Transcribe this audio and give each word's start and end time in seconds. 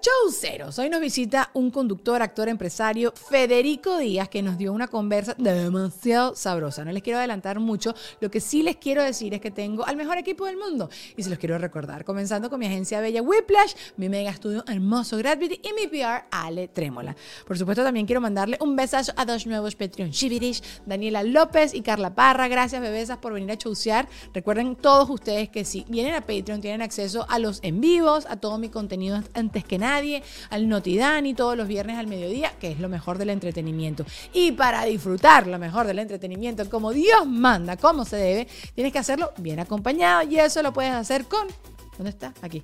Chauceros. 0.00 0.78
Hoy 0.78 0.88
nos 0.88 1.00
visita 1.00 1.50
un 1.52 1.70
conductor, 1.70 2.22
actor, 2.22 2.48
empresario, 2.48 3.12
Federico 3.12 3.98
Díaz, 3.98 4.30
que 4.30 4.40
nos 4.40 4.56
dio 4.56 4.72
una 4.72 4.88
conversa 4.88 5.34
demasiado 5.36 6.34
sabrosa. 6.34 6.86
No 6.86 6.92
les 6.92 7.02
quiero 7.02 7.18
adelantar 7.18 7.60
mucho. 7.60 7.94
Lo 8.18 8.30
que 8.30 8.40
sí 8.40 8.62
les 8.62 8.76
quiero 8.76 9.02
decir 9.02 9.34
es 9.34 9.42
que 9.42 9.50
tengo 9.50 9.86
al 9.86 9.96
mejor 9.96 10.16
equipo 10.16 10.46
del 10.46 10.56
mundo 10.56 10.88
y 11.18 11.22
se 11.22 11.28
los 11.28 11.38
quiero 11.38 11.58
recordar. 11.58 12.06
Comenzando 12.06 12.48
con 12.48 12.58
mi 12.58 12.66
agencia 12.66 13.00
Bella 13.02 13.20
Whiplash, 13.20 13.74
mi 13.98 14.08
mega 14.08 14.30
estudio 14.30 14.64
hermoso 14.66 15.18
Gravity 15.18 15.60
y 15.62 15.72
mi 15.74 15.86
PR 15.86 16.24
Ale 16.30 16.68
Trémola. 16.68 17.14
Por 17.46 17.58
supuesto, 17.58 17.84
también 17.84 18.06
quiero 18.06 18.22
mandarle 18.22 18.56
un 18.62 18.74
besazo 18.76 19.12
a 19.16 19.26
dos 19.26 19.46
nuevos 19.46 19.74
Patreon 19.74 20.12
Shivirish, 20.12 20.62
Daniela 20.86 21.22
López 21.22 21.74
y 21.74 21.82
Carla 21.82 22.14
Parra. 22.14 22.48
Gracias, 22.48 22.80
bebesas, 22.80 23.18
por 23.18 23.34
venir 23.34 23.50
a 23.50 23.58
chaucear. 23.58 24.08
Recuerden 24.32 24.76
todos 24.76 25.10
ustedes 25.10 25.50
que 25.50 25.66
si 25.66 25.84
vienen 25.88 26.14
a 26.14 26.22
Patreon 26.22 26.62
tienen 26.62 26.80
acceso 26.80 27.26
a 27.28 27.38
los 27.38 27.58
en 27.62 27.82
vivos, 27.82 28.24
a 28.30 28.36
todo 28.36 28.56
mi 28.56 28.70
contenido 28.70 29.22
antes 29.34 29.62
que 29.62 29.78
nada 29.78 29.89
nadie, 29.90 30.22
al 30.50 30.68
Notidani 30.68 31.34
todos 31.34 31.56
los 31.56 31.66
viernes 31.68 31.98
al 31.98 32.06
mediodía, 32.06 32.52
que 32.60 32.72
es 32.72 32.80
lo 32.80 32.88
mejor 32.88 33.18
del 33.18 33.30
entretenimiento. 33.30 34.04
Y 34.32 34.52
para 34.52 34.84
disfrutar 34.84 35.46
lo 35.46 35.58
mejor 35.58 35.86
del 35.86 35.98
entretenimiento, 35.98 36.68
como 36.68 36.92
Dios 36.92 37.26
manda, 37.26 37.76
como 37.76 38.04
se 38.04 38.16
debe, 38.16 38.48
tienes 38.74 38.92
que 38.92 38.98
hacerlo 38.98 39.32
bien 39.38 39.60
acompañado 39.60 40.28
y 40.28 40.38
eso 40.38 40.62
lo 40.62 40.72
puedes 40.72 40.92
hacer 40.92 41.24
con... 41.24 41.46
¿Dónde 41.96 42.10
está? 42.10 42.32
Aquí. 42.40 42.62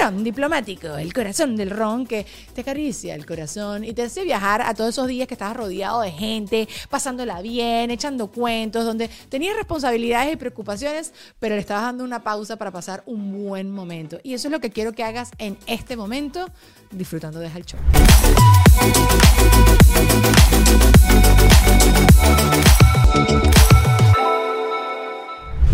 Ron 0.00 0.24
diplomático, 0.24 0.96
el 0.96 1.12
corazón 1.12 1.56
del 1.56 1.70
ron 1.70 2.06
que 2.06 2.26
te 2.54 2.62
acaricia 2.62 3.14
el 3.14 3.26
corazón 3.26 3.84
y 3.84 3.92
te 3.92 4.02
hace 4.02 4.24
viajar 4.24 4.62
a 4.62 4.74
todos 4.74 4.90
esos 4.90 5.06
días 5.06 5.28
que 5.28 5.34
estabas 5.34 5.56
rodeado 5.56 6.00
de 6.00 6.10
gente, 6.10 6.68
pasándola 6.88 7.40
bien, 7.42 7.90
echando 7.90 8.28
cuentos, 8.28 8.84
donde 8.84 9.08
tenías 9.28 9.56
responsabilidades 9.56 10.32
y 10.32 10.36
preocupaciones, 10.36 11.12
pero 11.38 11.54
le 11.54 11.60
estabas 11.60 11.84
dando 11.84 12.04
una 12.04 12.22
pausa 12.22 12.56
para 12.56 12.70
pasar 12.70 13.02
un 13.06 13.44
buen 13.44 13.70
momento. 13.70 14.18
Y 14.22 14.34
eso 14.34 14.48
es 14.48 14.52
lo 14.52 14.60
que 14.60 14.70
quiero 14.70 14.92
que 14.92 15.04
hagas 15.04 15.30
en 15.38 15.58
este 15.66 15.96
momento, 15.96 16.46
disfrutando 16.90 17.38
de 17.38 17.46
El 17.46 17.64
Show 17.66 17.80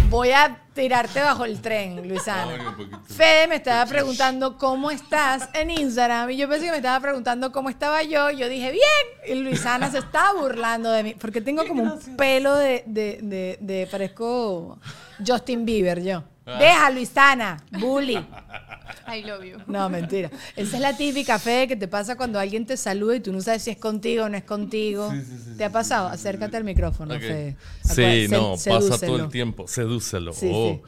voy 0.08 0.30
a 0.30 0.62
tirarte 0.74 1.20
bajo 1.20 1.44
el 1.44 1.60
tren, 1.60 2.08
Luisana. 2.08 2.76
Fede 3.04 3.46
me 3.48 3.56
estaba 3.56 3.84
preguntando 3.86 4.56
cómo 4.56 4.90
estás 4.90 5.48
en 5.54 5.70
Instagram 5.70 6.30
y 6.30 6.36
yo 6.36 6.48
pensé 6.48 6.66
que 6.66 6.70
me 6.70 6.76
estaba 6.78 7.00
preguntando 7.00 7.52
cómo 7.52 7.68
estaba 7.68 8.02
yo. 8.02 8.30
Yo 8.30 8.48
dije, 8.48 8.72
bien. 8.72 8.84
Y 9.26 9.34
Luisana 9.42 9.90
se 9.90 9.98
estaba 9.98 10.40
burlando 10.40 10.90
de 10.90 11.02
mí 11.02 11.14
porque 11.18 11.40
tengo 11.40 11.66
como 11.66 11.82
un 11.82 12.16
pelo 12.16 12.54
de, 12.56 12.84
de, 12.86 13.18
de, 13.22 13.58
de 13.60 13.86
parezco 13.86 14.78
Justin 15.24 15.64
Bieber 15.64 16.02
yo. 16.02 16.24
Ah. 16.50 16.58
Deja, 16.58 16.90
Luisana, 16.90 17.62
bully. 17.78 18.16
I 19.06 19.22
love 19.22 19.44
you. 19.44 19.58
No, 19.66 19.88
mentira. 19.90 20.30
Esa 20.56 20.76
es 20.76 20.82
la 20.82 20.96
típica 20.96 21.38
fe 21.38 21.68
que 21.68 21.76
te 21.76 21.88
pasa 21.88 22.16
cuando 22.16 22.38
alguien 22.38 22.64
te 22.64 22.76
saluda 22.78 23.16
y 23.16 23.20
tú 23.20 23.32
no 23.32 23.42
sabes 23.42 23.62
si 23.62 23.70
es 23.70 23.76
contigo 23.76 24.24
o 24.24 24.28
no 24.30 24.36
es 24.36 24.44
contigo. 24.44 25.12
¿Te 25.58 25.64
ha 25.64 25.72
pasado? 25.72 26.08
Acércate 26.08 26.56
al 26.56 26.64
micrófono, 26.64 27.18
Fede. 27.18 27.56
Sí, 27.82 28.28
no, 28.30 28.52
pasa 28.52 28.98
todo 28.98 29.16
el 29.16 29.28
tiempo. 29.28 29.68
Sedúcelo. 29.68 30.32
Oh. 30.42 30.80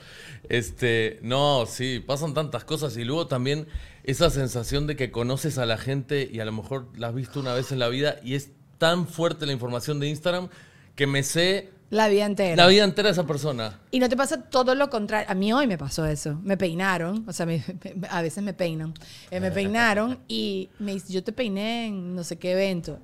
Este, 0.48 1.18
no, 1.22 1.66
sí, 1.66 2.02
pasan 2.04 2.32
tantas 2.32 2.64
cosas 2.64 2.96
y 2.96 3.04
luego 3.04 3.26
también 3.26 3.68
esa 4.04 4.30
sensación 4.30 4.86
de 4.86 4.96
que 4.96 5.10
conoces 5.10 5.58
a 5.58 5.66
la 5.66 5.76
gente 5.76 6.28
y 6.30 6.40
a 6.40 6.44
lo 6.46 6.52
mejor 6.52 6.88
la 6.96 7.08
has 7.08 7.14
visto 7.14 7.40
una 7.40 7.52
vez 7.52 7.70
en 7.70 7.78
la 7.78 7.88
vida 7.88 8.16
y 8.24 8.34
es 8.34 8.50
tan 8.78 9.06
fuerte 9.06 9.44
la 9.44 9.52
información 9.52 10.00
de 10.00 10.08
Instagram 10.08 10.48
que 10.96 11.06
me 11.06 11.22
sé 11.22 11.70
la 11.90 12.08
vida 12.08 12.24
entera. 12.24 12.56
La 12.56 12.68
vida 12.68 12.84
entera 12.84 13.08
de 13.08 13.12
esa 13.12 13.26
persona. 13.26 13.80
Y 13.90 13.98
no 13.98 14.08
te 14.08 14.16
pasa 14.16 14.42
todo 14.42 14.76
lo 14.76 14.88
contrario. 14.88 15.28
A 15.28 15.34
mí 15.34 15.52
hoy 15.52 15.66
me 15.66 15.76
pasó 15.76 16.06
eso. 16.06 16.38
Me 16.42 16.56
peinaron, 16.56 17.24
o 17.28 17.32
sea, 17.32 17.46
a 18.10 18.22
veces 18.22 18.42
me 18.42 18.54
peinan. 18.54 18.94
Eh, 19.30 19.40
me 19.40 19.50
peinaron 19.52 20.20
y 20.28 20.70
me 20.78 20.92
dice, 20.92 21.12
yo 21.12 21.24
te 21.24 21.32
peiné 21.32 21.86
en 21.86 22.14
no 22.14 22.22
sé 22.22 22.38
qué 22.38 22.52
evento. 22.52 22.98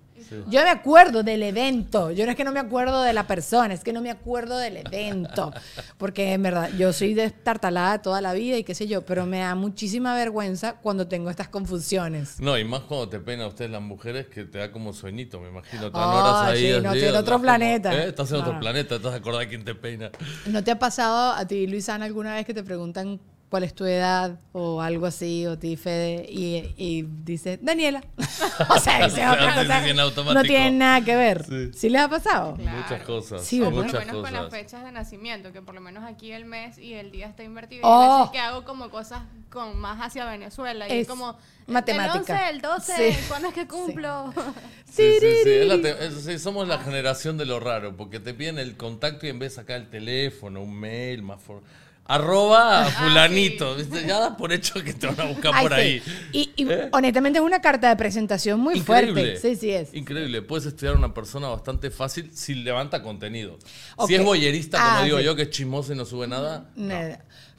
Yo 0.48 0.62
me 0.62 0.70
acuerdo 0.70 1.22
del 1.22 1.42
evento. 1.42 2.10
Yo 2.10 2.24
no 2.24 2.30
es 2.30 2.36
que 2.36 2.44
no 2.44 2.52
me 2.52 2.60
acuerdo 2.60 3.02
de 3.02 3.12
la 3.12 3.26
persona, 3.26 3.74
es 3.74 3.84
que 3.84 3.92
no 3.92 4.00
me 4.00 4.10
acuerdo 4.10 4.58
del 4.58 4.78
evento. 4.78 5.52
Porque 5.98 6.32
en 6.32 6.42
verdad, 6.42 6.70
yo 6.76 6.92
soy 6.92 7.14
destartalada 7.14 8.02
toda 8.02 8.20
la 8.20 8.32
vida 8.32 8.56
y 8.56 8.64
qué 8.64 8.74
sé 8.74 8.86
yo, 8.86 9.04
pero 9.04 9.26
me 9.26 9.40
da 9.40 9.54
muchísima 9.54 10.14
vergüenza 10.14 10.76
cuando 10.76 11.06
tengo 11.06 11.30
estas 11.30 11.48
confusiones. 11.48 12.40
No, 12.40 12.58
y 12.58 12.64
más 12.64 12.80
cuando 12.82 13.08
te 13.08 13.20
peinan 13.20 13.48
ustedes 13.48 13.70
las 13.70 13.82
mujeres 13.82 14.26
que 14.26 14.44
te 14.44 14.58
da 14.58 14.72
como 14.72 14.92
sueñito, 14.92 15.40
me 15.40 15.48
imagino. 15.48 15.90
Ah, 15.94 16.52
sí, 16.54 16.70
no, 16.82 16.92
estoy 16.92 17.08
en 17.08 17.16
otro 17.16 17.40
planeta. 17.40 17.94
¿eh? 17.94 18.08
Estás 18.08 18.30
en 18.30 18.36
otro 18.38 18.58
planeta, 18.58 18.96
estás 18.96 19.14
acordado 19.14 19.40
de 19.40 19.48
quién 19.48 19.64
te 19.64 19.74
peina. 19.74 20.10
¿No 20.46 20.62
te 20.62 20.70
ha 20.70 20.78
pasado 20.78 21.32
a 21.32 21.46
ti, 21.46 21.66
Luisana, 21.66 22.04
alguna 22.04 22.34
vez 22.34 22.46
que 22.46 22.54
te 22.54 22.62
preguntan 22.62 23.20
cuál 23.48 23.64
es 23.64 23.74
tu 23.74 23.84
edad 23.84 24.38
o 24.52 24.80
algo 24.80 25.06
así, 25.06 25.46
o 25.46 25.58
ti, 25.58 25.76
Fede, 25.76 26.26
y, 26.28 26.74
y 26.76 27.02
dice 27.02 27.58
Daniela. 27.60 28.02
o 28.68 28.78
sea, 28.78 29.04
dice 29.04 29.26
otra 29.26 29.54
cosa. 29.54 30.34
No 30.34 30.42
tiene 30.42 30.70
nada 30.72 31.04
que 31.04 31.14
ver. 31.14 31.44
Sí, 31.74 31.88
les 31.88 32.02
ha 32.02 32.08
pasado? 32.08 32.56
Muchas 32.56 33.02
cosas. 33.02 33.44
Sí, 33.44 33.60
por 33.60 33.72
lo 33.72 33.84
menos 33.84 34.22
con 34.22 34.32
las 34.32 34.50
fechas 34.50 34.84
de 34.84 34.92
nacimiento, 34.92 35.52
que 35.52 35.62
por 35.62 35.74
lo 35.74 35.80
menos 35.80 36.04
aquí 36.04 36.32
el 36.32 36.44
mes 36.44 36.78
y 36.78 36.94
el 36.94 37.10
día 37.10 37.26
está 37.26 37.44
invertido. 37.44 37.82
Y 37.82 37.84
oh. 37.84 38.30
que 38.32 38.38
hago 38.38 38.64
como 38.64 38.90
cosas 38.90 39.22
con 39.50 39.78
más 39.78 40.00
hacia 40.00 40.24
Venezuela. 40.24 40.88
Y 40.88 41.00
es 41.00 41.08
como 41.08 41.36
matemática. 41.66 42.48
El 42.50 42.64
11, 42.64 42.98
el 43.00 43.14
12, 43.14 43.24
¿cuándo 43.28 43.48
es 43.48 43.54
que 43.54 43.66
cumplo? 43.66 44.32
Sí, 44.88 45.18
sí, 45.20 45.28
sí, 45.44 46.20
sí, 46.22 46.38
somos 46.38 46.66
la 46.66 46.78
generación 46.78 47.36
de 47.36 47.44
lo 47.44 47.60
raro, 47.60 47.96
porque 47.96 48.18
te 48.18 48.32
piden 48.32 48.58
el 48.58 48.78
contacto 48.78 49.26
y 49.26 49.28
en 49.28 49.38
vez 49.38 49.52
de 49.52 49.56
sacar 49.56 49.76
el 49.76 49.90
teléfono, 49.90 50.62
un 50.62 50.74
mail, 50.74 51.22
más... 51.22 51.42
For 51.42 51.60
Arroba 52.08 52.86
ah, 52.86 52.90
fulanito. 52.90 53.76
Ya 53.78 54.20
das 54.20 54.36
por 54.36 54.52
hecho 54.52 54.82
que 54.82 54.94
te 54.94 55.06
van 55.08 55.20
a 55.20 55.24
buscar 55.24 55.60
por 55.60 55.74
ahí. 55.74 56.00
Y, 56.32 56.52
¿Eh? 56.56 56.88
honestamente 56.92 57.40
es 57.40 57.44
una 57.44 57.60
carta 57.60 57.88
de 57.88 57.96
presentación 57.96 58.60
muy 58.60 58.80
fuerte. 58.80 59.38
Sí, 59.38 59.56
sí 59.56 59.70
es. 59.70 59.92
Increíble. 59.92 60.42
Puedes 60.42 60.66
estudiar 60.66 60.94
a 60.94 60.98
una 60.98 61.12
persona 61.12 61.48
bastante 61.48 61.90
fácil 61.90 62.30
si 62.32 62.54
levanta 62.54 63.02
contenido. 63.02 63.58
Si 64.06 64.14
es 64.14 64.24
boyerista, 64.24 64.78
como 64.78 64.98
ah, 64.98 65.04
digo 65.04 65.20
yo, 65.20 65.34
que 65.34 65.42
es 65.42 65.50
chismoso 65.50 65.92
y 65.92 65.96
no 65.96 66.04
sube 66.04 66.28
nada. 66.28 66.70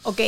Ok. 0.04 0.22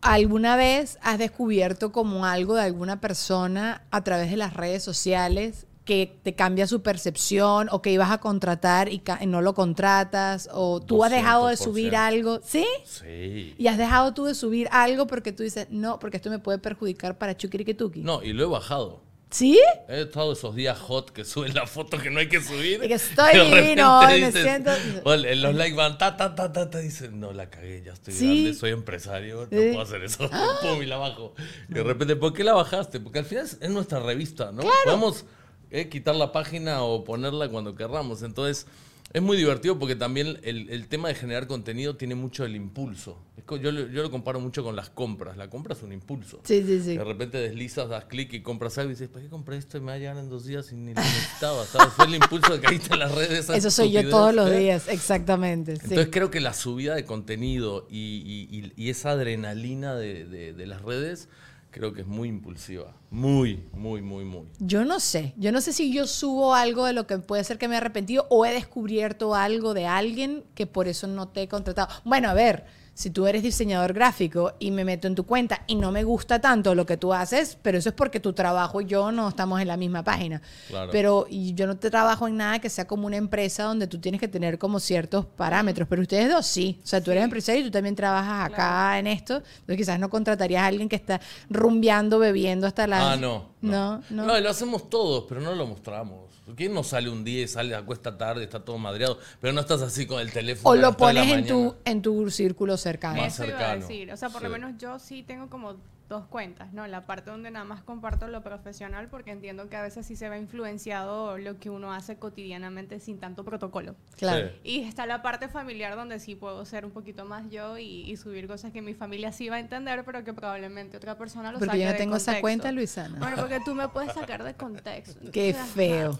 ¿Alguna 0.00 0.56
vez 0.56 0.98
has 1.02 1.18
descubierto 1.18 1.92
como 1.92 2.24
algo 2.24 2.54
de 2.54 2.62
alguna 2.62 3.00
persona 3.00 3.82
a 3.90 4.04
través 4.04 4.30
de 4.30 4.36
las 4.36 4.54
redes 4.54 4.82
sociales 4.82 5.66
que 5.88 6.18
te 6.22 6.34
cambia 6.34 6.66
su 6.66 6.82
percepción 6.82 7.68
o 7.72 7.80
que 7.80 7.90
ibas 7.90 8.10
a 8.10 8.18
contratar 8.18 8.90
y 8.90 9.00
no 9.26 9.40
lo 9.40 9.54
contratas 9.54 10.46
o 10.52 10.80
tú 10.80 11.02
has 11.02 11.10
dejado 11.10 11.46
de 11.46 11.56
subir 11.56 11.96
algo, 11.96 12.40
¿sí? 12.44 12.66
Sí. 12.84 13.54
Y 13.56 13.68
has 13.68 13.78
dejado 13.78 14.12
tú 14.12 14.26
de 14.26 14.34
subir 14.34 14.68
algo 14.70 15.06
porque 15.06 15.32
tú 15.32 15.44
dices, 15.44 15.68
no, 15.70 15.98
porque 15.98 16.18
esto 16.18 16.28
me 16.28 16.40
puede 16.40 16.58
perjudicar 16.58 17.16
para 17.16 17.34
Chukiriketuki. 17.34 18.02
No, 18.02 18.22
y 18.22 18.34
lo 18.34 18.42
he 18.42 18.46
bajado. 18.46 19.00
¿Sí? 19.30 19.58
He 19.88 20.02
estado 20.02 20.34
esos 20.34 20.54
días 20.54 20.78
hot 20.78 21.10
que 21.10 21.24
suben 21.24 21.54
la 21.54 21.66
foto 21.66 21.96
que 21.96 22.10
no 22.10 22.20
hay 22.20 22.28
que 22.28 22.42
subir. 22.42 22.84
Y 22.84 22.88
que 22.88 22.94
estoy 22.94 23.32
divino, 23.50 24.02
me 24.02 24.30
siento... 24.30 24.70
en 24.74 25.42
los 25.42 25.54
likes 25.54 25.74
van 25.74 25.96
ta, 25.96 26.18
ta, 26.18 26.34
ta, 26.34 26.52
ta, 26.52 26.68
ta, 26.68 26.78
dicen, 26.80 27.18
no, 27.18 27.32
la 27.32 27.48
cagué, 27.48 27.82
ya 27.82 27.94
estoy 27.94 28.12
grande, 28.12 28.52
soy 28.52 28.72
empresario, 28.72 29.40
no 29.40 29.48
puedo 29.48 29.80
hacer 29.80 30.04
eso. 30.04 30.28
Pum, 30.60 30.82
y 30.82 30.86
la 30.86 30.98
bajo. 30.98 31.34
Y 31.70 31.72
de 31.72 31.82
repente, 31.82 32.14
¿por 32.14 32.34
qué 32.34 32.44
la 32.44 32.52
bajaste? 32.52 33.00
Porque 33.00 33.20
al 33.20 33.24
final 33.24 33.46
es 33.46 33.70
nuestra 33.70 34.00
revista, 34.00 34.52
¿no? 34.52 34.60
Claro. 34.60 34.76
Podemos 34.84 35.24
eh, 35.70 35.88
quitar 35.88 36.16
la 36.16 36.32
página 36.32 36.82
o 36.82 37.04
ponerla 37.04 37.48
cuando 37.48 37.74
querramos. 37.74 38.22
Entonces, 38.22 38.66
es 39.12 39.22
muy 39.22 39.38
divertido 39.38 39.78
porque 39.78 39.96
también 39.96 40.38
el, 40.42 40.86
tema 40.88 41.08
de 41.08 41.14
generar 41.14 41.46
contenido 41.46 41.96
tiene 41.96 42.14
mucho 42.14 42.44
el 42.44 42.54
impulso. 42.54 43.18
yo, 43.48 43.56
yo, 43.56 44.02
lo 44.02 44.10
comparo 44.10 44.38
mucho 44.38 44.62
con 44.62 44.76
las 44.76 44.90
compras. 44.90 45.38
La 45.38 45.48
compra 45.48 45.74
es 45.74 45.82
un 45.82 45.92
impulso. 45.92 46.40
Sí, 46.44 46.62
sí, 46.66 46.80
sí. 46.82 46.98
De 46.98 47.04
repente 47.04 47.38
deslizas, 47.38 47.88
das 47.88 48.04
clic 48.04 48.34
y 48.34 48.42
compras 48.42 48.76
algo 48.76 48.90
y 48.90 48.94
dices, 48.94 49.08
¿para 49.08 49.24
qué 49.24 49.30
compré 49.30 49.56
esto 49.56 49.78
y 49.78 49.80
me 49.80 49.86
va 49.86 49.92
a 49.94 49.98
llegar 49.98 50.18
en 50.18 50.28
dos 50.28 50.44
días 50.44 50.70
y 50.72 50.76
ni 50.76 50.92
lo 50.92 51.00
necesitaba? 51.00 51.64
¿Sabes? 51.64 51.94
Fue 51.94 52.04
el 52.04 52.16
impulso 52.16 52.52
de 52.52 52.60
caíste 52.60 52.92
en 52.92 52.98
las 52.98 53.14
redes. 53.14 53.48
Eso 53.48 53.70
soy 53.70 53.92
yo 53.92 54.06
todos 54.10 54.34
los 54.34 54.50
¿eh? 54.50 54.58
días, 54.58 54.88
exactamente. 54.88 55.72
Entonces 55.72 56.08
creo 56.10 56.30
que 56.30 56.40
la 56.40 56.52
subida 56.52 56.94
de 56.94 57.06
contenido 57.06 57.86
y, 57.90 58.72
esa 58.90 59.10
adrenalina 59.10 59.94
de, 59.96 60.52
de 60.52 60.66
las 60.66 60.82
redes 60.82 61.28
creo 61.70 61.92
que 61.92 62.02
es 62.02 62.06
muy 62.06 62.28
impulsiva. 62.28 62.94
Muy, 63.10 63.68
muy, 63.72 64.02
muy, 64.02 64.24
muy. 64.24 64.46
Yo 64.58 64.84
no 64.84 65.00
sé. 65.00 65.34
Yo 65.36 65.52
no 65.52 65.60
sé 65.60 65.72
si 65.72 65.92
yo 65.92 66.06
subo 66.06 66.54
algo 66.54 66.86
de 66.86 66.92
lo 66.92 67.06
que 67.06 67.18
puede 67.18 67.44
ser 67.44 67.58
que 67.58 67.68
me 67.68 67.74
he 67.74 67.78
arrepentido 67.78 68.26
o 68.30 68.44
he 68.44 68.52
descubierto 68.52 69.34
algo 69.34 69.74
de 69.74 69.86
alguien 69.86 70.44
que 70.54 70.66
por 70.66 70.88
eso 70.88 71.06
no 71.06 71.28
te 71.28 71.42
he 71.42 71.48
contratado. 71.48 71.88
Bueno, 72.04 72.28
a 72.28 72.34
ver 72.34 72.66
si 72.98 73.10
tú 73.10 73.28
eres 73.28 73.44
diseñador 73.44 73.92
gráfico 73.92 74.54
y 74.58 74.72
me 74.72 74.84
meto 74.84 75.06
en 75.06 75.14
tu 75.14 75.24
cuenta 75.24 75.62
y 75.68 75.76
no 75.76 75.92
me 75.92 76.02
gusta 76.02 76.40
tanto 76.40 76.74
lo 76.74 76.84
que 76.84 76.96
tú 76.96 77.14
haces, 77.14 77.56
pero 77.62 77.78
eso 77.78 77.90
es 77.90 77.94
porque 77.94 78.18
tu 78.18 78.32
trabajo 78.32 78.80
y 78.80 78.86
yo 78.86 79.12
no 79.12 79.28
estamos 79.28 79.60
en 79.60 79.68
la 79.68 79.76
misma 79.76 80.02
página. 80.02 80.42
Pero 80.90 81.28
y 81.30 81.54
yo 81.54 81.68
no 81.68 81.76
te 81.76 81.90
trabajo 81.90 82.26
en 82.26 82.38
nada 82.38 82.58
que 82.58 82.68
sea 82.68 82.88
como 82.88 83.06
una 83.06 83.16
empresa 83.16 83.62
donde 83.62 83.86
tú 83.86 84.00
tienes 84.00 84.20
que 84.20 84.26
tener 84.26 84.58
como 84.58 84.80
ciertos 84.80 85.26
parámetros, 85.26 85.86
pero 85.88 86.02
ustedes 86.02 86.28
dos 86.28 86.44
sí. 86.44 86.80
O 86.82 86.86
sea, 86.88 87.00
tú 87.00 87.12
eres 87.12 87.22
empresario 87.22 87.60
y 87.60 87.64
tú 87.66 87.70
también 87.70 87.94
trabajas 87.94 88.50
acá 88.50 88.98
en 88.98 89.06
esto, 89.06 89.36
entonces 89.36 89.76
quizás 89.76 90.00
no 90.00 90.10
contratarías 90.10 90.64
a 90.64 90.66
alguien 90.66 90.88
que 90.88 90.96
está 90.96 91.20
rumbeando, 91.48 92.18
bebiendo 92.18 92.66
hasta 92.66 92.88
la... 92.88 93.12
Ah, 93.12 93.16
no. 93.16 93.46
No, 93.60 94.02
no. 94.10 94.26
No, 94.26 94.40
lo 94.40 94.50
hacemos 94.50 94.90
todos, 94.90 95.24
pero 95.28 95.40
no 95.40 95.54
lo 95.54 95.68
mostramos. 95.68 96.27
¿Quién 96.56 96.74
no 96.74 96.82
sale 96.82 97.10
un 97.10 97.24
día 97.24 97.42
y 97.42 97.48
sale, 97.48 97.74
acuesta 97.74 98.16
tarde, 98.16 98.44
está 98.44 98.64
todo 98.64 98.78
madreado? 98.78 99.18
Pero 99.40 99.52
no 99.52 99.60
estás 99.60 99.82
así 99.82 100.06
con 100.06 100.20
el 100.20 100.32
teléfono. 100.32 100.70
O 100.70 100.80
lo 100.80 100.96
pones 100.96 101.30
en 101.30 101.46
tu, 101.46 101.74
en 101.84 102.02
tu 102.02 102.30
círculo 102.30 102.76
cercano. 102.76 103.20
Más 103.20 103.36
cercano. 103.36 103.58
Iba 103.58 103.70
a 103.72 103.76
decir. 103.76 104.12
O 104.12 104.16
sea, 104.16 104.30
por 104.30 104.42
lo 104.42 104.48
menos 104.48 104.72
yo 104.78 104.98
sí 104.98 105.22
tengo 105.22 105.48
como 105.48 105.76
dos 106.08 106.26
cuentas, 106.26 106.72
¿no? 106.72 106.86
La 106.86 107.04
parte 107.04 107.30
donde 107.30 107.50
nada 107.50 107.64
más 107.64 107.82
comparto 107.82 108.28
lo 108.28 108.42
profesional 108.42 109.08
porque 109.08 109.30
entiendo 109.30 109.68
que 109.68 109.76
a 109.76 109.82
veces 109.82 110.06
sí 110.06 110.16
se 110.16 110.28
ve 110.28 110.38
influenciado 110.38 111.36
lo 111.36 111.58
que 111.58 111.68
uno 111.68 111.92
hace 111.92 112.16
cotidianamente 112.16 112.98
sin 112.98 113.18
tanto 113.18 113.44
protocolo. 113.44 113.94
Claro. 114.16 114.50
Y 114.64 114.80
está 114.80 115.04
la 115.06 115.20
parte 115.20 115.48
familiar 115.48 115.96
donde 115.96 116.18
sí 116.18 116.34
puedo 116.34 116.64
ser 116.64 116.86
un 116.86 116.92
poquito 116.92 117.26
más 117.26 117.50
yo 117.50 117.76
y, 117.78 118.16
subir 118.16 118.48
cosas 118.48 118.72
que 118.72 118.82
mi 118.82 118.94
familia 118.94 119.30
sí 119.30 119.48
va 119.48 119.56
a 119.56 119.60
entender, 119.60 120.02
pero 120.04 120.24
que 120.24 120.32
probablemente 120.32 120.96
otra 120.96 121.16
persona 121.16 121.52
lo 121.52 121.60
porque 121.60 121.78
yo 121.78 121.88
no 121.88 121.94
tengo 121.94 122.16
esa 122.16 122.40
cuenta, 122.40 122.72
Luisana. 122.72 123.16
Bueno, 123.18 123.36
porque 123.36 123.60
tú 123.64 123.74
me 123.74 123.88
puedes 123.88 124.12
sacar 124.12 124.42
de 124.42 124.54
contexto. 124.54 125.30
Qué 125.30 125.54
feo. 125.54 126.18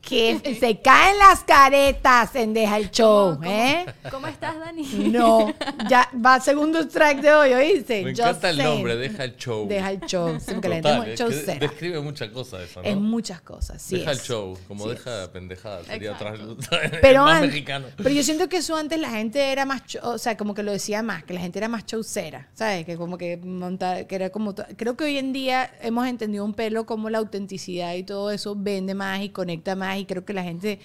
que 0.00 0.56
se 0.58 0.80
caen 0.80 1.18
las 1.18 1.44
caretas 1.44 2.34
en 2.34 2.52
Deja 2.52 2.78
el 2.78 2.90
Show, 2.90 3.38
¿eh? 3.44 3.86
¿Cómo 4.10 4.26
estás, 4.26 4.58
Dani? 4.58 4.84
No, 5.16 5.54
ya 5.88 6.08
va 6.14 6.40
segundo 6.40 6.80
strike 6.80 7.20
de 7.20 7.32
hoy, 7.32 7.52
¿oíste? 7.52 8.02
Me 8.02 8.10
encanta 8.10 8.50
el 8.50 8.58
nombre, 8.58 8.96
Deja 8.96 9.25
el 9.26 9.36
Show. 9.36 9.68
Deja 9.68 9.90
el 9.90 10.00
Show. 10.00 10.38
Describe 11.60 12.00
muchas 12.00 12.30
cosas 12.30 12.62
eso, 12.62 12.82
¿no? 12.82 12.88
Es 12.88 12.96
muchas 12.96 13.40
cosas, 13.42 13.82
sí. 13.82 13.98
Deja 13.98 14.12
el 14.12 14.18
show, 14.18 14.58
como 14.66 14.88
deja 14.88 15.30
pendejada, 15.32 15.84
sería 15.84 16.16
pero 17.02 17.24
más 17.24 17.40
mexicano. 17.40 17.86
Pero 17.96 18.10
yo 18.10 18.22
siento 18.22 18.48
que 18.48 18.58
eso 18.58 18.76
antes 18.76 18.98
la 18.98 19.10
gente 19.10 19.52
era 19.52 19.64
más, 19.64 19.82
o 20.02 20.18
sea, 20.18 20.36
como 20.36 20.54
que 20.54 20.62
lo 20.62 20.72
decía 20.72 21.02
más, 21.02 21.24
que 21.24 21.34
la 21.34 21.40
gente 21.40 21.58
era 21.58 21.68
más 21.68 21.84
showcera, 21.84 22.48
¿sabes? 22.54 22.84
Que 22.84 22.96
como 22.96 23.18
que 23.18 23.36
montar, 23.36 24.06
que 24.06 24.14
era 24.14 24.30
como, 24.30 24.54
creo 24.54 24.96
que 24.96 25.04
hoy 25.04 25.18
en 25.18 25.32
día 25.32 25.70
hemos 25.80 26.06
entendido 26.06 26.44
un 26.44 26.54
pelo 26.54 26.86
como 26.86 27.10
la 27.10 27.18
autenticidad 27.18 27.94
y 27.94 28.02
todo 28.02 28.30
eso 28.30 28.54
vende 28.56 28.94
más 28.94 29.22
y 29.22 29.30
conecta 29.30 29.76
más 29.76 29.98
y 29.98 30.06
creo 30.06 30.24
que 30.24 30.32
la 30.32 30.42
gente 30.42 30.80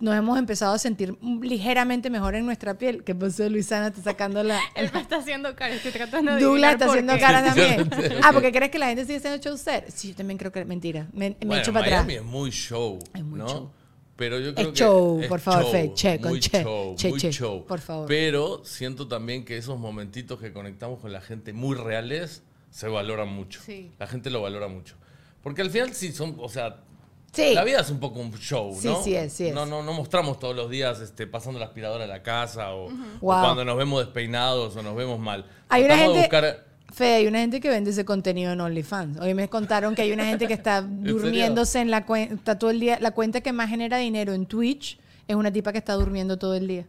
nos 0.00 0.14
hemos 0.14 0.38
empezado 0.38 0.74
a 0.74 0.78
sentir 0.78 1.16
ligeramente 1.42 2.10
mejor 2.10 2.34
en 2.34 2.46
nuestra 2.46 2.78
piel. 2.78 3.04
¿Qué 3.04 3.14
pasó, 3.14 3.48
Luisana? 3.48 3.88
Está 3.88 4.02
sacando 4.02 4.42
la. 4.42 4.60
Él 4.74 4.90
me 4.92 5.00
está 5.00 5.16
haciendo 5.16 5.54
cara, 5.54 5.74
estoy 5.74 5.92
tratando 5.92 6.34
de. 6.34 6.40
Douglas 6.40 6.74
está 6.74 6.86
haciendo 6.86 7.18
cara 7.18 7.44
también. 7.44 7.90
ah, 8.22 8.30
porque 8.32 8.52
crees 8.52 8.70
que 8.70 8.78
la 8.78 8.88
gente 8.88 9.04
sigue 9.04 9.20
siendo 9.20 9.42
show 9.42 9.56
ser. 9.56 9.90
Sí, 9.90 10.08
yo 10.10 10.16
también 10.16 10.38
creo 10.38 10.52
que 10.52 10.64
mentira. 10.64 11.08
Me, 11.12 11.36
me 11.44 11.58
echo 11.58 11.72
para 11.72 11.86
atrás. 11.86 12.08
es 12.08 12.22
muy 12.24 12.50
show. 12.50 12.98
Es 13.14 13.24
muy 13.24 13.38
¿no? 13.38 13.48
show. 13.48 13.70
Pero 14.16 14.40
yo 14.40 14.54
creo 14.54 14.70
es 14.70 14.78
show, 14.78 15.20
por 15.28 15.40
favor, 15.40 15.70
Fe, 15.70 15.92
che, 15.94 16.18
con 16.18 16.40
che, 16.40 16.62
show, 16.62 16.96
che, 16.96 17.10
muy 17.10 17.20
che, 17.20 17.30
show. 17.30 17.66
Por 17.66 17.80
favor. 17.80 18.08
Pero 18.08 18.64
siento 18.64 19.08
también 19.08 19.44
que 19.44 19.58
esos 19.58 19.78
momentitos 19.78 20.40
que 20.40 20.52
conectamos 20.54 21.00
con 21.00 21.12
la 21.12 21.20
gente 21.20 21.52
muy 21.52 21.76
reales 21.76 22.42
se 22.70 22.88
valoran 22.88 23.28
mucho. 23.28 23.60
Sí. 23.60 23.92
La 23.98 24.06
gente 24.06 24.30
lo 24.30 24.40
valora 24.40 24.68
mucho. 24.68 24.96
Porque 25.42 25.60
al 25.60 25.70
final 25.70 25.92
sí 25.92 26.12
son, 26.12 26.34
o 26.38 26.48
sea, 26.48 26.80
la 27.36 27.64
vida 27.64 27.80
es 27.80 27.90
un 27.90 28.00
poco 28.00 28.20
un 28.20 28.32
show, 28.38 28.72
¿no? 28.82 28.96
Sí, 29.02 29.04
sí 29.04 29.16
es, 29.16 29.32
sí 29.32 29.50
No, 29.50 29.66
no, 29.66 29.82
no 29.82 29.92
mostramos 29.92 30.38
todos 30.38 30.54
los 30.54 30.70
días 30.70 31.00
este, 31.00 31.26
pasando 31.26 31.58
la 31.58 31.66
aspiradora 31.66 32.04
a 32.04 32.06
la 32.06 32.22
casa 32.22 32.74
o, 32.74 32.88
cuando 33.20 33.64
nos 33.64 33.76
vemos 33.76 34.04
despeinados 34.04 34.76
o 34.76 34.82
nos 34.82 34.96
vemos 34.96 35.18
mal. 35.18 35.46
Hay 35.68 35.84
una 35.84 35.96
gente... 35.96 36.28
Fe, 36.92 37.14
hay 37.14 37.26
una 37.26 37.40
gente 37.40 37.60
que 37.60 37.68
vende 37.68 37.90
ese 37.90 38.04
contenido 38.04 38.52
en 38.52 38.60
OnlyFans. 38.60 39.18
Hoy 39.18 39.34
me 39.34 39.48
contaron 39.48 39.94
que 39.94 40.02
hay 40.02 40.12
una 40.12 40.24
gente 40.24 40.46
que 40.46 40.54
está 40.54 40.80
durmiéndose 40.88 41.80
en 41.80 41.90
la 41.90 42.06
cuenta 42.06 42.58
todo 42.58 42.70
el 42.70 42.80
día. 42.80 42.98
La 43.00 43.10
cuenta 43.10 43.40
que 43.40 43.52
más 43.52 43.68
genera 43.68 43.98
dinero 43.98 44.32
en 44.32 44.46
Twitch 44.46 44.98
es 45.28 45.36
una 45.36 45.52
tipa 45.52 45.72
que 45.72 45.78
está 45.78 45.94
durmiendo 45.94 46.38
todo 46.38 46.54
el 46.54 46.68
día. 46.68 46.86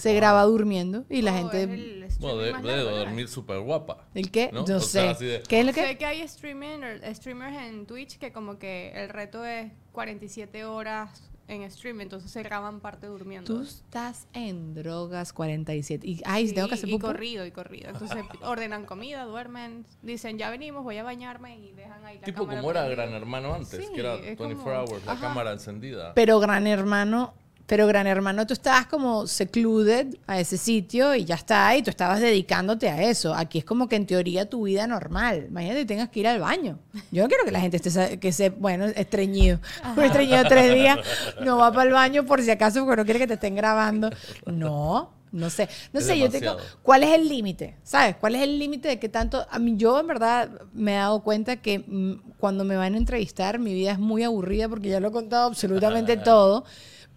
Se 0.00 0.14
graba 0.14 0.44
durmiendo 0.44 1.04
y 1.08 1.22
la 1.22 1.32
gente... 1.32 2.06
bueno, 2.18 2.38
debe, 2.38 2.82
dormir 2.82 3.28
súper 3.28 3.60
guapa. 3.60 4.06
¿El 4.14 4.30
qué? 4.30 4.50
¿no? 4.52 4.66
Yo 4.66 4.80
sé. 4.80 5.42
¿Qué 5.48 5.60
es 5.60 5.66
lo 5.66 5.72
que...? 5.72 5.82
Sé 5.82 5.98
que 5.98 6.06
hay 6.06 6.26
streamers 6.26 7.02
en 7.02 7.86
Twitch 7.86 8.18
que 8.18 8.32
como 8.32 8.58
que 8.58 8.92
el 8.94 9.08
reto 9.08 9.44
es 9.44 9.72
47 9.92 10.64
horas 10.64 11.30
en 11.50 11.68
stream, 11.70 12.00
entonces 12.00 12.30
se 12.30 12.42
graban 12.42 12.80
parte 12.80 13.08
durmiendo. 13.08 13.52
Tú 13.52 13.62
estás 13.62 14.28
en 14.32 14.72
drogas 14.74 15.32
47. 15.32 16.06
Y, 16.06 16.20
ay, 16.24 16.52
tengo 16.52 16.68
que 16.68 16.74
hacer 16.74 16.88
Y 16.88 16.98
corrido, 16.98 17.44
y 17.44 17.50
corrido. 17.50 17.90
Entonces 17.90 18.18
ordenan 18.42 18.86
comida, 18.86 19.24
duermen, 19.24 19.84
dicen, 20.02 20.38
ya 20.38 20.48
venimos, 20.50 20.84
voy 20.84 20.98
a 20.98 21.02
bañarme 21.02 21.58
y 21.58 21.72
dejan 21.72 22.04
ahí 22.04 22.18
la 22.18 22.24
Tipo 22.24 22.46
como 22.46 22.70
era 22.70 22.88
Gran 22.88 23.12
Hermano 23.12 23.52
antes, 23.52 23.90
que 23.90 24.00
era 24.00 24.16
24 24.16 24.80
hours, 24.80 25.04
la 25.04 25.18
cámara 25.18 25.52
encendida. 25.52 26.14
Pero 26.14 26.38
Gran 26.38 26.66
Hermano 26.66 27.34
pero 27.70 27.86
Gran 27.86 28.08
Hermano, 28.08 28.48
tú 28.48 28.52
estabas 28.52 28.86
como 28.86 29.28
secluded 29.28 30.16
a 30.26 30.40
ese 30.40 30.58
sitio 30.58 31.14
y 31.14 31.24
ya 31.24 31.36
está, 31.36 31.76
y 31.76 31.84
tú 31.84 31.90
estabas 31.90 32.18
dedicándote 32.18 32.88
a 32.88 33.00
eso. 33.00 33.32
Aquí 33.32 33.58
es 33.58 33.64
como 33.64 33.88
que 33.88 33.94
en 33.94 34.06
teoría 34.06 34.50
tu 34.50 34.64
vida 34.64 34.88
normal. 34.88 35.46
Imagínate 35.50 35.78
que 35.82 35.86
tengas 35.86 36.08
que 36.08 36.18
ir 36.18 36.26
al 36.26 36.40
baño. 36.40 36.80
Yo 37.12 37.22
no 37.22 37.28
quiero 37.28 37.44
que 37.44 37.52
la 37.52 37.60
gente 37.60 37.76
esté, 37.76 38.18
que 38.18 38.32
se, 38.32 38.50
bueno, 38.50 38.86
estreñido. 38.86 39.60
Un 39.96 40.02
estreñido 40.02 40.42
tres 40.48 40.74
días, 40.74 40.98
no 41.42 41.58
va 41.58 41.70
para 41.70 41.84
el 41.84 41.92
baño 41.92 42.26
por 42.26 42.42
si 42.42 42.50
acaso 42.50 42.84
porque 42.84 43.02
no 43.02 43.04
quiere 43.04 43.20
que 43.20 43.28
te 43.28 43.34
estén 43.34 43.54
grabando. 43.54 44.10
No, 44.46 45.12
no 45.30 45.48
sé, 45.48 45.68
no 45.92 46.00
sé, 46.00 46.18
yo 46.18 46.28
tengo, 46.28 46.56
¿cuál 46.82 47.04
es 47.04 47.14
el 47.14 47.28
límite? 47.28 47.76
¿Sabes? 47.84 48.16
¿Cuál 48.16 48.34
es 48.34 48.42
el 48.42 48.58
límite 48.58 48.88
de 48.88 48.98
qué 48.98 49.08
tanto? 49.08 49.46
A 49.48 49.60
mí, 49.60 49.74
yo 49.76 50.00
en 50.00 50.08
verdad 50.08 50.50
me 50.72 50.94
he 50.94 50.96
dado 50.96 51.22
cuenta 51.22 51.54
que 51.58 51.78
mm, 51.86 52.32
cuando 52.36 52.64
me 52.64 52.74
van 52.74 52.94
a 52.94 52.98
entrevistar, 52.98 53.60
mi 53.60 53.72
vida 53.72 53.92
es 53.92 54.00
muy 54.00 54.24
aburrida 54.24 54.68
porque 54.68 54.88
ya 54.88 54.98
lo 54.98 55.06
he 55.06 55.12
contado 55.12 55.46
absolutamente 55.46 56.16
todo. 56.16 56.64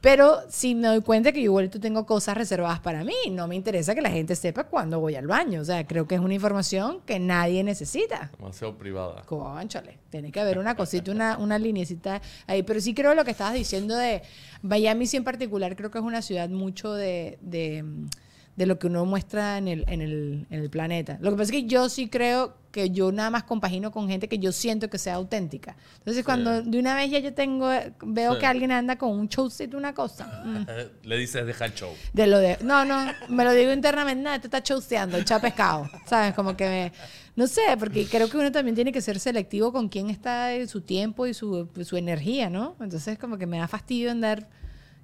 Pero 0.03 0.41
si 0.49 0.75
me 0.75 0.89
doy 0.89 1.01
cuenta 1.01 1.31
que 1.31 1.39
yo 1.39 1.45
igual 1.45 1.69
tengo 1.69 2.05
cosas 2.05 2.35
reservadas 2.35 2.81
para 2.81 3.05
mí, 3.05 3.15
no 3.31 3.47
me 3.47 3.55
interesa 3.55 3.95
que 3.95 4.01
la 4.01 4.09
gente 4.11 4.35
sepa 4.35 4.65
cuándo 4.65 4.99
voy 4.99 5.15
al 5.15 5.27
baño. 5.27 5.61
O 5.61 5.63
sea, 5.63 5.87
creo 5.87 6.09
que 6.09 6.15
es 6.15 6.19
una 6.19 6.33
información 6.33 6.99
que 7.05 7.19
nadie 7.19 7.63
necesita. 7.63 8.29
Demasiado 8.37 8.77
privada. 8.77 9.21
Conchale, 9.25 9.99
tiene 10.09 10.29
que 10.29 10.41
haber 10.41 10.59
una 10.59 10.75
cosita, 10.75 11.09
una, 11.09 11.37
una 11.37 11.57
linecita 11.57 12.21
ahí. 12.47 12.63
Pero 12.63 12.81
sí 12.81 12.93
creo 12.93 13.15
lo 13.15 13.23
que 13.23 13.31
estabas 13.31 13.53
diciendo 13.53 13.95
de 13.95 14.23
Miami, 14.61 15.07
sí 15.07 15.15
en 15.15 15.23
particular, 15.23 15.73
creo 15.77 15.89
que 15.89 15.99
es 15.99 16.03
una 16.03 16.21
ciudad 16.21 16.49
mucho 16.49 16.91
de 16.91 17.37
de 17.39 17.85
lo 18.55 18.77
que 18.79 18.87
uno 18.87 19.05
muestra 19.05 19.57
en 19.57 19.67
el, 19.67 19.85
en 19.87 20.01
el, 20.01 20.47
en 20.49 20.61
el 20.61 20.69
planeta. 20.69 21.17
Lo 21.21 21.31
que 21.31 21.37
pasa 21.37 21.51
es 21.55 21.61
que 21.61 21.65
yo 21.65 21.89
sí 21.89 22.07
creo 22.07 22.55
que 22.71 22.89
yo 22.89 23.11
nada 23.11 23.29
más 23.29 23.43
compagino 23.43 23.91
con 23.91 24.09
gente 24.09 24.27
que 24.27 24.39
yo 24.39 24.51
siento 24.51 24.89
que 24.89 24.97
sea 24.97 25.15
auténtica. 25.15 25.75
Entonces, 25.99 26.25
cuando 26.25 26.63
de 26.63 26.79
una 26.79 26.95
vez 26.95 27.11
ya 27.11 27.19
yo 27.19 27.33
tengo, 27.33 27.69
veo 28.01 28.39
que 28.39 28.47
alguien 28.47 28.71
anda 28.71 28.97
con 28.97 29.11
un 29.11 29.27
showcito, 29.27 29.77
una 29.77 29.93
cosa. 29.93 30.41
Mm. 30.53 30.65
Le 31.03 31.17
dices, 31.17 31.45
deja 31.45 31.65
el 31.65 31.73
show. 31.73 31.89
De 32.11 32.27
lo 32.27 32.37
de, 32.37 32.57
no, 32.61 32.83
no, 32.85 33.11
me 33.29 33.43
lo 33.43 33.53
digo 33.53 33.71
internamente, 33.71 34.21
nada, 34.23 34.39
te 34.39 34.47
está 34.47 34.59
showseando, 34.59 35.17
echa 35.17 35.39
pescado. 35.39 35.89
¿Sabes? 36.05 36.33
Como 36.33 36.57
que 36.57 36.65
me, 36.67 36.91
no 37.35 37.47
sé, 37.47 37.61
porque 37.79 38.05
creo 38.05 38.29
que 38.29 38.37
uno 38.37 38.51
también 38.51 38.75
tiene 38.75 38.91
que 38.91 39.01
ser 39.01 39.19
selectivo 39.19 39.71
con 39.71 39.89
quién 39.89 40.09
está 40.09 40.49
su 40.67 40.81
tiempo 40.81 41.27
y 41.27 41.33
su, 41.33 41.69
su 41.83 41.97
energía, 41.97 42.49
¿no? 42.49 42.75
Entonces, 42.81 43.17
como 43.17 43.37
que 43.37 43.45
me 43.45 43.57
da 43.57 43.67
fastidio 43.67 44.11
andar 44.11 44.47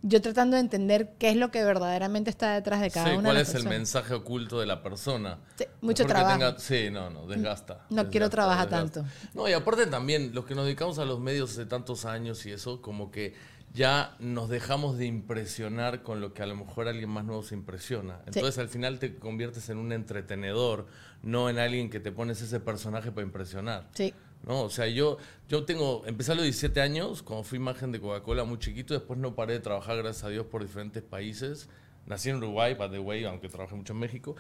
yo 0.01 0.21
tratando 0.21 0.55
de 0.55 0.61
entender 0.61 1.13
qué 1.19 1.29
es 1.29 1.35
lo 1.35 1.51
que 1.51 1.63
verdaderamente 1.63 2.29
está 2.29 2.53
detrás 2.53 2.81
de 2.81 2.89
cada 2.89 3.07
sí, 3.07 3.13
una 3.13 3.23
cuál 3.23 3.35
de 3.35 3.43
las 3.43 3.49
es 3.49 3.55
el 3.55 3.69
mensaje 3.69 4.13
oculto 4.13 4.59
de 4.59 4.65
la 4.65 4.81
persona. 4.81 5.39
Sí, 5.57 5.65
mucho 5.81 6.05
trabajo. 6.05 6.59
sí, 6.59 6.89
no, 6.89 7.09
no, 7.09 7.27
desgasta. 7.27 7.85
No 7.89 8.09
quiero 8.09 8.29
trabajar 8.29 8.69
tanto. 8.69 9.05
No, 9.33 9.47
y 9.49 9.53
aparte 9.53 9.87
también, 9.87 10.33
los 10.33 10.45
que 10.45 10.55
nos 10.55 10.65
dedicamos 10.65 10.99
a 10.99 11.05
los 11.05 11.19
medios 11.19 11.51
hace 11.51 11.65
tantos 11.65 12.05
años 12.05 12.45
y 12.45 12.51
eso, 12.51 12.81
como 12.81 13.11
que 13.11 13.33
ya 13.73 14.15
nos 14.19 14.49
dejamos 14.49 14.97
de 14.97 15.05
impresionar 15.05 16.01
con 16.01 16.21
lo 16.21 16.33
que 16.33 16.43
a 16.43 16.45
lo 16.45 16.55
mejor 16.55 16.87
alguien 16.87 17.09
más 17.09 17.25
nuevo 17.25 17.43
se 17.43 17.55
impresiona. 17.55 18.19
Entonces 18.25 18.57
al 18.57 18.69
final 18.69 18.99
te 18.99 19.17
conviertes 19.17 19.69
en 19.69 19.77
un 19.77 19.91
entretenedor, 19.91 20.87
no 21.21 21.49
en 21.49 21.59
alguien 21.59 21.89
que 21.89 21.99
te 21.99 22.11
pones 22.11 22.41
ese 22.41 22.59
personaje 22.59 23.11
para 23.11 23.25
impresionar. 23.25 23.87
Sí. 23.93 24.13
¿No? 24.43 24.63
O 24.63 24.69
sea, 24.69 24.87
yo, 24.87 25.17
yo 25.47 25.65
tengo, 25.65 26.03
empecé 26.05 26.31
a 26.31 26.35
los 26.35 26.43
17 26.43 26.81
años, 26.81 27.23
cuando 27.23 27.43
fui 27.43 27.57
imagen 27.57 27.91
de 27.91 27.99
Coca-Cola 27.99 28.43
muy 28.43 28.59
chiquito, 28.59 28.93
después 28.93 29.19
no 29.19 29.35
paré 29.35 29.53
de 29.53 29.59
trabajar, 29.59 29.97
gracias 29.97 30.23
a 30.25 30.29
Dios, 30.29 30.45
por 30.45 30.61
diferentes 30.61 31.03
países. 31.03 31.69
Nací 32.05 32.29
en 32.29 32.37
Uruguay, 32.37 32.73
by 32.73 32.89
the 32.89 32.99
way, 32.99 33.23
aunque 33.25 33.49
trabajé 33.49 33.75
mucho 33.75 33.93
en 33.93 33.99
México. 33.99 34.35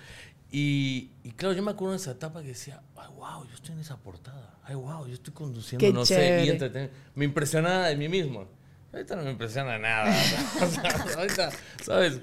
Y, 0.51 1.11
y, 1.23 1.31
claro, 1.31 1.53
yo 1.53 1.61
me 1.61 1.71
acuerdo 1.71 1.91
de 1.91 1.97
esa 1.97 2.11
etapa 2.11 2.41
que 2.41 2.47
decía, 2.49 2.81
ay, 2.95 3.07
wow, 3.15 3.45
yo 3.47 3.53
estoy 3.53 3.75
en 3.75 3.81
esa 3.81 3.97
portada. 3.97 4.57
Ay, 4.63 4.73
wow, 4.73 5.05
yo 5.05 5.13
estoy 5.13 5.33
conduciendo, 5.33 5.91
no 5.93 6.05
sé, 6.05 6.45
y 6.45 6.89
Me 7.13 7.25
impresionaba 7.25 7.87
de 7.87 7.95
mí 7.95 8.09
mismo. 8.09 8.47
Ahorita 8.91 9.15
no 9.15 9.23
me 9.23 9.31
impresiona 9.31 9.77
nada. 9.77 10.11
ahorita, 11.17 11.51
¿sabes? 11.83 12.19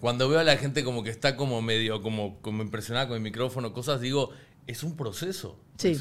Cuando 0.00 0.28
veo 0.28 0.38
a 0.38 0.44
la 0.44 0.56
gente 0.56 0.82
como 0.82 1.04
que 1.04 1.10
está 1.10 1.36
como 1.36 1.60
medio, 1.60 2.00
como, 2.00 2.40
como 2.40 2.62
impresionada 2.62 3.08
con 3.08 3.16
el 3.16 3.22
micrófono, 3.22 3.74
cosas, 3.74 4.00
digo, 4.00 4.30
es 4.66 4.82
un 4.82 4.96
proceso. 4.96 5.58
Sí. 5.76 5.98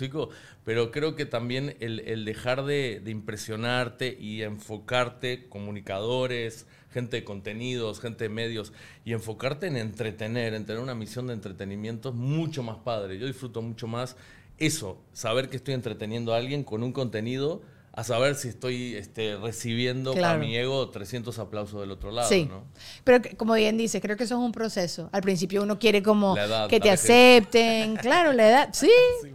Pero 0.64 0.92
creo 0.92 1.16
que 1.16 1.26
también 1.26 1.76
el, 1.80 2.26
dejar 2.26 2.66
de, 2.66 3.02
impresionarte 3.06 4.16
y 4.20 4.44
enfocarte, 4.44 5.48
comunicadores, 5.50 6.68
gente 6.92 7.18
de 7.18 7.24
contenidos, 7.24 8.00
gente 8.00 8.26
de 8.26 8.30
medios, 8.30 8.74
y 9.06 9.14
enfocarte 9.14 9.68
en 9.68 9.78
entretener, 9.78 10.54
en 10.54 10.66
tener 10.66 10.82
una 10.82 10.94
misión 10.94 11.28
de 11.28 11.34
entretenimiento 11.34 12.10
es 12.10 12.16
mucho 12.16 12.64
más 12.64 12.78
padre. 12.78 13.18
Yo 13.18 13.28
disfruto 13.28 13.62
mucho 13.62 13.88
más 13.88 14.16
eso, 14.58 15.02
saber 15.14 15.50
que 15.50 15.58
estoy 15.58 15.74
entreteniendo 15.74 16.34
a 16.34 16.38
alguien 16.38 16.64
con 16.64 16.84
un 16.84 16.94
contenido 16.94 17.64
a 17.94 18.06
saber 18.06 18.36
si 18.36 18.48
estoy 18.48 18.96
este, 18.96 19.36
recibiendo 19.36 20.14
a 20.26 20.36
mi 20.36 20.56
ego 20.56 20.90
300 20.90 21.38
aplausos 21.40 21.82
del 21.82 21.92
otro 21.92 22.12
lado. 22.12 22.30
Sí, 22.30 22.46
¿no? 22.46 22.64
pero 23.04 23.22
como 23.36 23.54
bien 23.56 23.78
dice, 23.78 24.00
creo 24.00 24.16
que 24.16 24.24
eso 24.24 24.36
es 24.36 24.42
un 24.42 24.54
proceso. 24.54 25.10
Al 25.12 25.22
principio 25.22 25.62
uno 25.62 25.78
quiere 25.78 26.02
como 26.02 26.36
que 26.70 26.80
te 26.80 26.90
acepten, 26.90 27.98
claro, 27.98 28.32
la 28.32 28.48
edad, 28.48 28.70
sí, 28.74 28.90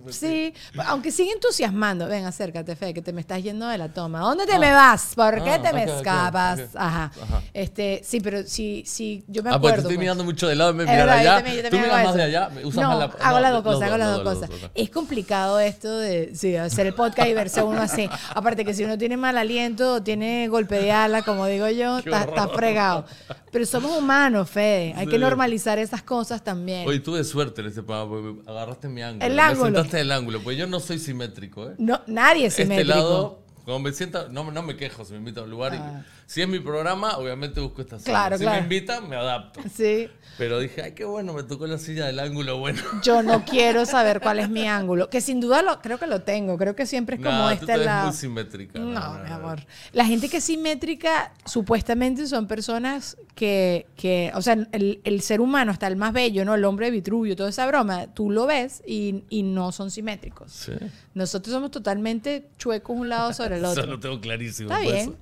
sí, 0.09 0.55
aunque 0.87 1.11
sigue 1.11 1.33
entusiasmando. 1.33 2.07
Ven, 2.07 2.25
acércate, 2.25 2.77
Fe, 2.77 2.95
que 2.95 3.03
te 3.03 3.13
me 3.13 3.21
estás 3.21 3.43
yendo 3.43 3.69
de 3.69 3.77
la 3.77 3.93
toma. 3.93 4.21
¿Dónde 4.21 4.47
te 4.47 4.55
ah. 4.55 4.59
me 4.59 4.73
vas? 4.73 5.13
¿Por 5.15 5.45
qué 5.45 5.51
ah, 5.51 5.63
te 5.63 5.73
me 5.75 5.85
escapas? 5.85 6.61
Ajá. 6.75 7.13
Este, 7.53 8.01
sí, 8.05 8.21
pero 8.21 8.43
sí, 8.47 8.85
sí, 8.87 9.23
yo 9.29 9.43
me 9.43 9.51
acuerdo. 9.51 9.57
Ah, 9.57 9.61
porque 9.61 9.81
estoy 9.81 9.97
pues. 9.97 9.99
mirando 9.99 10.25
mucho 10.25 10.49
de 10.49 10.55
lado 10.55 10.73
me 10.73 10.85
miras 10.85 11.09
allá. 11.09 11.45
Tú 11.69 11.77
miras 11.77 12.05
más 12.05 12.15
de 12.15 12.23
allá, 12.23 12.51
usas 12.65 12.83
no, 12.83 12.99
la... 12.99 13.05
hago 13.05 13.41
las 13.41 13.53
dos 13.53 13.63
cosas, 13.63 13.83
hago 13.83 13.99
las 13.99 14.17
dos 14.17 14.23
cosas. 14.23 14.51
Es 14.75 14.89
complicado 14.89 15.61
esto 15.61 15.99
de 15.99 16.35
sí, 16.35 16.57
hacer 16.57 16.87
el 16.87 16.95
podcast 16.95 17.29
y 17.29 17.35
verse 17.35 17.63
uno 17.63 17.83
así. 17.83 18.09
Aparte 18.47 18.65
que 18.65 18.75
si 18.75 18.85
uno 18.85 18.97
tiene 18.97 19.17
mal 19.17 19.37
aliento, 19.39 20.05
tiene 20.05 20.47
golpe 20.47 20.77
de 20.77 20.93
ala, 20.93 21.23
como 21.23 21.49
digo 21.49 21.69
yo, 21.69 21.99
está, 21.99 22.47
fregado. 22.55 23.05
Pero 23.51 23.67
somos 23.67 23.99
humanos, 23.99 24.49
Fede. 24.49 24.95
Hay 24.97 25.09
que 25.09 25.19
normalizar 25.19 25.81
esas 25.81 26.05
cosas 26.05 26.45
también. 26.45 26.87
Hoy 26.87 27.01
tuve 27.01 27.25
suerte 27.25 27.63
en 27.63 27.67
este 27.67 27.83
programa 27.83 28.09
porque 28.09 28.49
agarraste 28.49 28.87
mi 28.87 29.03
ángulo. 29.03 29.27
El 29.27 29.41
ángulo. 29.41 29.71
Me 29.71 29.77
sentaste 29.79 30.01
el 30.01 30.13
ángulo, 30.13 30.41
pues 30.45 30.57
yo 30.57 30.69
no 30.69 30.79
soy 30.79 31.01
simétrico, 31.01 31.71
¿eh? 31.71 31.75
No, 31.79 32.01
nadie 32.07 32.47
es 32.47 32.55
simétrico. 32.55 32.93
Este 32.93 33.03
lado, 33.03 33.46
cuando 33.67 33.81
me 33.81 33.93
sienta, 33.93 34.29
no, 34.31 34.49
no 34.53 34.63
me 34.63 34.77
quejo 34.77 35.05
si 35.05 35.11
me 35.15 35.19
invitan 35.19 35.41
a 35.41 35.45
un 35.47 35.51
lugar. 35.51 35.75
Y, 35.75 35.79
ah. 35.79 36.05
si 36.25 36.41
es 36.41 36.47
mi 36.47 36.61
programa, 36.61 37.17
obviamente 37.17 37.61
busco 37.61 37.83
esta 37.83 37.99
silla. 37.99 38.13
Claro, 38.13 38.39
si 38.39 38.47
me 38.47 38.59
invitan, 38.59 39.09
me 39.09 39.17
adapto. 39.17 39.61
Sí. 39.75 40.09
Pero 40.39 40.61
dije, 40.61 40.83
ay, 40.83 40.93
qué 40.93 41.05
bueno, 41.05 41.33
me 41.33 41.43
tocó 41.43 41.67
la 41.67 41.77
silla 41.79 42.07
del 42.07 42.21
ángulo 42.21 42.59
bueno. 42.59 42.81
Yo 43.03 43.25
no 43.25 43.45
quiero 43.45 43.85
saber 43.85 44.21
cuál 44.21 44.39
es 44.39 44.49
mi 44.49 44.69
ángulo. 44.69 45.11
Que 45.11 45.21
sin 45.21 45.41
duda 45.41 45.63
lo, 45.63 45.83
creo 45.83 45.99
que 45.99 46.07
lo 46.07 46.23
tengo. 46.23 46.57
Creo 46.57 46.77
que 46.77 46.87
siempre 46.87 47.17
es 47.17 47.23
como 47.23 47.51
este 47.51 47.77
lado. 47.77 48.07
muy 48.07 48.15
simétrica. 48.15 48.79
No, 48.79 49.19
mi 49.25 49.31
amor. 49.33 49.67
La 49.93 50.05
gente 50.05 50.29
que 50.29 50.37
es 50.37 50.45
simétrica, 50.45 51.33
supuestamente 51.45 52.29
son 52.29 52.47
personas 52.47 53.17
que, 53.35 53.89
que 53.97 54.31
o 54.37 54.43
sea, 54.43 54.57
el, 54.71 55.01
el, 55.03 55.21
ser 55.23 55.41
humano, 55.41 55.73
hasta 55.73 55.89
el 55.89 55.97
más 55.97 56.13
bello, 56.13 56.45
¿no? 56.45 56.55
El 56.55 56.65
hombre 56.65 56.87
de 56.87 56.93
Vitruvio, 56.93 57.35
toda 57.35 57.51
esa 57.51 57.67
broma, 57.67 58.07
tú 58.15 58.31
lo 58.31 58.47
ves 58.47 58.81
y, 58.87 59.25
y 59.29 59.43
no 59.43 59.73
son 59.73 59.91
simétricos. 59.91 60.53
Sí. 60.53 60.73
Nosotros 61.15 61.53
somos 61.53 61.73
totalmente 61.73 62.49
chuecos 62.59 62.97
un 62.97 63.09
lado 63.09 63.33
sobre 63.33 63.56
el 63.57 63.65
otro. 63.65 63.83
Eso 63.83 63.91
lo 63.91 64.01
tengo 64.01 64.21
clarísimo. 64.21 64.71
Está 64.71 64.81
bien. 64.81 65.17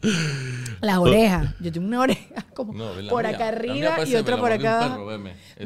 Las 0.80 0.98
orejas. 0.98 1.54
Yo 1.60 1.72
tengo 1.72 1.86
una 1.86 2.00
oreja 2.00 2.46
como 2.54 2.74
por 3.08 3.26
acá 3.26 3.48
arriba 3.48 4.04
y 4.06 4.14
otra 4.16 4.36
por 4.36 4.52
acá 4.52 4.98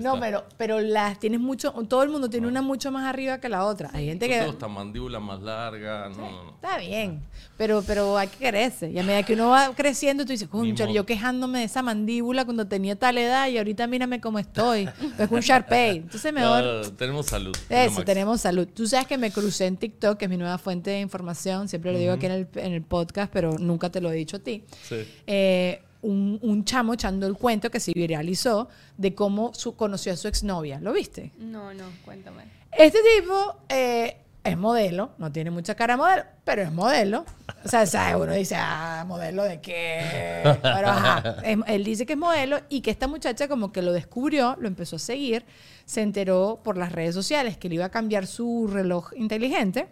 no, 0.01 0.21
pero, 0.21 0.45
pero 0.57 0.81
las 0.81 1.19
tienes 1.19 1.41
mucho, 1.41 1.73
todo 1.89 2.03
el 2.03 2.11
mundo 2.11 2.29
tiene 2.29 2.47
una 2.47 2.63
mucho 2.63 2.91
más 2.91 3.05
arriba 3.05 3.39
que 3.39 3.49
la 3.49 3.65
otra. 3.65 3.91
Hay 3.93 4.07
gente 4.07 4.29
que... 4.29 4.39
Esta 4.39 4.69
mandíbula 4.69 5.21
más 5.21 5.41
larga, 5.41 6.11
Está 6.55 6.79
bien, 6.79 7.23
pero, 7.57 7.83
pero 7.87 8.17
hay 8.17 8.29
que 8.29 8.39
quererse. 8.39 8.91
Y 8.91 8.99
a 8.99 9.03
medida 9.03 9.23
que 9.23 9.35
uno 9.35 9.49
va 9.51 9.75
creciendo, 9.75 10.25
tú 10.25 10.33
dices, 10.33 10.49
concha, 10.49 10.91
yo 10.91 11.07
quejándome 11.07 11.61
de 11.61 11.65
esa 11.65 11.83
mandíbula 11.83 12.45
cuando 12.45 12.67
tenía 12.67 12.97
tal 12.97 13.19
edad 13.19 13.49
y 13.49 13.59
ahorita 13.59 13.87
mírame 13.87 14.21
cómo 14.21 14.39
estoy. 14.39 14.89
Es 15.19 15.31
un 15.31 15.41
Sharpay. 15.41 15.99
Entonces 15.99 16.33
mejor... 16.33 16.91
tenemos 16.97 17.27
salud. 17.27 17.57
Eso, 17.69 18.03
tenemos 18.03 18.41
salud. 18.41 18.69
Tú 18.69 18.87
sabes 18.87 19.07
que 19.07 19.19
me 19.19 19.31
crucé 19.31 19.67
en 19.67 19.77
TikTok, 19.77 20.19
que 20.19 20.27
es 20.27 20.31
mi 20.31 20.37
nueva 20.37 20.59
fuente 20.59 20.91
de 20.91 21.01
información. 21.01 21.69
Siempre 21.69 21.93
lo 21.93 21.99
digo 21.99 22.13
aquí 22.13 22.27
en 22.27 22.33
el, 22.33 22.49
en 22.59 22.73
el 22.73 22.83
podcast, 22.83 23.33
pero 23.33 23.59
nunca 23.59 23.91
te 23.91 24.01
lo 24.01 24.11
he 24.11 24.15
dicho 24.15 24.37
a 24.37 24.41
ti. 24.41 24.65
Sí. 24.83 25.07
Eh, 25.27 25.83
un, 26.03 26.39
un, 26.43 26.65
chamo 26.65 26.95
echando 26.95 27.27
el 27.27 27.35
cuento 27.35 27.71
que 27.71 27.81
se 27.81 27.93
viralizó 27.93 28.69
de 28.97 29.15
cómo 29.15 29.53
su, 29.55 29.75
conoció 29.75 30.13
a 30.13 30.17
su 30.17 30.29
exnovia. 30.29 30.79
¿Lo 30.81 30.93
viste? 30.93 31.33
No, 31.39 31.75
no, 31.75 31.85
cuéntame. 32.05 32.45
Este 32.73 32.99
tipo 33.17 33.57
eh, 33.69 34.19
es 34.45 34.57
modelo, 34.57 35.11
no 35.19 35.33
tiene 35.33 35.51
mucha 35.51 35.75
cara 35.75 35.95
de 35.95 35.99
modelo, 35.99 36.23
pero 36.45 36.63
es 36.63 36.73
modelo. 36.73 37.25
O 37.65 37.69
sea, 37.69 37.87
¿sabe? 37.87 38.17
uno 38.23 38.33
dice, 38.33 38.57
ah, 38.57 39.05
modelo 39.07 39.45
de 39.45 39.61
qué. 39.61 40.41
Pero 40.63 40.89
ajá, 40.89 41.37
él 41.43 41.85
dice 41.85 42.07
que 42.07 42.13
es 42.13 42.19
modelo 42.19 42.61
y 42.69 42.81
que 42.81 42.91
esta 42.91 43.09
muchacha 43.09 43.49
como 43.49 43.73
que 43.73 43.83
lo 43.83 43.93
descubrió, 43.93 44.57
lo 44.61 44.69
empezó 44.69 44.97
a 44.97 45.01
seguir, 45.01 45.45
se 45.85 46.03
enteró 46.03 46.61
por 46.63 46.77
las 46.77 46.93
redes 46.93 47.15
sociales 47.15 47.57
que 47.57 47.69
le 47.69 47.77
iba 47.77 47.87
a 47.87 47.91
cambiar 47.91 48.27
su 48.27 48.69
reloj 48.73 49.13
inteligente, 49.17 49.89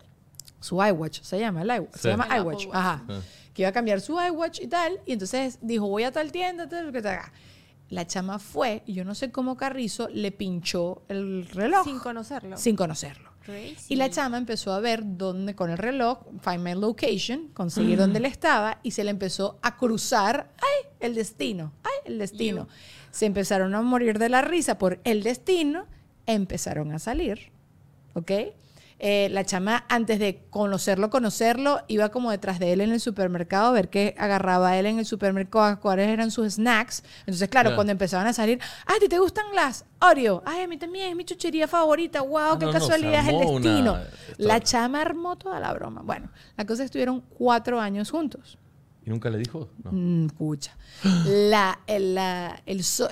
su 0.67 0.77
iWatch, 0.83 1.23
se 1.23 1.39
llama 1.39 1.63
el 1.63 1.69
iWatch, 1.69 1.97
se 1.97 2.09
llama 2.09 2.29
iWatch, 2.37 2.67
ajá 2.73 3.05
que 3.57 3.63
iba 3.63 3.71
a 3.71 3.73
cambiar 3.73 4.03
su 4.03 4.21
iWatch 4.21 4.61
y 4.61 4.67
tal. 4.67 5.01
Y 5.07 5.13
entonces 5.13 5.59
dijo, 5.63 5.89
voy 5.89 6.03
a 6.03 6.13
tal 6.13 6.31
tienda, 6.31 6.69
tal, 6.69 6.93
que 6.93 7.01
tal. 7.01 7.21
La 7.89 8.07
chama 8.07 8.39
fue 8.39 8.83
y 8.85 8.93
yo 8.93 9.03
no 9.03 9.15
sé 9.15 9.31
cómo 9.31 9.57
Carrizo 9.57 10.09
le 10.13 10.31
pinchó 10.31 11.03
el 11.09 11.49
reloj. 11.49 11.85
Sin 11.85 11.99
conocerlo. 11.99 12.59
Sin 12.59 12.77
conocerlo. 12.77 13.31
Y 13.89 13.97
la 13.97 14.11
chama 14.11 14.37
empezó 14.37 14.73
a 14.73 14.81
ver 14.81 15.03
dónde 15.05 15.55
con 15.55 15.71
el 15.71 15.79
reloj, 15.79 16.19
find 16.43 16.65
my 16.65 16.75
location, 16.75 17.49
conseguir 17.55 17.97
dónde 17.97 18.19
él 18.19 18.27
estaba 18.27 18.81
y 18.83 18.91
se 18.91 19.05
le 19.05 19.11
empezó 19.11 19.59
a 19.63 19.77
cruzar, 19.77 20.53
ay, 20.59 20.91
el 21.01 21.15
destino, 21.15 21.73
ay, 21.85 22.13
el 22.13 22.19
destino. 22.19 22.69
Se 23.13 23.25
empezaron 23.25 23.75
a 23.75 23.81
morir 23.83 24.19
de 24.19 24.29
la 24.29 24.43
risa 24.43 24.79
por 24.79 25.01
el 25.05 25.23
destino, 25.23 25.87
empezaron 26.27 26.93
a 26.93 26.99
salir, 26.99 27.53
¿ok? 28.15 28.33
Eh, 28.99 29.29
la 29.31 29.45
chama, 29.45 29.85
antes 29.91 30.19
de 30.19 30.41
conocerlo, 30.49 31.11
conocerlo, 31.11 31.81
iba 31.87 32.09
como 32.09 32.31
detrás 32.31 32.59
de 32.59 32.73
él 32.73 32.81
en 32.81 32.93
el 32.93 33.00
supermercado 33.00 33.67
a 33.67 33.73
ver 33.73 33.91
qué 33.91 34.15
agarraba 34.17 34.76
él 34.79 34.87
en 34.87 34.99
el 34.99 35.05
supermercado, 35.05 35.79
cuáles 35.81 36.09
eran 36.09 36.31
sus 36.31 36.55
snacks. 36.55 37.03
Entonces, 37.21 37.49
claro, 37.50 37.75
cuando 37.75 37.93
empezaban 37.93 38.26
a 38.26 38.33
salir, 38.33 38.59
ay, 38.87 38.99
¿te, 39.00 39.09
te 39.09 39.19
gustan 39.19 39.45
las 39.55 39.85
Oreo? 40.00 40.43
Ay, 40.47 40.62
a 40.62 40.69
mí 40.69 40.79
también 40.79 41.11
es 41.11 41.17
mi 41.17 41.25
chuchería 41.25 41.69
favorita. 41.69 42.23
¡Wow! 42.23 42.38
Ah, 42.38 42.59
¡Qué 42.59 42.71
casualidad 42.71 43.21
es 43.21 43.29
el 43.29 43.38
destino! 43.38 43.99
La 44.38 44.61
chama 44.61 45.03
armó 45.03 45.37
toda 45.37 45.61
la 45.61 45.75
broma. 45.75 46.00
Bueno, 46.03 46.31
la 46.57 46.65
cosa 46.65 46.75
es 46.75 46.79
que 46.79 46.99
estuvieron 46.99 47.21
cuatro 47.21 47.81
años 47.81 48.11
juntos. 48.11 48.59
¿Y 49.07 49.11
nunca 49.11 49.31
le 49.31 49.39
dijo? 49.39 49.69
No. 49.85 49.93
Mm, 49.93 50.27
escucha. 50.27 50.77
La, 51.27 51.79
la, 51.87 52.61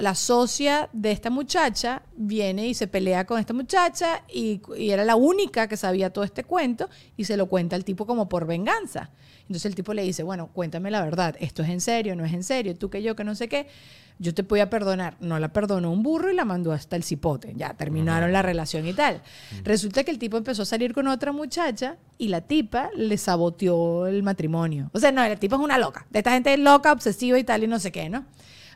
la, 0.01 0.15
socia 0.17 0.91
de 0.93 1.13
esta 1.13 1.31
muchacha 1.31 2.03
viene 2.17 2.67
y 2.67 2.75
se 2.75 2.89
pelea 2.89 3.25
con 3.25 3.39
esta 3.39 3.55
muchacha 3.55 4.25
y, 4.29 4.61
y, 4.77 4.91
era 4.91 5.05
la 5.05 5.15
única 5.15 5.69
que 5.69 5.77
sabía 5.77 6.11
todo 6.11 6.25
este 6.25 6.43
cuento 6.43 6.91
y 7.17 7.27
se 7.27 7.37
lo 7.37 7.47
cuenta 7.47 7.77
al 7.77 7.85
tipo 7.85 8.07
como 8.07 8.29
por 8.29 8.45
venganza. 8.45 9.11
Entonces 9.43 9.67
el 9.67 9.77
tipo 9.77 9.95
le 9.95 10.03
dice, 10.03 10.25
bueno, 10.25 10.49
cuéntame 10.53 10.91
la 10.91 11.01
verdad, 11.05 11.37
esto 11.39 11.63
es 11.63 11.69
en 11.69 11.81
serio, 11.81 12.17
no 12.17 12.25
es 12.25 12.33
en 12.33 12.43
serio, 12.43 12.77
tú 12.77 12.91
que 12.91 13.01
yo, 13.01 13.15
que 13.15 13.23
no 13.23 13.37
sé 13.37 13.49
qué 13.49 13.69
yo 14.19 14.35
te 14.35 14.43
voy 14.43 14.61
a 14.61 14.71
perdonar. 14.71 15.17
No 15.21 15.39
la 15.39 15.53
perdonó 15.53 15.91
un 15.91 16.03
burro 16.03 16.31
y 16.31 16.35
la 16.35 16.45
mandó 16.45 16.73
hasta 16.73 16.97
el 16.97 17.03
cipote. 17.03 17.53
Ya 17.57 17.75
terminaron 17.75 18.33
la 18.33 18.43
relación 18.43 18.87
y 18.87 18.93
tal. 18.93 19.23
Resulta 19.65 20.05
que 20.05 20.11
el 20.11 20.19
tipo 20.19 20.37
empezó 20.37 20.63
a 20.63 20.67
salir 20.67 20.95
con 20.95 21.09
otra 21.09 21.33
muchacha 21.33 21.97
y 22.19 22.29
la 22.29 22.41
tipa 22.41 22.91
le 22.95 23.19
saboteó 23.19 24.07
el 24.07 24.23
matrimonio. 24.23 24.91
O 24.93 24.99
sea, 24.99 25.13
no, 25.13 25.27
la 25.27 25.37
tipa 25.37 25.57
es 25.57 25.63
una 25.63 25.79
loca. 25.79 26.07
De 26.11 26.21
esta 26.21 26.33
gente 26.33 26.57
loca, 26.57 26.93
obsesiva 26.93 27.39
y 27.39 27.45
tal 27.45 27.65
y 27.65 27.67
no 27.67 27.79
sé 27.79 27.91
qué, 27.91 28.09
¿no? 28.09 28.25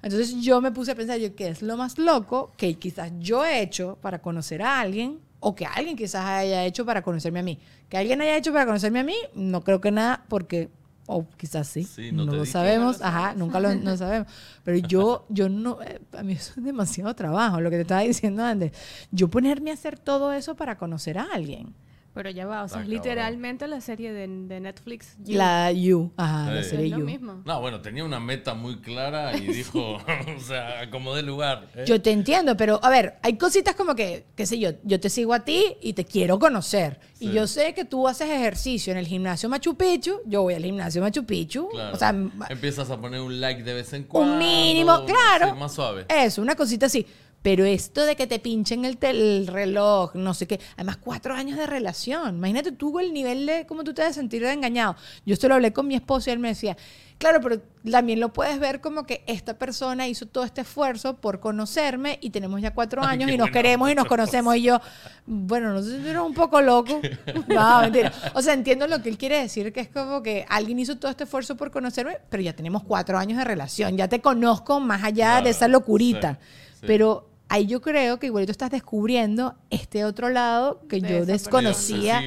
Entonces 0.02 0.37
yo 0.40 0.61
me 0.61 0.71
puse 0.71 0.92
a 0.92 0.95
pensar, 0.95 1.18
yo, 1.18 1.35
¿qué 1.35 1.49
es 1.49 1.62
lo 1.62 1.76
más 1.76 1.99
loco 1.99 2.52
que 2.57 2.75
quizás 2.75 3.12
yo 3.18 3.45
he 3.45 3.62
hecho 3.62 3.99
para 4.00 4.21
conocer 4.21 4.62
a 4.62 4.80
alguien 4.80 5.21
o 5.40 5.54
que 5.54 5.66
alguien 5.66 5.97
quizás 5.97 6.25
haya 6.25 6.64
hecho 6.64 6.85
para 6.85 7.02
conocerme 7.02 7.40
a 7.40 7.42
mí? 7.42 7.59
Que 7.88 7.97
alguien 7.97 8.21
haya 8.21 8.37
hecho 8.37 8.52
para 8.52 8.66
conocerme 8.66 9.00
a 9.00 9.04
mí, 9.04 9.16
no 9.35 9.62
creo 9.62 9.80
que 9.80 9.90
nada, 9.90 10.25
porque 10.28 10.68
o 11.11 11.27
quizás 11.38 11.67
sí, 11.67 12.12
no, 12.12 12.27
lo 12.27 12.45
sabemos, 12.45 13.00
ajá, 13.00 13.35
nunca 13.35 13.59
lo 13.61 13.75
no 13.75 13.97
sabemos. 13.97 14.29
Pero 14.62 14.77
yo, 14.77 15.25
yo 15.31 15.49
no, 15.49 15.81
eh, 15.83 16.00
a 16.12 16.23
mí 16.23 16.35
eso 16.35 16.53
es 16.59 16.62
demasiado 16.62 17.15
trabajo, 17.15 17.62
lo 17.62 17.71
que 17.71 17.77
te 17.77 17.83
estaba 17.83 18.03
diciendo 18.03 18.45
antes. 18.45 18.73
Yo 19.11 19.29
ponerme 19.29 19.71
a 19.71 19.75
hacer 19.75 19.99
todo 19.99 20.35
eso 20.35 20.55
para 20.55 20.77
conocer 20.77 21.17
a 21.19 21.29
alguien. 21.33 21.75
Pero 22.19 22.31
ya 22.31 22.47
va, 22.47 22.65
o 22.65 22.69
sea, 22.69 22.83
es 22.83 22.89
literalmente 22.89 23.69
la 23.69 23.81
serie 23.81 24.13
de, 24.13 24.27
Netflix. 24.27 25.17
La 25.25 25.71
You, 25.71 26.13
ajá, 26.17 26.51
la 26.51 26.65
serie 26.65 26.87
es 26.87 26.91
lo 26.91 26.99
Mismo. 26.99 27.43
No, 27.45 27.61
bueno, 27.61 27.81
tenía 27.81 28.05
una 28.05 28.19
meta 28.19 28.55
muy 28.55 28.81
clara 28.81 29.37
y 29.37 29.47
dijo, 29.47 29.99
o 30.37 30.41
sea, 30.41 30.81
acomodé 30.81 31.23
lugar. 31.23 31.69
¿eh? 31.77 31.85
Yo 31.87 32.03
te 32.03 32.11
entiendo, 32.11 32.57
pero 32.57 32.81
a 32.83 32.91
ver, 32.91 33.21
hay 33.23 33.39
cositas 33.39 33.77
como 33.77 33.95
que, 33.95 34.27
qué 34.35 34.47
sé 34.47 34.59
yo, 34.59 34.71
yo 34.83 34.99
te 34.99 35.11
sigo 35.11 35.33
a 35.33 35.45
ti 35.45 35.77
y 35.81 35.93
te 35.93 36.05
quiero 36.05 36.41
conocer. 36.41 36.99
Y 37.21 37.31
yo 37.31 37.47
sé 37.47 37.73
que 37.73 37.85
tú 37.85 38.09
haces 38.09 38.29
ejercicio 38.29 38.91
en 38.91 38.99
el 38.99 39.07
gimnasio 39.07 39.49
Machu 39.49 39.77
Picchu, 39.77 40.21
yo 40.27 40.43
voy 40.43 40.55
al 40.55 40.65
gimnasio 40.65 41.01
Machu 41.01 41.25
Picchu. 41.25 41.69
O 41.93 41.97
sea, 41.97 42.13
empiezas 42.49 42.91
a 42.91 43.01
poner 43.01 43.21
un 43.21 43.41
like 43.41 43.63
de 43.63 43.75
vez 43.75 43.93
en 43.93 44.03
cuando. 44.03 44.33
Un 44.33 44.39
mínimo, 44.41 45.05
claro. 45.05 45.55
más 45.55 45.73
suave. 45.73 46.07
Eso, 46.09 46.43
una 46.43 46.57
cosita 46.57 46.87
así. 46.87 47.07
Pero 47.49 47.64
esto 47.64 48.05
de 48.05 48.14
que 48.14 48.26
te 48.26 48.40
pinchen 48.40 48.85
el, 48.85 48.99
el, 49.00 49.47
reloj, 49.47 50.14
no 50.14 50.35
sé 50.35 50.47
qué, 50.47 50.61
además 50.75 50.99
cuatro 50.99 51.33
años 51.33 51.57
de 51.57 51.67
relación. 51.67 52.37
Imagínate 52.37 52.73
tú 52.73 53.00
el 53.00 53.14
nivel 53.14 53.47
de 53.47 53.64
cómo 53.67 53.85
tú 53.85 53.95
te 53.95 54.02
vas 54.02 54.11
a 54.11 54.12
sentir 54.12 54.45
engañado. 54.45 54.97
Yo 55.25 55.33
esto 55.33 55.49
lo 55.49 55.55
hablé 55.55 55.73
con 55.73 55.87
mi 55.87 55.95
esposo 55.95 56.28
y 56.28 56.35
él 56.35 56.40
me 56.40 56.49
decía, 56.49 56.76
claro, 57.17 57.40
pero 57.40 57.62
también 57.90 58.21
lo 58.21 58.35
puedes 58.35 58.61
ver 58.61 58.83
como 58.83 59.07
que 59.07 59.25
esta 59.26 59.57
persona 59.57 60.07
hizo 60.07 60.26
todo 60.26 60.45
este 60.45 60.61
esfuerzo 60.61 61.17
por 61.17 61.40
conocerme 61.40 62.19
y 62.21 62.28
tenemos 62.28 62.61
ya 62.61 62.75
cuatro 62.75 63.02
años 63.02 63.31
y 63.31 63.38
nos 63.38 63.50
queremos 63.50 63.90
y 63.90 63.95
nos 63.95 64.05
conocemos. 64.05 64.55
Y 64.57 64.64
yo, 64.64 64.83
bueno, 65.25 65.73
no 65.73 65.83
sé 65.83 66.02
si 66.02 66.07
eres 66.07 66.21
un 66.21 66.35
poco 66.35 66.61
loco. 66.61 67.00
No, 67.49 67.81
mentira. 67.81 68.12
O 68.35 68.43
sea, 68.43 68.52
entiendo 68.52 68.87
lo 68.87 69.00
que 69.00 69.09
él 69.09 69.17
quiere 69.17 69.40
decir, 69.40 69.73
que 69.73 69.81
es 69.81 69.88
como 69.88 70.23
que 70.23 70.45
alguien 70.50 70.78
hizo 70.81 70.99
todo 70.99 71.11
este 71.11 71.25
esfuerzo 71.25 71.57
por 71.57 71.71
conocerme, 71.71 72.19
pero 72.28 72.43
ya 72.43 72.52
tenemos 72.52 72.85
cuatro 72.85 73.17
años 73.17 73.38
de 73.38 73.45
relación, 73.45 73.97
ya 73.97 74.07
te 74.07 74.21
conozco 74.21 74.81
más 74.81 75.02
allá 75.02 75.40
de 75.40 75.49
esa 75.49 75.67
locurita. 75.67 76.38
Pero 76.81 77.28
ahí 77.49 77.67
yo 77.67 77.81
creo 77.81 78.19
que 78.19 78.26
igualito 78.26 78.52
estás 78.52 78.71
descubriendo 78.71 79.57
este 79.71 80.05
otro 80.05 80.28
lado 80.28 80.81
que 80.88 81.00
yo 81.00 81.26
desconocía. 81.26 82.23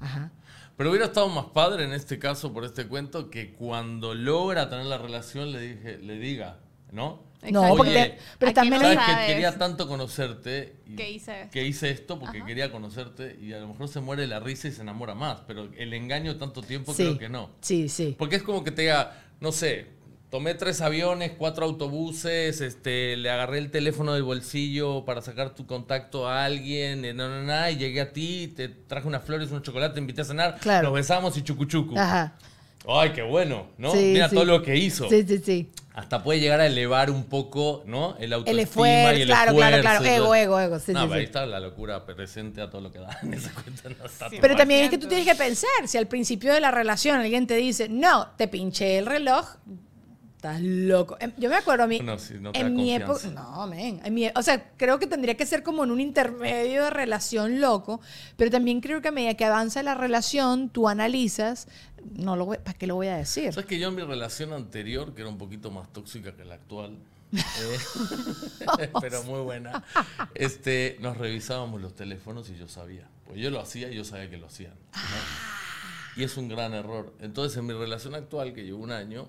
Ajá. 0.00 0.30
Pero 0.76 0.90
hubiera 0.90 1.06
estado 1.06 1.28
más 1.28 1.46
padre 1.46 1.84
en 1.84 1.92
este 1.92 2.18
caso, 2.18 2.52
por 2.52 2.64
este 2.64 2.86
cuento, 2.86 3.30
que 3.30 3.52
cuando 3.52 4.14
logra 4.14 4.68
tener 4.68 4.86
la 4.86 4.98
relación 4.98 5.52
le, 5.52 5.60
dije, 5.60 5.98
le 5.98 6.18
diga, 6.18 6.58
¿no? 6.90 7.22
No, 7.50 7.74
porque 7.76 8.18
pero 8.38 8.52
también 8.52 8.80
sabes 8.80 8.98
que 8.98 9.26
quería 9.26 9.58
tanto 9.58 9.88
conocerte 9.88 10.76
y 10.86 10.94
que 10.94 11.10
hice, 11.10 11.48
que 11.50 11.66
hice 11.66 11.90
esto 11.90 12.18
porque 12.18 12.44
quería 12.44 12.70
conocerte 12.70 13.36
y 13.40 13.52
a 13.52 13.58
lo 13.58 13.68
mejor 13.68 13.88
se 13.88 14.00
muere 14.00 14.28
la 14.28 14.38
risa 14.38 14.68
y 14.68 14.72
se 14.72 14.82
enamora 14.82 15.14
más, 15.14 15.40
pero 15.46 15.68
el 15.76 15.92
engaño 15.92 16.36
tanto 16.36 16.62
tiempo 16.62 16.94
creo 16.94 17.18
que 17.18 17.28
no. 17.28 17.50
Sí, 17.60 17.88
sí. 17.88 18.14
Porque 18.16 18.36
es 18.36 18.44
como 18.44 18.62
que 18.62 18.70
te 18.70 18.82
diga, 18.82 19.24
no 19.40 19.50
sé, 19.50 19.88
tomé 20.32 20.54
tres 20.54 20.80
aviones, 20.80 21.32
cuatro 21.36 21.66
autobuses, 21.66 22.62
este, 22.62 23.18
le 23.18 23.28
agarré 23.28 23.58
el 23.58 23.70
teléfono 23.70 24.14
del 24.14 24.22
bolsillo 24.22 25.04
para 25.04 25.20
sacar 25.20 25.54
tu 25.54 25.66
contacto 25.66 26.26
a 26.26 26.46
alguien, 26.46 27.02
no, 27.14 27.28
no, 27.28 27.42
no, 27.42 27.68
y 27.68 27.76
llegué 27.76 28.00
a 28.00 28.14
ti, 28.14 28.50
te 28.56 28.70
traje 28.70 29.06
unas 29.06 29.22
flores, 29.24 29.50
un 29.50 29.60
chocolate, 29.60 29.92
te 29.92 30.00
invité 30.00 30.22
a 30.22 30.24
cenar, 30.24 30.58
claro. 30.58 30.84
nos 30.84 30.94
besamos 30.94 31.36
y 31.36 31.42
chucuchucu. 31.42 31.98
Ajá. 31.98 32.32
Ay, 32.88 33.10
qué 33.10 33.20
bueno, 33.20 33.66
¿no? 33.76 33.92
Mira 33.92 34.30
todo 34.30 34.46
lo 34.46 34.62
que 34.62 34.74
hizo. 34.74 35.06
Sí, 35.10 35.22
sí, 35.28 35.38
sí 35.38 35.70
hasta 35.94 36.22
puede 36.22 36.40
llegar 36.40 36.60
a 36.60 36.66
elevar 36.66 37.10
un 37.10 37.24
poco, 37.24 37.82
¿no? 37.86 38.16
El 38.18 38.32
autoestima 38.32 38.60
el 38.60 38.66
esfuerzo, 38.66 39.18
y 39.18 39.22
el 39.22 39.28
claro, 39.28 39.50
esfuerzo. 39.50 39.80
Claro, 39.82 40.00
claro, 40.00 40.04
ego, 40.16 40.34
ego, 40.34 40.60
ego. 40.60 40.78
Sí, 40.78 40.92
no, 40.92 41.00
ahí 41.12 41.24
está 41.24 41.44
la 41.44 41.60
locura 41.60 42.06
presente 42.06 42.62
a 42.62 42.70
todo 42.70 42.80
lo 42.80 42.90
que 42.90 42.98
da 42.98 43.18
en 43.22 43.34
esa 43.34 43.50
cuenta. 43.52 43.90
pero 44.40 44.56
también 44.56 44.84
es 44.84 44.90
que 44.90 44.98
tú 44.98 45.06
tienes 45.06 45.26
que 45.26 45.34
pensar, 45.34 45.68
si 45.86 45.98
al 45.98 46.06
principio 46.06 46.52
de 46.52 46.60
la 46.60 46.70
relación 46.70 47.20
alguien 47.20 47.46
te 47.46 47.56
dice, 47.56 47.88
no, 47.90 48.28
te 48.38 48.48
pinché 48.48 48.98
el 48.98 49.06
reloj, 49.06 49.46
Estás 50.42 50.60
loco. 50.60 51.16
Em, 51.20 51.32
yo 51.38 51.48
me 51.48 51.54
acuerdo 51.54 51.84
a 51.84 51.86
mí. 51.86 52.00
No, 52.00 52.16
no 52.40 52.50
en 52.52 52.74
mi 52.74 52.92
época. 52.92 53.28
No, 53.28 53.64
men. 53.68 54.02
o 54.34 54.42
sea, 54.42 54.72
creo 54.76 54.98
que 54.98 55.06
tendría 55.06 55.36
que 55.36 55.46
ser 55.46 55.62
como 55.62 55.84
en 55.84 55.92
un 55.92 56.00
intermedio 56.00 56.82
de 56.82 56.90
relación 56.90 57.60
loco. 57.60 58.00
Pero 58.36 58.50
también 58.50 58.80
creo 58.80 59.00
que 59.00 59.06
a 59.06 59.12
medida 59.12 59.34
que 59.34 59.44
avanza 59.44 59.84
la 59.84 59.94
relación, 59.94 60.68
tú 60.68 60.88
analizas. 60.88 61.68
No 62.16 62.34
lo 62.34 62.48
¿Para 62.48 62.74
qué 62.74 62.88
lo 62.88 62.96
voy 62.96 63.06
a 63.06 63.16
decir? 63.16 63.52
Sabes 63.52 63.66
que 63.66 63.78
yo 63.78 63.90
en 63.90 63.94
mi 63.94 64.02
relación 64.02 64.52
anterior, 64.52 65.14
que 65.14 65.20
era 65.20 65.30
un 65.30 65.38
poquito 65.38 65.70
más 65.70 65.92
tóxica 65.92 66.34
que 66.34 66.44
la 66.44 66.56
actual. 66.56 66.98
Eh, 68.78 68.90
pero 69.00 69.22
muy 69.22 69.40
buena. 69.42 69.84
Este, 70.34 70.96
nos 71.00 71.16
revisábamos 71.16 71.80
los 71.80 71.94
teléfonos 71.94 72.50
y 72.50 72.56
yo 72.56 72.66
sabía. 72.66 73.08
Pues 73.26 73.38
yo 73.38 73.48
lo 73.50 73.60
hacía 73.60 73.92
y 73.92 73.94
yo 73.94 74.04
sabía 74.04 74.28
que 74.28 74.38
lo 74.38 74.48
hacían. 74.48 74.74
Y 76.16 76.24
es 76.24 76.36
un 76.36 76.48
gran 76.48 76.74
error. 76.74 77.14
Entonces, 77.20 77.56
en 77.58 77.66
mi 77.66 77.74
relación 77.74 78.16
actual, 78.16 78.52
que 78.52 78.64
llevo 78.64 78.82
un 78.82 78.90
año, 78.90 79.28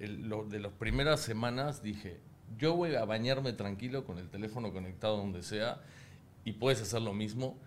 de 0.00 0.60
las 0.60 0.72
primeras 0.72 1.20
semanas 1.20 1.82
dije, 1.82 2.20
yo 2.58 2.74
voy 2.74 2.94
a 2.94 3.04
bañarme 3.04 3.52
tranquilo 3.52 4.04
con 4.04 4.18
el 4.18 4.28
teléfono 4.30 4.72
conectado 4.72 5.16
donde 5.16 5.42
sea 5.42 5.82
y 6.44 6.52
puedes 6.52 6.80
hacer 6.80 7.02
lo 7.02 7.12
mismo, 7.12 7.58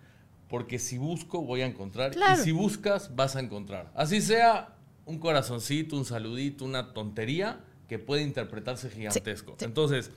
porque 0.48 0.78
si 0.78 0.98
busco 0.98 1.42
voy 1.42 1.62
a 1.62 1.66
encontrar 1.66 2.12
y 2.14 2.36
si 2.42 2.52
buscas 2.52 3.14
vas 3.14 3.36
a 3.36 3.40
encontrar. 3.40 3.92
Así 3.94 4.20
sea 4.20 4.74
un 5.06 5.18
corazoncito, 5.18 5.96
un 5.96 6.04
saludito, 6.04 6.64
una 6.64 6.92
tontería 6.92 7.60
que 7.88 7.98
puede 7.98 8.22
interpretarse 8.22 8.90
gigantesco. 8.90 9.56
Entonces, 9.60 10.10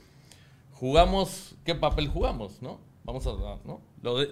jugamos, 0.72 1.54
¿qué 1.64 1.74
papel 1.74 2.08
jugamos? 2.08 2.60
¿No? 2.62 2.80
Vamos 3.04 3.26
a, 3.26 3.30
¿no? 3.64 3.80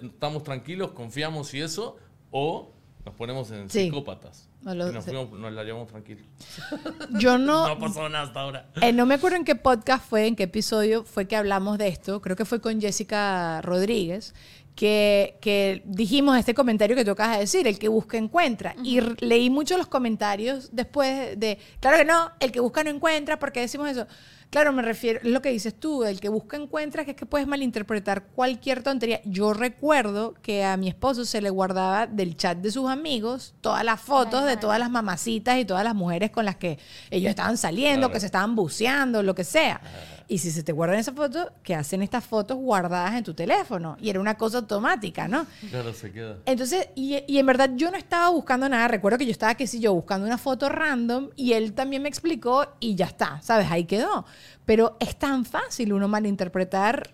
estamos 0.03 0.43
tranquilos, 0.43 0.91
confiamos 0.91 1.53
y 1.53 1.61
eso, 1.61 1.97
o 2.31 2.73
nos 3.05 3.15
ponemos 3.15 3.49
en 3.51 3.69
psicópatas. 3.69 4.49
Nos, 4.75 5.53
la 5.53 5.63
llevamos 5.63 5.87
tranquilos. 5.87 6.25
Yo 7.19 7.37
no. 7.37 7.67
no 7.67 7.79
pasó 7.79 8.09
nada 8.09 8.25
hasta 8.25 8.41
ahora. 8.41 8.69
Eh, 8.81 8.93
no 8.93 9.05
me 9.05 9.15
acuerdo 9.15 9.37
en 9.37 9.45
qué 9.45 9.55
podcast 9.55 10.07
fue, 10.07 10.27
en 10.27 10.35
qué 10.35 10.43
episodio 10.43 11.03
fue 11.03 11.27
que 11.27 11.35
hablamos 11.35 11.77
de 11.77 11.87
esto. 11.87 12.21
Creo 12.21 12.35
que 12.35 12.45
fue 12.45 12.61
con 12.61 12.81
Jessica 12.81 13.61
Rodríguez. 13.61 14.33
Que, 14.77 15.39
que 15.41 15.81
dijimos 15.85 16.37
este 16.37 16.53
comentario 16.53 16.95
que 16.95 17.03
tú 17.03 17.09
acabas 17.09 17.37
de 17.37 17.39
decir, 17.39 17.67
el 17.67 17.79
que 17.79 17.87
busca 17.87 18.15
encuentra. 18.15 18.75
Y 18.83 19.01
leí 19.01 19.49
muchos 19.49 19.75
los 19.75 19.87
comentarios 19.87 20.69
después 20.71 21.37
de, 21.39 21.57
claro 21.79 21.97
que 21.97 22.05
no, 22.05 22.31
el 22.39 22.51
que 22.51 22.59
busca 22.59 22.83
no 22.83 22.91
encuentra, 22.91 23.39
porque 23.39 23.61
decimos 23.61 23.89
eso? 23.89 24.05
Claro, 24.49 24.71
me 24.71 24.81
refiero, 24.81 25.19
es 25.21 25.25
lo 25.25 25.41
que 25.41 25.49
dices 25.49 25.77
tú, 25.77 26.05
el 26.05 26.21
que 26.21 26.29
busca 26.29 26.55
encuentra, 26.55 27.03
que 27.03 27.11
es 27.11 27.17
que 27.17 27.25
puedes 27.25 27.47
malinterpretar 27.47 28.27
cualquier 28.27 28.81
tontería. 28.81 29.19
Yo 29.25 29.53
recuerdo 29.53 30.35
que 30.41 30.63
a 30.63 30.77
mi 30.77 30.87
esposo 30.87 31.25
se 31.25 31.41
le 31.41 31.49
guardaba 31.49 32.07
del 32.07 32.37
chat 32.37 32.57
de 32.59 32.71
sus 32.71 32.89
amigos 32.89 33.55
todas 33.59 33.83
las 33.83 33.99
fotos 33.99 34.45
de 34.45 34.55
todas 34.55 34.79
las 34.79 34.89
mamacitas 34.89 35.57
y 35.57 35.65
todas 35.65 35.83
las 35.83 35.95
mujeres 35.95 36.31
con 36.31 36.45
las 36.45 36.55
que 36.55 36.79
ellos 37.09 37.29
estaban 37.29 37.57
saliendo, 37.57 38.09
que 38.09 38.21
se 38.21 38.27
estaban 38.27 38.55
buceando, 38.55 39.21
lo 39.21 39.35
que 39.35 39.43
sea. 39.43 39.81
Y 40.29 40.39
si 40.39 40.51
se 40.51 40.61
te 40.61 40.73
guardan 40.73 40.99
esas 40.99 41.15
fotos, 41.15 41.47
que 41.63 41.73
hacen 41.73 42.01
estas 42.01 42.25
fotos 42.25 42.57
guardadas 42.57 43.15
en 43.15 43.23
tu 43.23 43.33
teléfono. 43.33 43.95
Y 44.01 44.09
era 44.09 44.19
una 44.19 44.35
cosa 44.35 44.57
automática, 44.57 45.27
¿no? 45.27 45.47
Claro, 45.69 45.93
se 45.93 46.11
queda. 46.11 46.37
Entonces, 46.45 46.89
y, 46.95 47.23
y 47.27 47.37
en 47.37 47.45
verdad 47.45 47.71
yo 47.75 47.89
no 47.91 47.97
estaba 47.97 48.29
buscando 48.29 48.67
nada. 48.67 48.87
Recuerdo 48.89 49.17
que 49.17 49.25
yo 49.25 49.31
estaba, 49.31 49.55
qué 49.55 49.67
sé 49.67 49.79
yo, 49.79 49.93
buscando 49.93 50.27
una 50.27 50.37
foto 50.37 50.67
random 50.67 51.29
y 51.35 51.53
él 51.53 51.73
también 51.73 52.01
me 52.01 52.09
explicó 52.09 52.67
y 52.79 52.95
ya 52.95 53.05
está, 53.05 53.41
¿sabes? 53.41 53.71
Ahí 53.71 53.85
quedó. 53.85 54.25
Pero 54.65 54.97
es 54.99 55.15
tan 55.15 55.45
fácil 55.45 55.93
uno 55.93 56.09
malinterpretar 56.09 57.13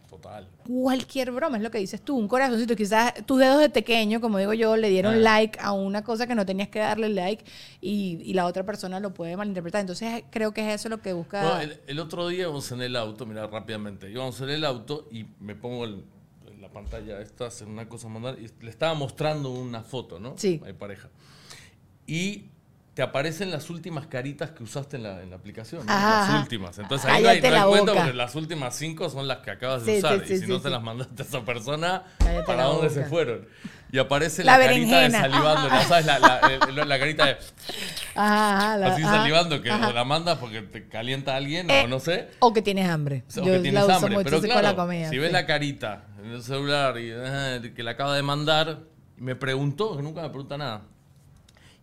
cualquier 0.67 1.31
broma, 1.31 1.57
es 1.57 1.63
lo 1.63 1.71
que 1.71 1.77
dices 1.77 2.01
tú, 2.01 2.17
un 2.17 2.27
corazoncito, 2.27 2.75
quizás 2.75 3.13
tus 3.25 3.39
dedos 3.39 3.59
de 3.59 3.69
pequeño, 3.69 4.21
como 4.21 4.37
digo 4.37 4.53
yo, 4.53 4.77
le 4.77 4.89
dieron 4.89 5.23
like 5.23 5.59
a 5.61 5.71
una 5.73 6.03
cosa 6.03 6.27
que 6.27 6.35
no 6.35 6.45
tenías 6.45 6.69
que 6.69 6.79
darle 6.79 7.09
like 7.09 7.43
y, 7.81 8.33
la 8.33 8.47
otra 8.47 8.65
persona 8.65 8.99
lo 8.99 9.13
puede 9.13 9.37
malinterpretar. 9.37 9.81
Entonces 9.81 10.23
creo 10.31 10.53
que 10.53 10.67
es 10.67 10.79
eso 10.79 10.89
lo 10.89 11.01
que 11.01 11.13
busca... 11.13 11.61
el, 11.61 11.99
otro 11.99 12.27
día 12.27 12.43
íbamos 12.43 12.71
en 12.71 12.81
el 12.81 12.95
auto, 12.95 13.25
mira 13.25 13.45
rápidamente, 13.45 14.09
íbamos 14.09 14.39
en 14.41 14.49
el 14.49 14.65
auto 14.65 15.07
y 15.11 15.25
me 15.39 15.55
pongo 15.55 15.85
en 15.85 16.03
la 16.59 16.69
pantalla 16.69 17.21
esta, 17.21 17.49
en 17.61 17.69
una 17.69 17.87
cosa 17.87 18.07
mandar, 18.07 18.37
y 18.39 18.49
le 18.63 18.69
estaba 18.69 18.93
mostrando 18.93 19.51
una 19.51 19.83
foto, 19.83 20.19
¿no? 20.19 20.35
Sí. 20.37 20.61
Hay 20.65 20.73
pareja. 20.73 21.09
Y 22.07 22.45
te 22.93 23.01
aparecen 23.01 23.49
las 23.49 23.69
últimas 23.71 24.05
caritas 24.05 24.51
que 24.51 24.61
usaste 24.61 24.97
en 24.97 25.03
la, 25.03 25.21
en 25.23 25.31
la 25.31 25.35
aplicación. 25.35 25.85
Las 25.87 26.41
últimas. 26.41 26.77
Entonces 26.77 27.09
ahí 27.09 27.23
no 27.23 27.29
hay, 27.29 27.41
cuenta 27.41 27.93
porque 27.93 28.13
las 28.13 28.35
últimas 28.35 28.75
cinco 28.75 29.09
son 29.09 29.27
las 29.27 29.39
que 29.39 29.51
acabas 29.51 29.85
de 29.85 29.97
usar. 29.97 30.23
y 30.29 30.37
si 30.37 30.45
no 30.45 30.61
te 30.61 30.69
las 30.69 30.81
mandaste 30.81 31.23
a 31.23 31.25
esa 31.25 31.41
persona, 31.41 32.03
¿para 32.45 32.65
dónde 32.65 32.89
se 32.91 33.05
fueron? 33.05 33.47
Y 33.91 33.99
aparece 33.99 34.43
la, 34.43 34.57
carita 34.57 35.01
de 35.01 35.11
salivando, 35.11 35.69
¿no? 35.69 35.83
¿Sabes? 35.83 36.05
La, 36.07 36.85
la, 36.85 36.99
carita 36.99 37.25
de. 37.27 37.37
así 38.15 39.01
salivando, 39.03 39.61
que 39.61 39.69
la 39.69 40.03
mandas 40.03 40.37
porque 40.39 40.61
te 40.61 40.87
calienta 40.87 41.33
a 41.33 41.37
alguien 41.37 41.69
o 41.69 41.73
eh, 41.73 41.87
no 41.87 41.99
sé. 41.99 42.29
O 42.39 42.53
que 42.53 42.63
tienes 42.63 42.89
hambre. 42.89 43.23
O 43.37 43.43
que 43.43 43.59
tienes 43.59 43.89
hambre. 43.89 44.17
Pero 44.23 44.41
claro, 44.41 44.87
si 45.09 45.17
ves 45.17 45.31
la 45.31 45.45
carita 45.45 46.05
en 46.23 46.31
el 46.31 46.43
celular 46.43 46.97
y 46.97 47.09
eh, 47.11 47.73
que 47.75 47.83
la 47.83 47.91
acaba 47.91 48.15
de 48.15 48.23
mandar, 48.23 48.79
me 49.17 49.35
preguntó, 49.35 49.95
que 49.95 50.03
nunca 50.03 50.21
me 50.23 50.29
pregunta 50.29 50.57
nada 50.57 50.81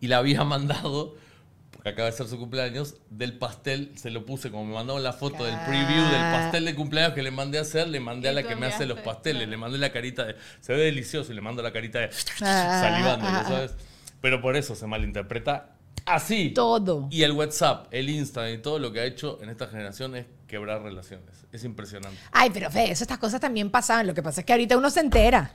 y 0.01 0.07
la 0.07 0.17
había 0.17 0.43
mandado, 0.43 1.15
porque 1.71 1.89
acaba 1.89 2.09
de 2.09 2.17
ser 2.17 2.27
su 2.27 2.37
cumpleaños, 2.37 2.95
del 3.09 3.37
pastel, 3.37 3.93
se 3.95 4.09
lo 4.09 4.25
puse, 4.25 4.51
como 4.51 4.65
me 4.65 4.73
mandaron 4.73 5.01
la 5.01 5.13
foto 5.13 5.45
del 5.45 5.55
preview 5.65 6.03
del 6.09 6.31
pastel 6.33 6.65
de 6.65 6.75
cumpleaños 6.75 7.13
que 7.13 7.23
le 7.23 7.31
mandé 7.31 7.59
a 7.59 7.61
hacer, 7.61 7.87
le 7.87 8.01
mandé 8.01 8.27
a 8.27 8.33
la 8.33 8.43
que 8.43 8.57
me 8.57 8.65
hace 8.65 8.85
los 8.85 8.99
pasteles, 8.99 9.47
le 9.47 9.55
mandé 9.55 9.77
la 9.77 9.93
carita 9.93 10.25
de, 10.25 10.35
se 10.59 10.73
ve 10.73 10.83
delicioso 10.83 11.31
y 11.31 11.35
le 11.35 11.41
mando 11.41 11.63
la 11.63 11.71
carita 11.71 11.99
de 11.99 12.09
ah, 12.41 12.81
salivando, 12.81 13.25
ah, 13.25 13.45
¿sabes? 13.47 13.71
Pero 14.19 14.41
por 14.41 14.57
eso 14.57 14.75
se 14.75 14.85
malinterpreta 14.85 15.75
así. 16.05 16.49
Todo. 16.49 17.07
Y 17.09 17.23
el 17.23 17.31
WhatsApp, 17.31 17.87
el 17.91 18.09
Instagram 18.09 18.53
y 18.55 18.57
todo 18.59 18.79
lo 18.79 18.91
que 18.91 18.99
ha 18.99 19.05
hecho 19.05 19.39
en 19.41 19.49
esta 19.49 19.67
generación 19.67 20.15
es 20.15 20.25
quebrar 20.47 20.83
relaciones. 20.83 21.45
Es 21.51 21.63
impresionante. 21.63 22.17
Ay, 22.31 22.49
pero 22.53 22.69
fe, 22.69 22.91
estas 22.91 23.17
cosas 23.17 23.41
también 23.41 23.69
pasaban. 23.71 24.07
Lo 24.07 24.13
que 24.13 24.21
pasa 24.21 24.41
es 24.41 24.45
que 24.45 24.53
ahorita 24.53 24.77
uno 24.77 24.89
se 24.89 24.99
entera. 24.99 25.53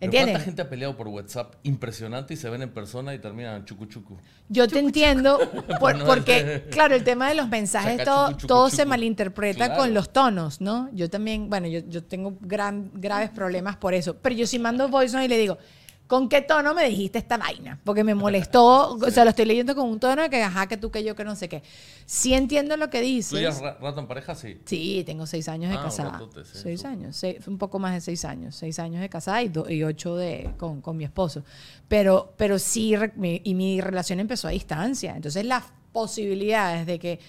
¿Entiendes? 0.00 0.34
¿Cuánta 0.34 0.44
gente 0.44 0.62
ha 0.62 0.68
peleado 0.68 0.96
por 0.96 1.08
WhatsApp? 1.08 1.54
Impresionante 1.62 2.34
y 2.34 2.36
se 2.36 2.50
ven 2.50 2.62
en 2.62 2.70
persona 2.70 3.14
y 3.14 3.18
terminan 3.18 3.64
chucu 3.64 3.86
chucu. 3.86 4.18
Yo 4.48 4.68
te 4.68 4.78
entiendo, 4.78 5.38
porque, 5.80 6.66
claro, 6.70 6.94
el 6.94 7.04
tema 7.04 7.28
de 7.28 7.36
los 7.36 7.48
mensajes, 7.48 8.04
todo, 8.04 8.36
todo 8.36 8.70
se 8.70 8.84
malinterpreta 8.84 9.76
con 9.76 9.94
los 9.94 10.12
tonos, 10.12 10.60
¿no? 10.60 10.90
Yo 10.92 11.08
también, 11.08 11.48
bueno, 11.48 11.66
yo, 11.68 11.80
yo 11.88 12.04
tengo 12.04 12.36
gran, 12.40 12.90
graves 12.94 13.30
problemas 13.30 13.76
por 13.76 13.94
eso. 13.94 14.16
Pero 14.20 14.34
yo 14.34 14.46
sí 14.46 14.58
mando 14.58 14.88
voice 14.88 15.24
y 15.24 15.28
le 15.28 15.38
digo, 15.38 15.58
¿Con 16.06 16.28
qué 16.28 16.42
tono 16.42 16.74
me 16.74 16.88
dijiste 16.88 17.18
esta 17.18 17.38
vaina? 17.38 17.80
Porque 17.82 18.04
me 18.04 18.14
molestó, 18.14 18.94
o 18.94 19.10
sea, 19.10 19.24
lo 19.24 19.30
estoy 19.30 19.46
leyendo 19.46 19.74
con 19.74 19.88
un 19.88 19.98
tono 19.98 20.22
de 20.22 20.30
que, 20.30 20.42
ajá, 20.42 20.66
que 20.66 20.76
tú, 20.76 20.90
que 20.90 21.02
yo, 21.02 21.16
que 21.16 21.24
no 21.24 21.34
sé 21.34 21.48
qué. 21.48 21.62
Sí 22.04 22.34
entiendo 22.34 22.76
lo 22.76 22.90
que 22.90 23.00
dices. 23.00 23.58
¿Tú 23.58 23.64
rato 23.80 24.00
en 24.00 24.06
pareja? 24.06 24.34
Sí. 24.34 24.60
Sí, 24.66 25.02
tengo 25.06 25.26
seis 25.26 25.48
años 25.48 25.70
de 25.70 25.78
ah, 25.78 25.84
casada. 25.84 26.20
seis 26.44 26.84
años, 26.84 27.22
un 27.46 27.56
poco 27.56 27.78
más 27.78 27.94
de 27.94 28.00
seis 28.02 28.24
años. 28.24 28.54
Seis 28.54 28.78
años 28.78 29.00
de 29.00 29.08
casada 29.08 29.42
y, 29.42 29.50
y 29.70 29.82
ocho 29.82 30.16
de, 30.16 30.50
con, 30.58 30.82
con, 30.82 30.96
mi 30.96 31.04
esposo. 31.04 31.42
Pero, 31.88 32.34
pero 32.36 32.58
sí, 32.58 32.94
y 33.42 33.54
mi 33.54 33.80
relación 33.80 34.20
empezó 34.20 34.48
a 34.48 34.50
distancia. 34.50 35.16
Entonces 35.16 35.46
las 35.46 35.64
posibilidades 35.92 36.86
de 36.86 36.98
que 36.98 37.20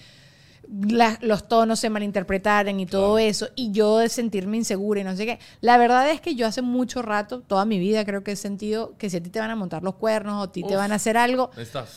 los 1.20 1.48
tonos 1.48 1.80
se 1.80 1.90
malinterpretaran 1.90 2.78
y 2.80 2.86
todo 2.86 3.18
eso, 3.18 3.48
y 3.54 3.70
yo 3.72 3.98
de 3.98 4.08
sentirme 4.08 4.56
insegura 4.56 5.00
y 5.00 5.04
no 5.04 5.16
sé 5.16 5.26
qué. 5.26 5.38
La 5.60 5.78
verdad 5.78 6.10
es 6.10 6.20
que 6.20 6.34
yo 6.34 6.46
hace 6.46 6.62
mucho 6.62 7.02
rato, 7.02 7.40
toda 7.40 7.64
mi 7.64 7.78
vida 7.78 8.04
creo 8.04 8.24
que 8.24 8.32
he 8.32 8.36
sentido 8.36 8.94
que 8.98 9.10
si 9.10 9.16
a 9.18 9.22
ti 9.22 9.30
te 9.30 9.38
van 9.38 9.50
a 9.50 9.56
montar 9.56 9.82
los 9.82 9.94
cuernos 9.94 10.34
o 10.34 10.42
a 10.42 10.52
ti 10.52 10.62
te 10.62 10.76
van 10.76 10.92
a 10.92 10.96
hacer 10.96 11.16
algo, 11.16 11.50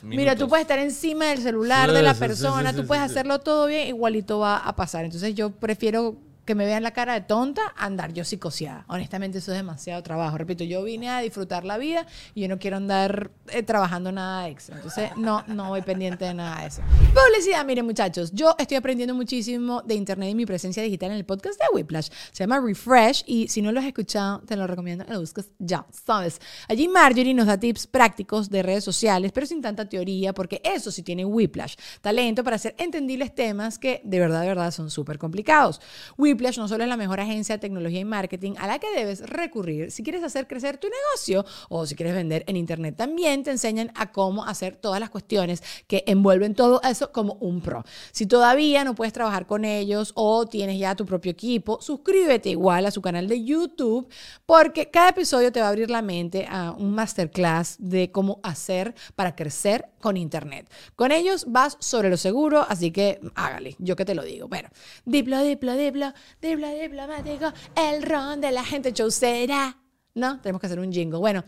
mira, 0.04 0.36
tú 0.36 0.48
puedes 0.48 0.64
estar 0.64 0.80
encima 0.80 1.26
del 1.26 1.40
celular 1.40 1.92
de 1.92 2.02
la 2.02 2.14
persona, 2.14 2.74
tú 2.74 2.86
puedes 2.86 3.04
hacerlo 3.04 3.40
todo 3.40 3.68
bien, 3.68 3.88
igualito 3.88 4.40
va 4.40 4.58
a 4.58 4.76
pasar. 4.76 5.06
Entonces 5.06 5.36
yo 5.36 5.52
prefiero 5.52 6.18
que 6.50 6.56
me 6.56 6.66
vean 6.66 6.82
la 6.82 6.94
cara 6.94 7.14
de 7.14 7.22
tonta, 7.22 7.62
andar 7.78 8.12
yo 8.12 8.26
psicoseada. 8.26 8.84
Honestamente, 8.88 9.38
eso 9.38 9.52
es 9.52 9.58
demasiado 9.60 10.02
trabajo. 10.02 10.36
Repito, 10.36 10.64
yo 10.64 10.82
vine 10.82 11.08
a 11.08 11.20
disfrutar 11.20 11.64
la 11.64 11.78
vida 11.78 12.08
y 12.34 12.42
yo 12.42 12.48
no 12.48 12.58
quiero 12.58 12.78
andar 12.78 13.30
eh, 13.50 13.62
trabajando 13.62 14.12
nada 14.12 14.50
extra. 14.50 14.78
Entonces, 14.78 15.12
no, 15.16 15.44
no 15.46 15.70
voy 15.70 15.84
pendiente 15.84 16.26
de 16.26 16.34
nada 16.34 16.62
de 16.62 16.70
eso. 16.70 16.82
Publicidad, 17.14 17.64
miren 17.66 17.86
muchachos, 17.86 18.32
yo 18.34 18.56
estoy 18.58 18.78
aprendiendo 18.78 19.14
muchísimo 19.14 19.84
de 19.84 19.94
internet 19.94 20.32
y 20.32 20.34
mi 20.34 20.48
presencia 20.48 20.82
digital 20.82 21.12
en 21.12 21.18
el 21.18 21.24
podcast 21.24 21.60
de 21.60 21.66
Whiplash. 21.72 22.10
Se 22.32 22.46
llama 22.46 22.60
Refresh 22.60 23.26
y 23.28 23.48
si 23.48 23.62
no 23.62 23.72
lo 23.72 23.80
has 23.80 23.86
escuchado, 23.86 24.40
te 24.40 24.56
lo 24.56 24.66
recomiendo 24.66 25.06
lo 25.08 25.20
buscas 25.20 25.50
ya, 25.60 25.86
¿sabes? 25.92 26.42
Allí 26.68 26.88
Marjorie 26.88 27.36
nos 27.36 27.46
da 27.46 27.60
tips 27.60 27.86
prácticos 27.86 28.50
de 28.50 28.64
redes 28.64 28.84
sociales, 28.84 29.32
pero 29.32 29.46
sin 29.46 29.62
tanta 29.62 29.88
teoría, 29.88 30.34
porque 30.34 30.64
eso 30.64 30.90
sí 30.90 31.04
tiene 31.04 31.26
Whiplash, 31.26 31.76
talento 32.02 32.44
para 32.44 32.56
hacer 32.56 32.74
entendibles 32.80 33.36
temas 33.36 33.78
que 33.78 34.02
de 34.04 34.20
verdad, 34.20 34.42
de 34.42 34.48
verdad 34.48 34.72
son 34.72 34.90
súper 34.90 35.20
complicados. 35.20 35.80
Whiplash 36.18 36.39
no 36.40 36.68
solo 36.68 36.84
es 36.84 36.90
la 36.90 36.98
mejor 36.98 37.20
agencia 37.20 37.56
de 37.56 37.60
tecnología 37.60 38.00
y 38.00 38.06
marketing 38.06 38.54
a 38.58 38.68
la 38.68 38.80
que 38.80 38.88
debes 38.96 39.22
recurrir 39.30 39.92
si 39.92 40.04
quieres 40.04 40.24
hacer 40.24 40.48
crecer 40.48 40.78
tu 40.78 40.88
negocio 40.88 41.46
o 41.70 41.86
si 41.86 41.96
quieres 41.96 42.16
vender 42.16 42.44
en 42.48 42.56
internet. 42.56 42.96
También 42.96 43.44
te 43.44 43.52
enseñan 43.52 43.92
a 43.96 44.12
cómo 44.12 44.46
hacer 44.46 44.76
todas 44.78 45.00
las 45.00 45.10
cuestiones 45.10 45.62
que 45.88 46.04
envuelven 46.08 46.56
todo 46.56 46.82
eso 46.82 47.12
como 47.12 47.34
un 47.36 47.62
pro. 47.62 47.84
Si 48.12 48.26
todavía 48.26 48.84
no 48.84 48.96
puedes 48.96 49.14
trabajar 49.14 49.46
con 49.46 49.66
ellos 49.66 50.12
o 50.16 50.46
tienes 50.46 50.80
ya 50.80 50.96
tu 50.96 51.06
propio 51.06 51.32
equipo, 51.32 51.82
suscríbete 51.82 52.50
igual 52.50 52.86
a 52.86 52.92
su 52.92 53.02
canal 53.02 53.28
de 53.28 53.44
YouTube 53.44 54.08
porque 54.46 54.90
cada 54.90 55.10
episodio 55.10 55.52
te 55.52 55.60
va 55.60 55.68
a 55.68 55.70
abrir 55.70 55.90
la 55.90 56.02
mente 56.02 56.48
a 56.50 56.72
un 56.72 56.94
masterclass 56.94 57.76
de 57.80 58.12
cómo 58.12 58.40
hacer 58.44 58.96
para 59.16 59.36
crecer 59.36 59.90
con 60.00 60.18
internet. 60.18 60.70
Con 60.96 61.12
ellos 61.12 61.46
vas 61.48 61.78
sobre 61.80 62.10
lo 62.10 62.18
seguro, 62.18 62.66
así 62.68 62.92
que 62.92 63.20
hágale, 63.36 63.76
yo 63.80 63.96
que 63.96 64.06
te 64.06 64.16
lo 64.16 64.24
digo. 64.24 64.48
Bueno, 64.48 64.70
diplo, 65.06 65.42
diplo, 65.44 65.76
diplo, 65.76 66.14
diplomático, 66.42 67.52
el 67.76 68.04
ron 68.04 68.42
de 68.42 68.52
la 68.52 68.64
gente 68.64 68.94
chaucera. 68.94 69.78
¿No? 70.16 70.40
Tenemos 70.42 70.60
que 70.60 70.68
hacer 70.68 70.80
un 70.80 70.92
jingle. 70.92 71.20
Bueno. 71.20 71.44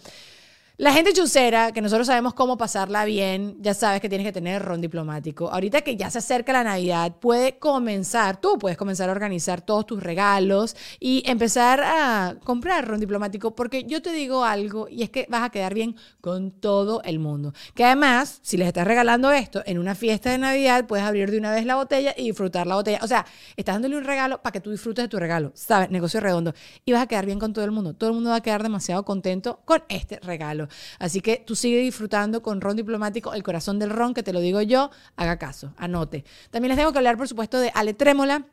La 0.81 0.91
gente 0.91 1.13
chucera, 1.13 1.71
que 1.71 1.79
nosotros 1.79 2.07
sabemos 2.07 2.33
cómo 2.33 2.57
pasarla 2.57 3.05
bien, 3.05 3.55
ya 3.59 3.75
sabes 3.75 4.01
que 4.01 4.09
tienes 4.09 4.25
que 4.25 4.31
tener 4.31 4.63
ron 4.63 4.81
diplomático. 4.81 5.47
Ahorita 5.51 5.81
que 5.81 5.95
ya 5.95 6.09
se 6.09 6.17
acerca 6.17 6.53
la 6.53 6.63
Navidad, 6.63 7.17
puede 7.19 7.59
comenzar, 7.59 8.41
tú 8.41 8.57
puedes 8.57 8.79
comenzar 8.79 9.07
a 9.07 9.11
organizar 9.11 9.61
todos 9.61 9.85
tus 9.85 10.01
regalos 10.01 10.75
y 10.99 11.21
empezar 11.27 11.83
a 11.83 12.35
comprar 12.43 12.87
ron 12.87 12.99
diplomático, 12.99 13.55
porque 13.55 13.83
yo 13.83 14.01
te 14.01 14.11
digo 14.11 14.43
algo 14.43 14.87
y 14.89 15.03
es 15.03 15.11
que 15.11 15.27
vas 15.29 15.43
a 15.43 15.51
quedar 15.51 15.75
bien 15.75 15.95
con 16.19 16.49
todo 16.49 17.03
el 17.03 17.19
mundo. 17.19 17.53
Que 17.75 17.83
además, 17.83 18.39
si 18.41 18.57
les 18.57 18.67
estás 18.67 18.87
regalando 18.87 19.31
esto 19.31 19.61
en 19.67 19.77
una 19.77 19.93
fiesta 19.93 20.31
de 20.31 20.39
Navidad, 20.39 20.87
puedes 20.87 21.05
abrir 21.05 21.29
de 21.29 21.37
una 21.37 21.51
vez 21.51 21.63
la 21.63 21.75
botella 21.75 22.15
y 22.17 22.23
disfrutar 22.23 22.65
la 22.65 22.73
botella. 22.73 22.97
O 23.03 23.07
sea, 23.07 23.27
estás 23.55 23.75
dándole 23.75 23.97
un 23.97 24.03
regalo 24.03 24.41
para 24.41 24.53
que 24.53 24.61
tú 24.61 24.71
disfrutes 24.71 25.03
de 25.03 25.09
tu 25.09 25.19
regalo, 25.19 25.51
¿sabes? 25.53 25.91
Negocio 25.91 26.19
redondo. 26.19 26.55
Y 26.85 26.91
vas 26.91 27.03
a 27.03 27.07
quedar 27.07 27.27
bien 27.27 27.37
con 27.37 27.53
todo 27.53 27.65
el 27.65 27.71
mundo. 27.71 27.93
Todo 27.93 28.09
el 28.09 28.15
mundo 28.15 28.31
va 28.31 28.37
a 28.37 28.41
quedar 28.41 28.63
demasiado 28.63 29.05
contento 29.05 29.59
con 29.63 29.83
este 29.87 30.19
regalo. 30.21 30.70
Así 30.99 31.21
que 31.21 31.43
tú 31.45 31.55
sigue 31.55 31.79
disfrutando 31.79 32.41
con 32.41 32.61
ron 32.61 32.75
diplomático, 32.75 33.33
el 33.33 33.43
corazón 33.43 33.79
del 33.79 33.89
ron, 33.89 34.13
que 34.13 34.23
te 34.23 34.33
lo 34.33 34.39
digo 34.39 34.61
yo, 34.61 34.91
haga 35.15 35.37
caso, 35.37 35.73
anote. 35.77 36.23
También 36.49 36.69
les 36.69 36.77
tengo 36.77 36.91
que 36.91 36.97
hablar, 36.99 37.17
por 37.17 37.27
supuesto, 37.27 37.59
de 37.59 37.71
Ale 37.73 37.93
Trémola 37.93 38.47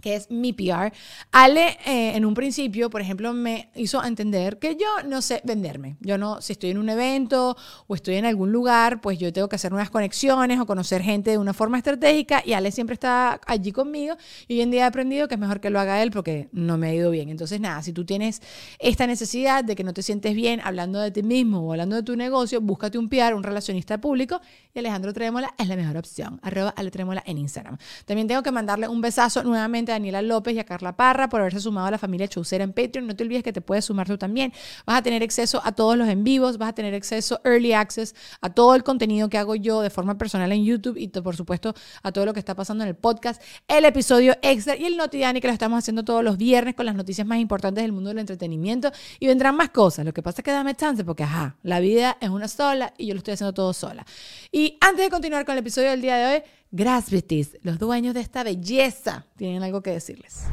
que 0.00 0.16
es 0.16 0.30
mi 0.30 0.52
PR, 0.52 0.92
Ale 1.32 1.78
eh, 1.86 2.16
en 2.16 2.24
un 2.24 2.34
principio, 2.34 2.90
por 2.90 3.00
ejemplo, 3.00 3.32
me 3.32 3.70
hizo 3.74 4.02
entender 4.04 4.58
que 4.58 4.76
yo 4.76 4.86
no 5.06 5.22
sé 5.22 5.40
venderme. 5.44 5.96
Yo 6.00 6.18
no, 6.18 6.40
si 6.40 6.52
estoy 6.52 6.70
en 6.70 6.78
un 6.78 6.88
evento 6.88 7.56
o 7.86 7.94
estoy 7.94 8.16
en 8.16 8.24
algún 8.24 8.52
lugar, 8.52 9.00
pues 9.00 9.18
yo 9.18 9.32
tengo 9.32 9.48
que 9.48 9.56
hacer 9.56 9.70
nuevas 9.70 9.90
conexiones 9.90 10.58
o 10.60 10.66
conocer 10.66 11.02
gente 11.02 11.30
de 11.30 11.38
una 11.38 11.52
forma 11.52 11.78
estratégica 11.78 12.42
y 12.44 12.52
Ale 12.52 12.72
siempre 12.72 12.94
está 12.94 13.40
allí 13.46 13.72
conmigo 13.72 14.16
y 14.48 14.54
hoy 14.54 14.60
en 14.62 14.70
día 14.70 14.82
he 14.82 14.86
aprendido 14.86 15.28
que 15.28 15.34
es 15.34 15.40
mejor 15.40 15.60
que 15.60 15.70
lo 15.70 15.80
haga 15.80 16.02
él 16.02 16.10
porque 16.10 16.48
no 16.52 16.78
me 16.78 16.88
ha 16.88 16.94
ido 16.94 17.10
bien. 17.10 17.28
Entonces, 17.28 17.60
nada, 17.60 17.82
si 17.82 17.92
tú 17.92 18.04
tienes 18.04 18.42
esta 18.78 19.06
necesidad 19.06 19.64
de 19.64 19.76
que 19.76 19.84
no 19.84 19.92
te 19.92 20.02
sientes 20.02 20.34
bien 20.34 20.60
hablando 20.62 21.00
de 21.00 21.10
ti 21.10 21.22
mismo 21.22 21.60
o 21.60 21.72
hablando 21.72 21.96
de 21.96 22.02
tu 22.02 22.16
negocio, 22.16 22.60
búscate 22.60 22.98
un 22.98 23.08
PR, 23.08 23.34
un 23.34 23.42
relacionista 23.42 24.00
público 24.00 24.40
y 24.74 24.78
Alejandro 24.78 25.12
Trémola 25.12 25.54
es 25.58 25.68
la 25.68 25.76
mejor 25.76 25.96
opción. 25.96 26.40
Arroba 26.42 26.70
Ale 26.76 26.90
en 27.26 27.38
Instagram. 27.38 27.78
También 28.04 28.28
tengo 28.28 28.42
que 28.42 28.50
mandarle 28.50 28.88
un 28.88 29.00
besazo 29.00 29.42
nuevamente 29.42 29.89
Daniela 29.92 30.22
López 30.22 30.54
y 30.54 30.58
a 30.58 30.64
Carla 30.64 30.96
Parra 30.96 31.28
por 31.28 31.40
haberse 31.40 31.60
sumado 31.60 31.86
a 31.86 31.90
la 31.90 31.98
familia 31.98 32.28
Chaucera 32.28 32.64
en 32.64 32.72
Patreon. 32.72 33.06
No 33.06 33.16
te 33.16 33.24
olvides 33.24 33.42
que 33.42 33.52
te 33.52 33.60
puedes 33.60 33.84
sumar 33.84 34.06
tú 34.06 34.18
también. 34.18 34.52
Vas 34.86 34.98
a 34.98 35.02
tener 35.02 35.22
acceso 35.22 35.60
a 35.64 35.72
todos 35.72 35.96
los 35.96 36.08
en 36.08 36.24
vivos, 36.24 36.58
vas 36.58 36.70
a 36.70 36.72
tener 36.74 36.94
acceso 36.94 37.40
early 37.44 37.72
access 37.72 38.14
a 38.40 38.50
todo 38.50 38.74
el 38.74 38.82
contenido 38.82 39.28
que 39.28 39.38
hago 39.38 39.54
yo 39.54 39.80
de 39.82 39.90
forma 39.90 40.16
personal 40.18 40.50
en 40.52 40.64
YouTube 40.64 40.96
y 40.96 41.08
por 41.08 41.36
supuesto 41.36 41.74
a 42.02 42.12
todo 42.12 42.26
lo 42.26 42.32
que 42.32 42.40
está 42.40 42.54
pasando 42.54 42.84
en 42.84 42.88
el 42.88 42.96
podcast, 42.96 43.42
el 43.68 43.84
episodio 43.84 44.34
extra 44.42 44.76
y 44.76 44.84
el 44.84 44.96
Notidiani 44.96 45.40
que 45.40 45.48
lo 45.48 45.52
estamos 45.52 45.78
haciendo 45.78 46.04
todos 46.04 46.22
los 46.24 46.36
viernes 46.36 46.74
con 46.74 46.86
las 46.86 46.94
noticias 46.94 47.26
más 47.26 47.38
importantes 47.38 47.82
del 47.82 47.92
mundo 47.92 48.10
del 48.10 48.18
entretenimiento 48.18 48.90
y 49.18 49.26
vendrán 49.26 49.56
más 49.56 49.70
cosas. 49.70 50.04
Lo 50.04 50.12
que 50.12 50.22
pasa 50.22 50.40
es 50.40 50.44
que 50.44 50.52
dame 50.52 50.74
chance 50.74 51.04
porque 51.04 51.24
ajá, 51.24 51.56
la 51.62 51.80
vida 51.80 52.16
es 52.20 52.30
una 52.30 52.48
sola 52.48 52.94
y 52.96 53.06
yo 53.06 53.14
lo 53.14 53.18
estoy 53.18 53.34
haciendo 53.34 53.52
todo 53.52 53.72
sola. 53.72 54.06
Y 54.52 54.78
antes 54.80 55.04
de 55.04 55.10
continuar 55.10 55.44
con 55.44 55.54
el 55.54 55.58
episodio 55.58 55.90
del 55.90 56.00
día 56.00 56.16
de 56.16 56.34
hoy, 56.34 56.42
Grasbitis, 56.72 57.58
los 57.62 57.78
dueños 57.80 58.14
de 58.14 58.20
esta 58.20 58.44
belleza, 58.44 59.26
tienen 59.36 59.62
algo 59.62 59.82
que 59.82 59.90
decirles. 59.90 60.44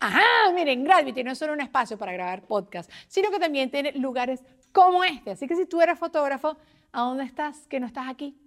Ajá, 0.00 0.52
miren, 0.54 0.84
Gravity 0.84 1.22
no 1.22 1.32
es 1.32 1.38
solo 1.38 1.52
un 1.52 1.60
espacio 1.60 1.96
para 1.96 2.12
grabar 2.12 2.42
podcast, 2.42 2.90
sino 3.06 3.30
que 3.30 3.38
también 3.38 3.70
tiene 3.70 3.92
lugares 3.92 4.42
como 4.72 5.04
este. 5.04 5.30
Así 5.32 5.46
que 5.46 5.54
si 5.54 5.66
tú 5.66 5.80
eres 5.80 5.98
fotógrafo, 5.98 6.56
¿a 6.92 7.02
dónde 7.02 7.24
estás 7.24 7.66
que 7.68 7.78
no 7.78 7.86
estás 7.86 8.08
aquí? 8.08 8.36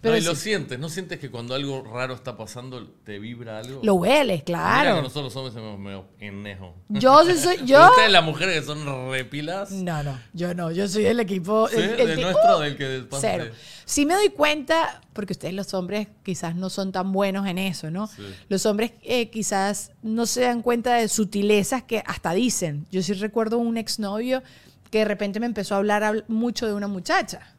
Pero 0.00 0.16
y 0.16 0.20
lo 0.20 0.36
sientes, 0.36 0.78
¿no 0.78 0.88
sientes 0.88 1.18
que 1.18 1.30
cuando 1.30 1.54
algo 1.54 1.82
raro 1.82 2.14
está 2.14 2.36
pasando 2.36 2.86
te 3.04 3.18
vibra 3.18 3.58
algo? 3.58 3.80
Lo 3.82 3.94
hueles, 3.94 4.44
claro. 4.44 4.96
que 4.96 5.02
nosotros 5.02 5.24
los 5.24 5.36
hombres 5.36 5.54
somos 5.54 5.78
medio 5.78 6.06
ennejo. 6.20 6.76
Yo 6.88 7.24
soy 7.34 7.56
yo. 7.64 7.88
¿Ustedes 7.90 8.12
las 8.12 8.24
mujeres 8.24 8.60
que 8.60 8.66
son 8.66 9.10
repilas? 9.10 9.72
No, 9.72 10.02
no, 10.04 10.16
yo 10.32 10.54
no, 10.54 10.70
yo 10.70 10.86
soy 10.86 11.06
el 11.06 11.18
equipo 11.18 11.68
¿Sí? 11.68 11.76
el, 11.76 12.20
nuestro 12.20 12.60
del 12.60 12.76
que 12.76 13.06
Cero. 13.20 13.46
Sí 13.84 14.06
me 14.06 14.14
doy 14.14 14.28
cuenta 14.28 15.00
porque 15.12 15.32
ustedes 15.32 15.54
los 15.54 15.74
hombres 15.74 16.08
quizás 16.22 16.54
no 16.54 16.70
son 16.70 16.92
tan 16.92 17.10
buenos 17.10 17.46
en 17.48 17.58
eso, 17.58 17.90
¿no? 17.90 18.08
Los 18.48 18.66
hombres 18.66 18.92
eh, 19.02 19.30
quizás 19.30 19.92
no 20.02 20.26
se 20.26 20.42
dan 20.42 20.62
cuenta 20.62 20.94
de 20.94 21.08
sutilezas 21.08 21.82
que 21.82 22.04
hasta 22.06 22.32
dicen. 22.34 22.86
Yo 22.92 23.02
sí 23.02 23.14
recuerdo 23.14 23.58
un 23.58 23.76
exnovio 23.76 24.42
que 24.90 24.98
de 24.98 25.04
repente 25.06 25.40
me 25.40 25.46
empezó 25.46 25.74
a 25.74 25.78
hablar 25.78 26.24
mucho 26.28 26.66
de 26.66 26.74
una 26.74 26.86
muchacha 26.86 27.57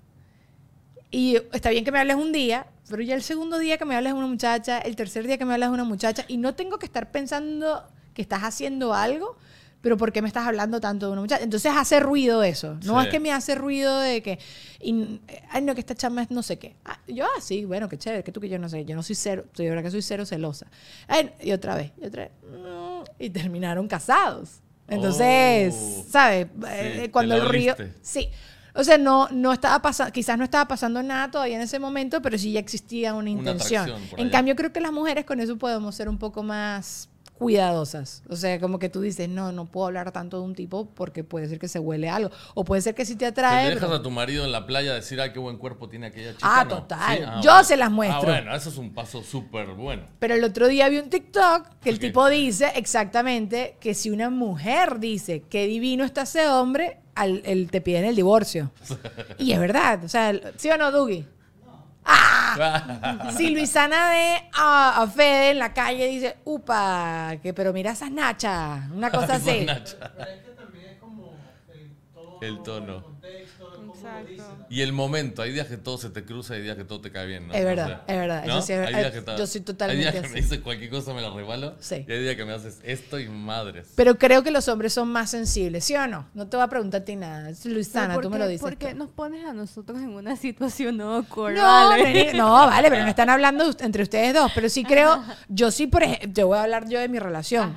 y 1.12 1.38
está 1.54 1.70
bien 1.70 1.84
que 1.84 1.92
me 1.92 2.00
hables 2.00 2.16
un 2.16 2.32
día, 2.32 2.68
pero 2.90 3.02
ya 3.02 3.16
el 3.16 3.24
segundo 3.24 3.58
día 3.60 3.78
que 3.78 3.86
me 3.86 3.96
hables 3.96 4.14
de 4.14 4.20
una 4.20 4.28
muchacha, 4.28 4.80
el 4.80 4.96
tercer 4.96 5.26
día 5.26 5.38
que 5.38 5.46
me 5.46 5.54
hablas 5.54 5.70
de 5.70 5.74
una 5.74 5.84
muchacha, 5.84 6.26
y 6.28 6.38
no 6.38 6.56
tengo 6.56 6.80
que 6.80 6.86
estar 6.86 7.12
pensando 7.12 7.84
que 8.14 8.22
estás 8.22 8.42
haciendo 8.42 8.94
algo, 8.94 9.38
pero 9.82 9.96
¿por 9.96 10.12
qué 10.12 10.22
me 10.22 10.28
estás 10.28 10.46
hablando 10.46 10.82
tanto 10.82 11.06
de 11.06 11.14
una 11.14 11.22
muchacha? 11.22 11.44
Entonces 11.44 11.72
hace 11.76 12.00
ruido 12.00 12.44
eso. 12.44 12.78
No 12.84 13.02
es 13.02 13.08
que 13.08 13.20
me 13.20 13.32
hace 13.32 13.56
ruido 13.56 13.98
de 14.00 14.22
que, 14.22 14.38
ay, 15.50 15.62
no, 15.62 15.74
que 15.74 15.80
esta 15.80 15.96
chama 15.96 16.24
es 16.24 16.32
no 16.32 16.44
sé 16.44 16.60
qué. 16.60 16.76
Ah, 16.84 17.00
yo, 17.08 17.26
ah, 17.26 17.42
sí, 17.42 17.64
bueno, 17.64 17.88
qué 17.88 17.98
chévere, 17.98 18.24
que 18.24 18.32
tú 18.32 18.42
que 18.42 18.50
yo 18.50 18.60
no 18.60 18.68
sé, 18.68 18.84
yo 18.84 18.96
no 18.96 19.04
soy 19.04 19.16
cero, 19.16 19.46
de 19.56 19.70
verdad 19.70 19.84
que 19.84 19.92
soy 19.92 20.02
cero 20.02 20.26
celosa. 20.26 20.68
y 21.42 21.52
otra 21.54 21.76
vez, 21.76 21.92
y 22.02 22.06
otra 22.06 22.24
vez. 22.24 22.32
Mm, 22.44 23.04
y 23.20 23.30
terminaron 23.30 23.88
casados. 23.88 24.60
Entonces, 24.90 25.76
oh. 25.76 26.06
¿sabes? 26.10 26.48
Eh, 26.68 27.10
cuando 27.12 27.36
el 27.36 27.48
río... 27.48 27.76
Sí. 28.02 28.30
O 28.76 28.84
sea, 28.84 28.98
no, 28.98 29.28
no 29.32 29.54
estaba 29.54 29.82
pasando, 29.82 30.12
quizás 30.14 30.38
no 30.38 30.44
estaba 30.44 30.68
pasando 30.68 31.02
nada 31.04 31.32
todavía 31.32 31.56
en 31.56 31.62
ese 31.62 31.80
momento, 31.80 32.22
pero 32.22 32.38
sí 32.38 32.52
ya 32.54 32.60
existía 32.60 33.14
una 33.14 33.30
intención. 33.30 33.92
en 34.18 34.30
cambio, 34.30 34.56
creo 34.56 34.72
que 34.72 34.82
las 34.82 34.92
mujeres 34.92 35.26
con 35.26 35.40
eso 35.40 35.58
podemos 35.58 35.96
ser 35.96 36.10
un 36.10 36.18
poco 36.18 36.44
más 36.44 37.10
cuidadosas. 37.40 38.22
O 38.30 38.36
sea, 38.36 38.60
como 38.60 38.78
que 38.78 38.90
tú 38.90 39.02
dices, 39.02 39.30
no, 39.30 39.52
no 39.54 39.66
puedo 39.66 39.88
hablar 39.88 40.12
tanto 40.12 40.38
de 40.38 40.44
un 40.44 40.54
tipo 40.54 40.90
porque 40.94 41.24
puede 41.24 41.48
ser 41.48 41.58
que 41.58 41.70
se 41.70 41.80
huele 41.80 42.10
algo. 42.10 42.30
O 42.54 42.66
puede 42.66 42.82
ser 42.82 42.94
que 42.94 43.06
si 43.06 43.16
te 43.16 43.26
atrae. 43.26 43.70
¿Te 43.70 43.76
dejas 43.76 43.92
a 43.92 44.04
tu 44.04 44.12
marido 44.12 44.44
en 44.44 44.52
la 44.52 44.68
playa 44.68 44.94
decir, 44.94 45.20
ay, 45.22 45.32
qué 45.32 45.40
buen 45.40 45.58
cuerpo 45.58 45.88
tiene 45.88 46.08
aquella 46.08 46.34
chica? 46.34 46.60
Ah, 46.60 46.68
total. 46.68 47.26
Ah, 47.26 47.42
Yo 47.42 47.64
se 47.64 47.78
las 47.78 47.90
muestro. 47.90 48.20
Ah, 48.20 48.26
bueno, 48.26 48.56
eso 48.56 48.70
es 48.70 48.78
un 48.78 48.94
paso 48.94 49.24
súper 49.24 49.68
bueno. 49.70 50.04
Pero 50.20 50.36
el 50.36 50.44
otro 50.44 50.68
día 50.68 50.90
vi 50.90 51.00
un 51.00 51.10
TikTok 51.10 51.80
que 51.82 51.90
el 51.90 52.00
tipo 52.00 52.28
dice 52.28 52.74
exactamente 52.76 53.78
que 53.80 53.94
si 53.94 54.10
una 54.10 54.30
mujer 54.30 55.00
dice, 55.00 55.44
qué 55.50 55.66
divino 55.66 56.04
está 56.04 56.24
ese 56.24 56.50
hombre, 56.50 57.00
al, 57.16 57.42
el, 57.46 57.70
te 57.70 57.82
piden 57.82 58.06
el 58.06 58.16
divorcio. 58.16 58.72
y 59.38 59.52
es 59.52 59.60
verdad. 59.60 60.04
O 60.04 60.10
sea, 60.10 60.34
¿sí 60.58 60.70
o 60.70 60.78
no, 60.78 60.92
Dougie? 60.92 61.26
¡Ah! 62.06 63.30
si 63.38 63.50
Luisana 63.50 64.10
ve 64.10 64.50
a, 64.54 65.08
Fede 65.14 65.52
en 65.52 65.60
la 65.60 65.74
calle 65.74 66.08
dice, 66.08 66.38
upa, 66.46 67.36
que 67.42 67.54
pero 67.54 67.74
mira 67.74 67.92
esas 67.92 68.12
nachas, 68.12 68.90
una 68.92 69.12
cosa 69.12 69.36
así. 69.36 69.66
Pero 69.66 69.74
es 69.74 69.96
que 70.44 70.52
también 70.58 70.86
es 70.86 71.00
como 71.00 71.34
el 72.42 72.64
tono. 72.64 73.09
Y 74.70 74.82
el 74.82 74.94
momento, 74.94 75.42
hay 75.42 75.52
días 75.52 75.68
que 75.68 75.78
todo 75.78 75.98
se 75.98 76.10
te 76.10 76.24
cruza, 76.24 76.54
hay 76.54 76.62
días 76.62 76.78
que 76.78 76.84
todo 76.84 77.02
te 77.02 77.12
cae 77.12 77.26
bien, 77.26 77.48
¿no? 77.48 77.54
Es 77.54 77.64
verdad, 77.64 78.04
es 78.08 78.18
verdad. 78.18 78.46
yo 79.38 79.48
soy 79.48 79.62
totalmente 79.62 80.08
Hay 80.08 80.14
días 80.14 80.24
que 80.24 80.30
me 80.30 80.42
dices 80.42 80.60
cualquier 80.60 80.90
cosa, 80.90 81.14
me 81.14 81.22
la 81.22 81.30
rebalo. 81.32 81.76
Sí. 81.80 82.06
Y 82.08 82.12
hay 82.12 82.24
días 82.24 82.36
que 82.36 82.46
me 82.46 82.54
haces 82.54 82.80
esto 82.84 83.20
y 83.20 83.28
madres. 83.30 83.94
Pero 83.96 84.18
creo 84.18 84.44
que 84.44 84.52
los 84.52 84.68
hombres 84.68 84.94
son 84.94 85.10
más 85.10 85.32
sensibles, 85.32 85.86
¿sí 85.86 85.96
o 85.96 86.08
no? 86.08 86.28
No 86.34 86.48
te 86.48 86.58
voy 86.58 86.66
a 86.66 86.70
preguntar 86.70 87.02
a 87.02 87.06
ti 87.06 87.16
nada. 87.16 87.52
Luisana, 87.66 88.20
tú 88.20 88.30
me 88.30 88.38
lo 88.38 88.48
dices. 88.48 88.62
¿Por 88.62 88.78
qué 88.78 88.94
nos 88.94 89.10
pones 89.10 89.46
a 89.46 89.54
nosotros 89.54 90.00
en 90.00 90.10
una 90.10 90.36
situación 90.36 90.98
no 90.98 91.22
No, 91.22 91.98
no, 92.34 92.54
vale, 92.54 92.90
pero 92.90 93.04
no 93.04 93.10
están 93.10 93.30
hablando 93.30 93.66
entre 93.80 94.04
ustedes 94.04 94.34
dos. 94.34 94.52
Pero 94.54 94.70
sí 94.70 94.84
creo, 94.84 95.24
yo 95.48 95.72
sí, 95.72 95.88
por 95.88 96.04
ejemplo, 96.04 96.34
te 96.34 96.44
voy 96.44 96.58
a 96.58 96.64
hablar 96.64 96.88
yo 96.88 97.00
de 97.00 97.08
mi 97.08 97.20
relación. 97.20 97.76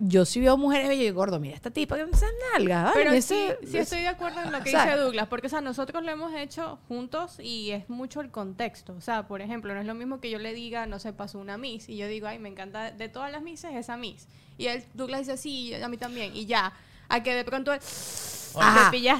Yo 0.00 0.24
sí 0.24 0.40
veo 0.40 0.56
mujeres 0.56 0.88
bellas 0.88 1.04
y 1.04 1.10
gordo, 1.10 1.40
mira, 1.40 1.54
esta 1.54 1.70
tipa 1.70 1.96
que 1.96 2.04
me 2.04 2.12
nalga. 2.52 2.90
Pero 2.94 3.12
sí, 3.22 3.48
sí 3.68 3.78
estoy 3.78 4.00
de 4.00 4.08
acuerdo 4.08 4.42
en 4.42 4.52
lo 4.52 4.62
que 4.62 4.70
dice 4.70 4.96
Douglas, 4.96 5.28
porque 5.36 5.48
o 5.48 5.50
sea, 5.50 5.60
nosotros 5.60 6.02
lo 6.02 6.10
hemos 6.10 6.32
hecho 6.32 6.78
juntos 6.88 7.38
y 7.40 7.70
es 7.72 7.90
mucho 7.90 8.22
el 8.22 8.30
contexto. 8.30 8.94
O 8.94 9.02
sea, 9.02 9.28
por 9.28 9.42
ejemplo, 9.42 9.74
no 9.74 9.80
es 9.80 9.86
lo 9.86 9.92
mismo 9.92 10.18
que 10.18 10.30
yo 10.30 10.38
le 10.38 10.54
diga, 10.54 10.86
no 10.86 10.98
sé, 10.98 11.12
pasó 11.12 11.38
una 11.38 11.58
Miss 11.58 11.90
y 11.90 11.98
yo 11.98 12.08
digo, 12.08 12.26
ay, 12.26 12.38
me 12.38 12.48
encanta 12.48 12.90
de 12.90 13.10
todas 13.10 13.30
las 13.30 13.42
Misses 13.42 13.74
esa 13.74 13.98
Miss. 13.98 14.28
Y 14.56 14.68
él, 14.68 14.82
Douglas 14.94 15.26
dice, 15.26 15.36
sí, 15.36 15.74
a 15.74 15.88
mí 15.88 15.98
también. 15.98 16.34
Y 16.34 16.46
ya, 16.46 16.72
a 17.08 17.22
que 17.22 17.34
de 17.34 17.44
pronto 17.44 17.72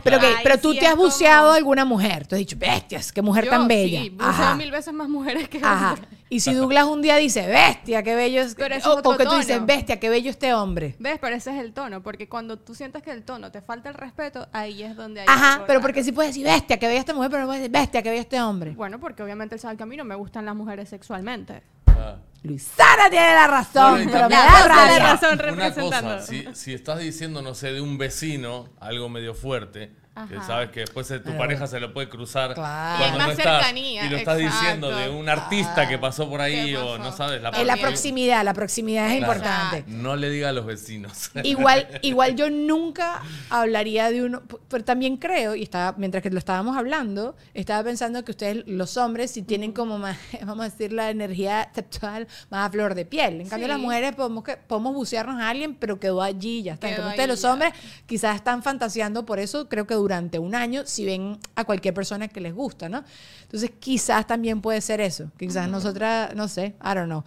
pero, 0.02 0.18
pero 0.42 0.58
tú 0.58 0.74
te 0.74 0.86
has 0.86 0.96
buceado 0.96 1.52
a 1.52 1.56
alguna 1.56 1.84
mujer. 1.84 2.26
Tú 2.26 2.34
has 2.34 2.38
dicho, 2.38 2.56
bestias, 2.58 3.12
qué 3.12 3.22
mujer 3.22 3.48
tan 3.48 3.68
bella. 3.68 4.00
Sí, 4.02 4.10
buceo 4.10 4.56
mil 4.56 4.70
veces 4.70 4.94
más 4.94 5.08
mujeres 5.08 5.48
que 5.48 5.58
Ajá. 5.62 5.96
Y 6.28 6.40
si 6.40 6.54
Douglas 6.54 6.86
un 6.86 7.02
día 7.02 7.16
dice, 7.16 7.46
bestia, 7.46 8.02
qué 8.02 8.14
bello 8.16 8.40
es. 8.40 8.54
Pero 8.54 8.76
o, 8.84 8.98
o, 8.98 9.16
que 9.16 9.24
tú 9.24 9.36
dices, 9.36 9.64
bestia, 9.64 10.00
qué 10.00 10.08
bello 10.08 10.30
este 10.30 10.54
hombre. 10.54 10.96
¿Ves? 10.98 11.18
Pero 11.20 11.36
ese 11.36 11.50
es 11.50 11.60
el 11.60 11.72
tono. 11.72 12.02
Porque 12.02 12.28
cuando 12.28 12.58
tú 12.58 12.74
sientes 12.74 13.02
que 13.02 13.12
el 13.12 13.22
tono 13.22 13.52
te 13.52 13.60
falta 13.60 13.88
el 13.88 13.94
respeto, 13.94 14.48
ahí 14.52 14.82
es 14.82 14.96
donde 14.96 15.20
hay. 15.20 15.26
Ajá, 15.28 15.64
pero 15.66 15.80
porque 15.80 16.02
sí 16.02 16.12
puedes 16.12 16.30
decir, 16.30 16.46
bestia, 16.46 16.78
qué 16.78 16.86
bella 16.88 17.00
esta 17.00 17.14
mujer, 17.14 17.30
pero 17.30 17.42
no 17.42 17.48
puedes 17.48 17.62
decir, 17.62 17.72
bestia, 17.72 18.02
qué 18.02 18.10
bello 18.10 18.22
este 18.22 18.40
hombre. 18.40 18.72
Bueno, 18.72 18.98
porque 18.98 19.22
obviamente 19.22 19.54
él 19.54 19.60
sabe 19.60 19.76
que 19.76 19.82
a 19.82 19.86
mí 19.86 19.96
no 19.96 20.04
me 20.04 20.14
gustan 20.14 20.44
las 20.46 20.56
mujeres 20.56 20.88
sexualmente. 20.88 21.62
Ah. 21.86 22.16
Luisana 22.46 23.10
tiene 23.10 23.34
la 23.34 23.46
razón, 23.46 24.08
pero 24.10 24.28
me 24.28 24.34
da 24.34 24.98
razón 24.98 25.38
representando. 25.38 25.86
Una 25.86 26.16
cosa, 26.16 26.26
si, 26.26 26.46
si 26.54 26.74
estás 26.74 26.98
diciendo, 27.00 27.42
no 27.42 27.54
sé, 27.54 27.72
de 27.72 27.80
un 27.80 27.98
vecino, 27.98 28.68
algo 28.80 29.08
medio 29.08 29.34
fuerte, 29.34 29.92
que 30.28 30.40
sabes 30.40 30.70
que 30.70 30.80
después 30.80 31.08
tu 31.08 31.36
pareja 31.36 31.66
se 31.66 31.78
lo 31.78 31.92
puede 31.92 32.08
cruzar 32.08 32.54
cuando 32.54 33.18
no 33.18 33.30
estás. 33.30 33.72
y 33.74 34.08
lo 34.08 34.16
estás 34.16 34.38
diciendo 34.38 34.90
de 34.90 35.10
un 35.10 35.28
artista 35.28 35.86
que 35.86 35.98
pasó 35.98 36.28
por 36.28 36.40
ahí 36.40 36.74
o 36.74 36.96
no 36.96 37.12
sabes 37.12 37.42
la, 37.42 37.50
la 37.50 37.76
proximidad. 37.76 38.42
la 38.44 38.54
proximidad 38.54 39.10
es 39.10 39.20
importante. 39.20 39.84
No 39.86 40.16
le 40.16 40.30
diga 40.30 40.48
a 40.48 40.52
los 40.52 40.64
vecinos. 40.64 41.30
Igual 41.42 41.86
igual 42.02 42.34
yo 42.34 42.50
nunca 42.50 43.22
hablaría 43.50 44.10
de 44.10 44.22
uno 44.22 44.42
pero 44.68 44.84
también 44.84 45.16
creo 45.16 45.54
y 45.54 45.62
estaba 45.62 45.94
mientras 45.98 46.22
que 46.22 46.30
lo 46.30 46.38
estábamos 46.38 46.76
hablando 46.76 47.36
estaba 47.54 47.82
pensando 47.84 48.24
que 48.24 48.30
ustedes 48.32 48.64
los 48.66 48.96
hombres 48.96 49.30
si 49.30 49.42
tienen 49.42 49.72
como 49.72 49.98
más 49.98 50.16
vamos 50.46 50.66
a 50.66 50.68
decir 50.68 50.92
la 50.92 51.10
energía 51.10 51.70
sexual 51.74 52.26
más 52.50 52.68
a 52.68 52.70
flor 52.70 52.94
de 52.94 53.04
piel. 53.04 53.40
En 53.42 53.48
cambio 53.48 53.68
las 53.68 53.78
mujeres 53.78 54.14
podemos 54.14 54.44
que 54.44 54.56
podemos 54.56 54.94
bucearnos 54.94 55.40
a 55.40 55.50
alguien 55.50 55.74
pero 55.74 56.00
quedó 56.00 56.22
allí 56.22 56.62
ya 56.62 56.74
está. 56.74 56.88
Entonces 56.88 57.10
ustedes 57.10 57.28
los 57.28 57.44
hombres 57.44 57.72
quizás 58.06 58.36
están 58.36 58.62
fantaseando 58.62 59.26
por 59.26 59.38
eso 59.38 59.68
creo 59.68 59.86
que 59.86 59.94
durante 60.06 60.38
un 60.38 60.54
año 60.54 60.82
si 60.86 61.04
ven 61.04 61.36
a 61.56 61.64
cualquier 61.64 61.92
persona 61.92 62.28
que 62.28 62.40
les 62.40 62.54
gusta, 62.54 62.88
¿no? 62.88 63.02
Entonces 63.42 63.72
quizás 63.80 64.24
también 64.24 64.60
puede 64.60 64.80
ser 64.80 65.00
eso. 65.00 65.32
Quizás 65.36 65.68
nosotras, 65.68 66.32
no 66.36 66.46
sé, 66.46 66.76
I 66.80 66.94
don't 66.94 67.06
know. 67.06 67.24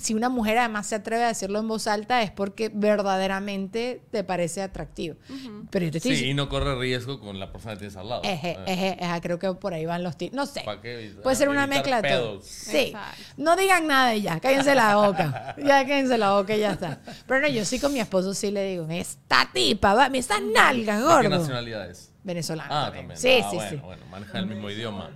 si, 0.00 0.14
una 0.14 0.28
mujer 0.28 0.58
además 0.58 0.88
se 0.88 0.96
atreve 0.96 1.22
a 1.22 1.28
decirlo 1.28 1.60
en 1.60 1.68
voz 1.68 1.86
alta 1.86 2.20
es 2.22 2.32
porque 2.32 2.72
verdaderamente 2.74 4.02
te 4.10 4.24
parece 4.24 4.62
atractivo. 4.62 5.14
Pero 5.70 5.84
yo 5.84 5.92
te 5.92 6.00
sí, 6.00 6.30
y 6.30 6.34
no 6.34 6.48
corre 6.48 6.76
riesgo 6.76 7.20
con 7.20 7.38
la 7.38 7.52
persona 7.52 7.74
que 7.74 7.78
tienes 7.78 7.96
al 7.96 8.08
lado. 8.08 8.22
Eje, 8.24 8.58
eje, 8.66 8.98
creo 9.22 9.38
que 9.38 9.52
por 9.54 9.72
ahí 9.72 9.86
van 9.86 10.02
los 10.02 10.16
tips. 10.16 10.34
No 10.34 10.44
sé. 10.44 10.64
Puede 11.22 11.36
ser 11.36 11.48
una 11.48 11.68
mezcla 11.68 12.02
de 12.02 12.08
todo. 12.08 12.42
Sí. 12.42 12.92
No 13.36 13.54
digan 13.54 13.86
nada 13.86 14.08
de 14.10 14.22
ya, 14.22 14.40
cállense 14.40 14.74
la 14.74 14.96
boca. 14.96 15.54
ya 15.64 15.86
cállense 15.86 16.18
la 16.18 16.32
boca 16.32 16.56
y 16.56 16.60
ya 16.60 16.72
está. 16.72 17.00
Pero 17.28 17.42
no, 17.42 17.48
yo 17.48 17.64
sí 17.64 17.78
con 17.78 17.92
mi 17.92 18.00
esposo 18.00 18.34
sí 18.34 18.50
le 18.50 18.64
digo, 18.64 18.88
esta 18.90 19.48
tipa, 19.52 19.94
va, 19.94 20.06
esta 20.06 20.40
nalga, 20.40 21.00
gordo. 21.00 21.22
¿Qué 21.22 21.28
nacionalidad 21.28 21.88
es? 21.88 22.07
Venezolano. 22.22 22.72
Ah, 22.72 22.92
también. 22.92 23.16
Sí, 23.16 23.40
ah, 23.42 23.48
sí, 23.50 23.58
sí. 23.70 23.76
Bueno, 23.76 24.04
maneja 24.06 24.38
el 24.38 24.46
mismo 24.46 24.70
idioma. 24.70 25.10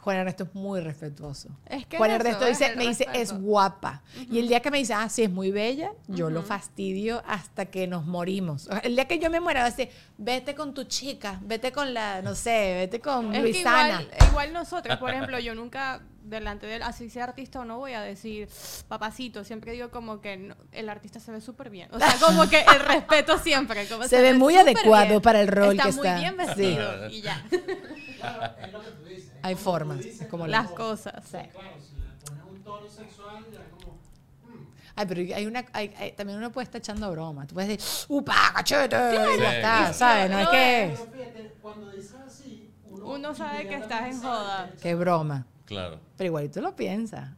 Juan 0.00 0.16
Ernesto 0.16 0.44
es 0.44 0.54
muy 0.54 0.80
respetuoso. 0.80 1.50
Juan 1.96 2.10
Ernesto 2.10 2.46
dice, 2.46 2.74
me 2.74 2.86
dice, 2.86 3.06
es 3.12 3.32
guapa. 3.32 4.02
Y 4.30 4.38
el 4.38 4.48
día 4.48 4.60
que 4.60 4.70
me 4.70 4.78
dice, 4.78 4.94
ah, 4.94 5.08
sí, 5.10 5.22
es 5.22 5.30
muy 5.30 5.50
bella, 5.50 5.92
yo 6.08 6.30
lo 6.30 6.42
fastidio 6.42 7.22
hasta 7.26 7.66
que 7.66 7.86
nos 7.86 8.06
morimos. 8.06 8.68
El 8.82 8.94
día 8.94 9.06
que 9.06 9.18
yo 9.18 9.28
me 9.30 9.40
muera, 9.40 9.60
va 9.60 9.66
a 9.66 9.70
decir, 9.70 9.90
vete 10.16 10.54
con 10.54 10.72
tu 10.72 10.84
chica, 10.84 11.38
vete 11.42 11.70
con 11.70 11.92
la, 11.92 12.22
no 12.22 12.34
sé, 12.34 12.74
vete 12.76 13.00
con 13.00 13.34
es 13.34 13.42
Luisana. 13.42 14.02
igual, 14.02 14.28
igual 14.30 14.52
nosotros, 14.54 14.96
por 14.96 15.10
ejemplo, 15.10 15.38
yo 15.38 15.54
nunca 15.54 16.00
delante 16.30 16.66
de 16.66 16.76
él, 16.76 16.82
así 16.82 17.10
sea 17.10 17.24
artista 17.24 17.60
o 17.60 17.64
no, 17.64 17.78
voy 17.78 17.92
a 17.92 18.00
decir 18.00 18.48
papacito. 18.88 19.44
Siempre 19.44 19.72
digo 19.72 19.90
como 19.90 20.20
que 20.20 20.54
el 20.72 20.88
artista 20.88 21.20
se 21.20 21.32
ve 21.32 21.40
súper 21.40 21.70
bien. 21.70 21.88
O 21.92 21.98
sea, 21.98 22.14
como 22.20 22.48
que 22.48 22.60
el 22.60 22.80
respeto 22.80 23.38
siempre. 23.38 23.86
Como 23.86 24.04
se, 24.08 24.20
ve, 24.20 24.34
muy 24.34 24.56
adecuado 24.56 25.20
para 25.20 25.40
el 25.40 25.48
rol 25.48 25.72
está 25.72 25.82
que 25.82 25.88
está. 25.90 26.12
muy 26.12 26.20
bien 26.20 26.36
vestido 26.36 27.08
y 27.10 27.22
ya. 27.22 27.44
es 27.50 28.72
lo 28.72 28.80
que 28.80 28.90
tú 28.90 29.04
dices. 29.04 29.32
Hay 29.42 29.54
formas, 29.56 30.00
como 30.30 30.46
las 30.46 30.70
cosas. 30.70 31.22
Sí. 31.24 31.38
Claro, 31.50 31.76
si 31.80 31.96
le 31.96 32.06
pones 32.24 32.44
un 32.48 32.62
tono 32.62 32.88
sexual, 32.88 33.44
ya 33.52 33.60
como... 33.70 33.94
Hmm. 34.44 34.66
Ay, 34.94 35.06
pero 35.06 35.36
hay 35.36 35.46
una, 35.46 35.64
hay, 35.72 36.12
también 36.16 36.38
uno 36.38 36.52
puede 36.52 36.64
estar 36.64 36.78
echando 36.78 37.10
broma. 37.10 37.46
Tú 37.46 37.54
puedes 37.54 37.68
decir, 37.68 38.06
¡upa, 38.08 38.52
cachete! 38.54 38.96
ya 38.96 39.56
está, 39.56 39.92
¿sabes? 39.92 40.30
No, 40.30 40.38
es 40.40 40.48
que... 40.48 40.94
Pero 40.94 41.12
fíjate, 41.12 41.54
cuando 41.62 41.90
dices 41.90 42.16
así, 42.26 42.70
uno, 42.84 43.06
uno 43.06 43.34
sabe 43.34 43.66
que 43.66 43.76
estás 43.76 44.02
en 44.02 44.20
joda. 44.20 44.70
Qué 44.80 44.94
broma. 44.94 45.46
Claro. 45.70 46.00
Pero 46.16 46.26
igualito 46.26 46.60
lo 46.60 46.74
piensa. 46.74 47.36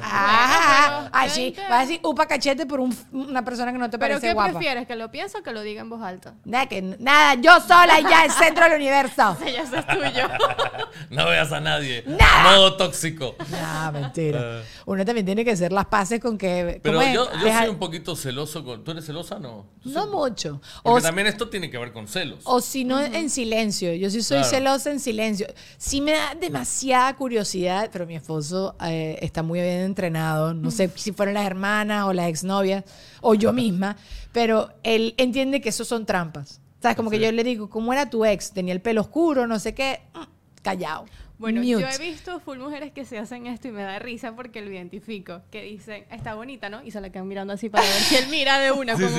Ah, 0.00 1.08
así, 1.12 1.54
vas 1.68 1.78
a 1.78 1.80
decir 1.80 2.00
upa 2.02 2.26
cachete 2.26 2.66
por 2.66 2.80
una 3.12 3.44
persona 3.44 3.72
que 3.72 3.78
no 3.78 3.90
te 3.90 3.98
parece 3.98 4.32
guapa. 4.32 4.48
¿Pero 4.48 4.58
qué 4.58 4.64
prefieres? 4.64 4.86
¿Que 4.86 4.96
lo 4.96 5.10
piense 5.10 5.38
o 5.38 5.42
que 5.42 5.52
lo 5.52 5.62
diga 5.62 5.80
en 5.80 5.90
voz 5.90 6.02
alta? 6.02 6.34
Nada, 6.44 6.66
que, 6.66 6.82
nada 6.82 7.34
yo 7.34 7.60
sola 7.60 8.00
y 8.00 8.04
ya 8.04 8.24
el 8.24 8.30
centro 8.30 8.64
del 8.64 8.74
universo. 8.74 9.36
ya 9.46 9.62
eso 9.62 9.76
es 9.76 9.86
tuyo. 9.86 10.28
no 11.10 11.26
veas 11.26 11.52
a 11.52 11.60
nadie. 11.60 12.04
Nada. 12.06 12.56
Modo 12.56 12.76
tóxico. 12.76 13.36
No, 13.50 13.92
mentira. 13.92 14.40
Ah. 14.40 14.62
Uno 14.86 15.04
también 15.04 15.26
tiene 15.26 15.44
que 15.44 15.52
hacer 15.52 15.72
las 15.72 15.86
paces 15.86 16.20
con 16.20 16.38
que... 16.38 16.80
Pero 16.82 17.02
yo, 17.02 17.28
yo 17.32 17.58
soy 17.58 17.68
un 17.68 17.78
poquito 17.78 18.16
celoso. 18.16 18.64
Con, 18.64 18.84
¿Tú 18.84 18.92
eres 18.92 19.04
celosa 19.04 19.38
no? 19.38 19.66
No 19.84 20.06
mucho. 20.06 20.60
Porque 20.82 21.02
también 21.02 21.26
esto 21.26 21.48
tiene 21.48 21.70
que 21.70 21.78
ver 21.78 21.92
con 21.92 22.08
celos. 22.08 22.40
O 22.44 22.60
si 22.60 22.84
no, 22.84 23.00
en 23.00 23.30
silencio. 23.30 23.94
Yo 23.94 24.10
sí 24.10 24.22
soy 24.22 24.44
celosa 24.44 24.90
en 24.90 25.00
silencio. 25.00 25.46
Sí 25.78 26.00
me 26.00 26.12
da 26.12 26.34
demasiada 26.34 27.14
curiosidad, 27.16 27.90
pero 27.92 28.06
mi 28.06 28.16
esposo 28.16 28.76
eh, 28.80 29.18
está 29.22 29.42
muy 29.42 29.60
entrenado, 29.66 30.54
no 30.54 30.70
sé 30.70 30.90
si 30.94 31.12
fueron 31.12 31.34
las 31.34 31.46
hermanas 31.46 32.06
o 32.06 32.12
las 32.12 32.28
exnovias 32.28 32.84
o 33.20 33.34
yo 33.34 33.52
misma, 33.52 33.96
pero 34.32 34.70
él 34.82 35.14
entiende 35.16 35.60
que 35.60 35.70
eso 35.70 35.84
son 35.84 36.06
trampas. 36.06 36.60
¿Sabes? 36.80 36.96
Como 36.96 37.10
que 37.10 37.18
yo 37.18 37.32
le 37.32 37.42
digo, 37.42 37.70
¿cómo 37.70 37.92
era 37.92 38.10
tu 38.10 38.24
ex? 38.24 38.52
Tenía 38.52 38.74
el 38.74 38.80
pelo 38.80 39.00
oscuro, 39.00 39.46
no 39.46 39.58
sé 39.58 39.74
qué, 39.74 40.00
mm, 40.14 40.62
callado. 40.62 41.06
Bueno, 41.38 41.62
yo 41.62 41.78
he 41.80 41.98
visto 41.98 42.40
full 42.40 42.58
mujeres 42.58 42.92
que 42.92 43.04
se 43.04 43.18
hacen 43.18 43.46
esto 43.46 43.68
y 43.68 43.70
me 43.70 43.82
da 43.82 43.98
risa 43.98 44.34
porque 44.34 44.62
lo 44.62 44.70
identifico. 44.70 45.42
Que 45.50 45.62
dicen, 45.62 46.06
está 46.10 46.34
bonita, 46.34 46.70
¿no? 46.70 46.82
Y 46.82 46.90
se 46.90 47.00
la 47.00 47.10
quedan 47.10 47.28
mirando 47.28 47.52
así 47.52 47.68
para 47.68 47.84
ver 47.84 47.92
si 47.92 48.16
él 48.16 48.24
mira 48.30 48.58
de 48.58 48.72
una. 48.72 48.94
Como, 48.98 49.18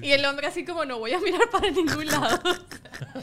y 0.00 0.12
el 0.12 0.24
hombre 0.24 0.46
así 0.46 0.64
como, 0.64 0.84
no 0.86 0.98
voy 0.98 1.12
a 1.12 1.20
mirar 1.20 1.50
para 1.50 1.70
ningún 1.70 2.06
lado. 2.06 2.40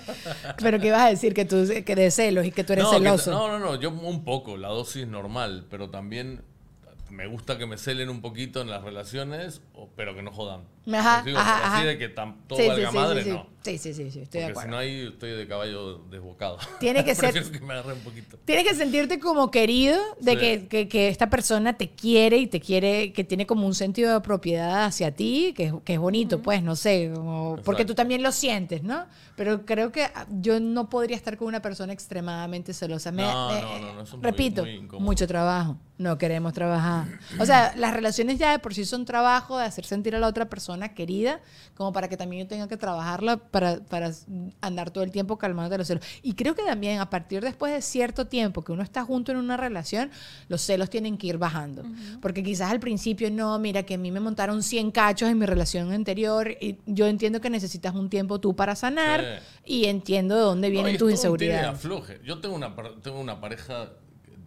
pero 0.62 0.80
¿qué 0.80 0.88
ibas 0.88 1.02
a 1.02 1.10
decir? 1.10 1.34
Que 1.34 1.45
tú 1.45 1.67
que 1.86 1.95
de 1.95 2.12
celos 2.12 2.45
y 2.45 2.52
que 2.52 2.63
tú 2.63 2.74
eres 2.74 2.88
celoso. 2.89 3.32
no, 3.32 3.48
no, 3.48 3.60
no, 3.60 3.80
yo 3.80 3.89
un 3.89 4.24
poco, 4.24 4.58
la 4.58 4.67
dosis 4.67 5.08
normal, 5.08 5.65
pero 5.69 5.89
también 5.89 6.43
me 7.19 7.27
gusta 7.27 7.58
que 7.58 7.65
me 7.65 7.77
celen 7.77 8.08
un 8.08 8.21
poquito 8.21 8.62
en 8.62 8.69
las 8.69 8.82
relaciones, 8.82 9.62
pero 9.97 10.15
que 10.15 10.23
no 10.23 10.32
jodan. 10.32 10.63
Ajá, 10.97 11.23
ajá, 11.36 11.78
así 11.78 11.86
de 11.86 11.97
que 11.97 12.10
todo 12.10 12.36
valga 12.67 12.91
madre, 12.91 13.25
no. 13.25 13.60
Sí, 13.62 13.78
sí, 13.78 13.93
sí, 13.93 14.10
sí, 14.10 14.21
estoy 14.21 14.41
de 14.41 14.47
acuerdo. 14.47 14.69
si 14.69 14.71
no 14.71 14.78
ahí 14.78 15.08
estoy 15.08 15.32
de 15.32 15.45
caballo 15.45 15.97
desbocado. 16.10 16.58
Tiene 16.80 17.04
que 17.04 17.13
ser... 17.15 17.34
que 17.34 17.60
me 17.60 17.73
agarre 17.73 17.93
un 17.93 17.99
poquito. 17.99 18.38
Tienes 18.45 18.65
que 18.65 18.73
sentirte 18.73 19.19
como 19.19 19.52
querido 19.52 19.99
de 20.21 20.38
que, 20.38 20.67
que, 20.67 20.88
que, 20.88 21.10
esta 21.10 21.30
persona 21.30 21.73
te 21.73 21.89
quiere 21.89 22.38
y 22.38 22.47
te 22.47 22.62
quiere, 22.62 23.12
que 23.12 23.25
tiene 23.25 23.45
como 23.45 23.67
un 23.67 23.75
sentido 23.75 24.13
de 24.13 24.21
propiedad 24.21 24.86
hacia 24.86 25.12
ti, 25.12 25.54
que, 25.56 25.73
que 25.84 25.93
es 25.95 25.99
bonito, 25.99 26.41
pues, 26.41 26.63
no 26.63 26.75
sé, 26.75 27.12
porque 27.65 27.84
tú 27.84 27.95
también 27.95 28.23
lo 28.23 28.32
sientes, 28.32 28.82
¿no? 28.82 29.06
Pero 29.36 29.65
creo 29.65 29.91
que 29.91 30.08
yo 30.41 30.60
no 30.60 30.89
podría 30.89 31.17
estar 31.17 31.38
con 31.38 31.47
una 31.47 31.62
persona 31.62 31.91
extremadamente 31.91 32.73
celosa. 32.73 33.12
Me, 33.12 33.23
no, 33.23 33.52
no, 33.52 34.04
no, 34.04 34.21
repito, 34.21 34.65
mucho 34.99 35.28
trabajo. 35.28 35.78
No 35.97 36.17
queremos 36.17 36.54
trabajar. 36.54 37.08
O 37.39 37.45
sea, 37.45 37.73
las 37.75 37.93
relaciones 37.93 38.39
ya 38.39 38.52
de 38.52 38.60
por 38.60 38.73
sí 38.73 38.86
son 38.86 39.04
trabajo 39.04 39.58
de 39.58 39.65
hacer 39.65 39.84
sentir 39.84 40.15
a 40.15 40.19
la 40.19 40.28
otra 40.28 40.47
persona 40.47 40.79
persona 40.80 40.96
querida 40.96 41.42
como 41.76 41.94
para 41.94 42.08
que 42.08 42.18
también 42.18 42.44
yo 42.44 42.48
tenga 42.48 42.68
que 42.68 42.78
trabajarla 42.78 43.38
para, 43.38 43.80
para 43.80 44.12
andar 44.62 44.92
todo 44.92 45.04
el 45.04 45.12
tiempo 45.12 45.38
calmando 45.38 45.78
los 45.78 45.88
celos. 45.88 46.04
Y 46.22 46.34
creo 46.34 46.56
que 46.56 46.63
también 46.63 47.00
a 47.00 47.10
partir 47.10 47.42
después 47.42 47.74
de 47.74 47.82
cierto 47.82 48.28
tiempo 48.28 48.63
que 48.63 48.72
uno 48.72 48.84
está 48.84 49.04
junto 49.04 49.32
en 49.32 49.38
una 49.38 49.58
relación, 49.58 50.12
los 50.48 50.62
celos 50.62 50.89
tienen 50.89 51.18
que 51.18 51.28
ir 51.28 51.38
bajando. 51.38 51.84
Porque 52.22 52.44
quizás 52.44 52.72
al 52.72 52.80
principio 52.80 53.30
no, 53.32 53.58
mira 53.60 53.84
que 53.84 53.96
a 53.96 53.98
mí 53.98 54.12
me 54.12 54.20
montaron 54.20 54.63
100 54.63 54.92
cachos 54.92 55.30
en 55.30 55.38
mi 55.38 55.46
relación 55.46 55.92
anterior 55.92 56.52
y 56.60 56.78
yo 56.86 57.08
entiendo 57.08 57.42
que 57.42 57.50
necesitas 57.50 57.96
un 57.96 58.10
tiempo 58.10 58.39
tú 58.39 58.56
para 58.56 58.76
sanar 58.76 59.42
y 59.65 59.86
entiendo 59.86 60.36
de 60.36 60.42
dónde 60.42 60.70
vienen 60.70 60.98
tus 60.98 61.12
inseguridades. 61.12 61.82
Yo 62.24 62.39
tengo 62.39 62.56
una, 62.56 62.76
tengo 63.02 63.20
una 63.20 63.39
pareja 63.39 63.92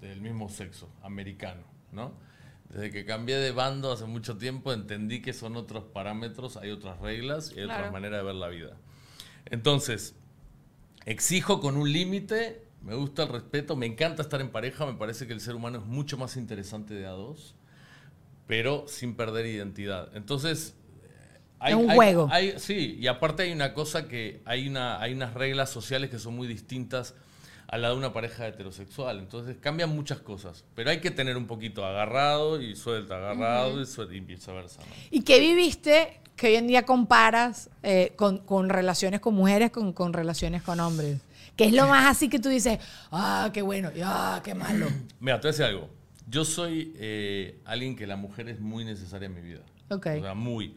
del 0.00 0.20
mismo 0.20 0.48
sexo, 0.48 0.88
americano, 1.02 1.62
¿no? 1.92 2.31
Desde 2.72 2.90
que 2.90 3.04
cambié 3.04 3.36
de 3.36 3.52
bando 3.52 3.92
hace 3.92 4.06
mucho 4.06 4.38
tiempo 4.38 4.72
entendí 4.72 5.20
que 5.20 5.34
son 5.34 5.56
otros 5.56 5.84
parámetros, 5.84 6.56
hay 6.56 6.70
otras 6.70 6.98
reglas 7.00 7.52
y 7.54 7.58
hay 7.58 7.64
otras 7.66 7.92
maneras 7.92 8.20
de 8.20 8.24
ver 8.24 8.34
la 8.34 8.48
vida. 8.48 8.76
Entonces, 9.44 10.14
exijo 11.04 11.60
con 11.60 11.76
un 11.76 11.92
límite, 11.92 12.64
me 12.80 12.94
gusta 12.94 13.24
el 13.24 13.28
respeto, 13.28 13.76
me 13.76 13.84
encanta 13.84 14.22
estar 14.22 14.40
en 14.40 14.48
pareja, 14.48 14.86
me 14.86 14.94
parece 14.94 15.26
que 15.26 15.34
el 15.34 15.40
ser 15.40 15.54
humano 15.54 15.78
es 15.78 15.84
mucho 15.84 16.16
más 16.16 16.38
interesante 16.38 16.94
de 16.94 17.04
a 17.04 17.10
dos, 17.10 17.54
pero 18.46 18.86
sin 18.88 19.16
perder 19.16 19.44
identidad. 19.44 20.08
Entonces, 20.16 20.74
hay, 21.58 21.74
un 21.74 21.90
juego. 21.90 22.30
sí, 22.56 22.96
y 22.98 23.06
aparte 23.06 23.42
hay 23.42 23.52
una 23.52 23.74
cosa 23.74 24.08
que 24.08 24.40
hay, 24.46 24.66
una, 24.66 24.98
hay 24.98 25.12
unas 25.12 25.34
reglas 25.34 25.68
sociales 25.68 26.08
que 26.08 26.18
son 26.18 26.34
muy 26.34 26.48
distintas 26.48 27.14
a 27.72 27.78
la 27.78 27.88
de 27.88 27.96
una 27.96 28.12
pareja 28.12 28.46
heterosexual. 28.46 29.18
Entonces 29.18 29.56
cambian 29.58 29.88
muchas 29.88 30.18
cosas, 30.18 30.62
pero 30.74 30.90
hay 30.90 31.00
que 31.00 31.10
tener 31.10 31.38
un 31.38 31.46
poquito 31.46 31.86
agarrado 31.86 32.60
y 32.60 32.76
suelta, 32.76 33.16
agarrado 33.16 33.80
y, 33.80 33.86
suelta, 33.86 34.14
y 34.14 34.20
viceversa. 34.20 34.82
¿Y 35.10 35.22
qué 35.22 35.40
viviste 35.40 36.20
que 36.36 36.48
hoy 36.48 36.56
en 36.56 36.66
día 36.66 36.84
comparas 36.84 37.70
eh, 37.82 38.12
con, 38.14 38.68
relaciones 38.68 39.20
con 39.20 39.34
mujeres 39.34 39.70
con, 39.70 39.94
con 39.94 40.12
relaciones 40.12 40.62
con 40.62 40.80
hombres? 40.80 41.22
¿Qué 41.56 41.64
es 41.64 41.72
lo 41.72 41.86
más 41.86 42.10
así 42.10 42.28
que 42.28 42.38
tú 42.38 42.50
dices, 42.50 42.78
ah, 43.10 43.50
qué 43.54 43.62
bueno, 43.62 43.90
ah, 44.04 44.42
qué 44.44 44.54
malo? 44.54 44.86
Mira, 45.20 45.40
te 45.40 45.48
voy 45.48 45.48
a 45.48 45.52
decir 45.52 45.64
algo. 45.64 45.88
Yo 46.28 46.44
soy 46.44 46.92
eh, 46.98 47.58
alguien 47.64 47.96
que 47.96 48.06
la 48.06 48.16
mujer 48.16 48.50
es 48.50 48.60
muy 48.60 48.84
necesaria 48.84 49.26
en 49.26 49.34
mi 49.34 49.40
vida. 49.40 49.62
Ok. 49.88 50.08
O 50.18 50.20
sea, 50.20 50.34
muy. 50.34 50.76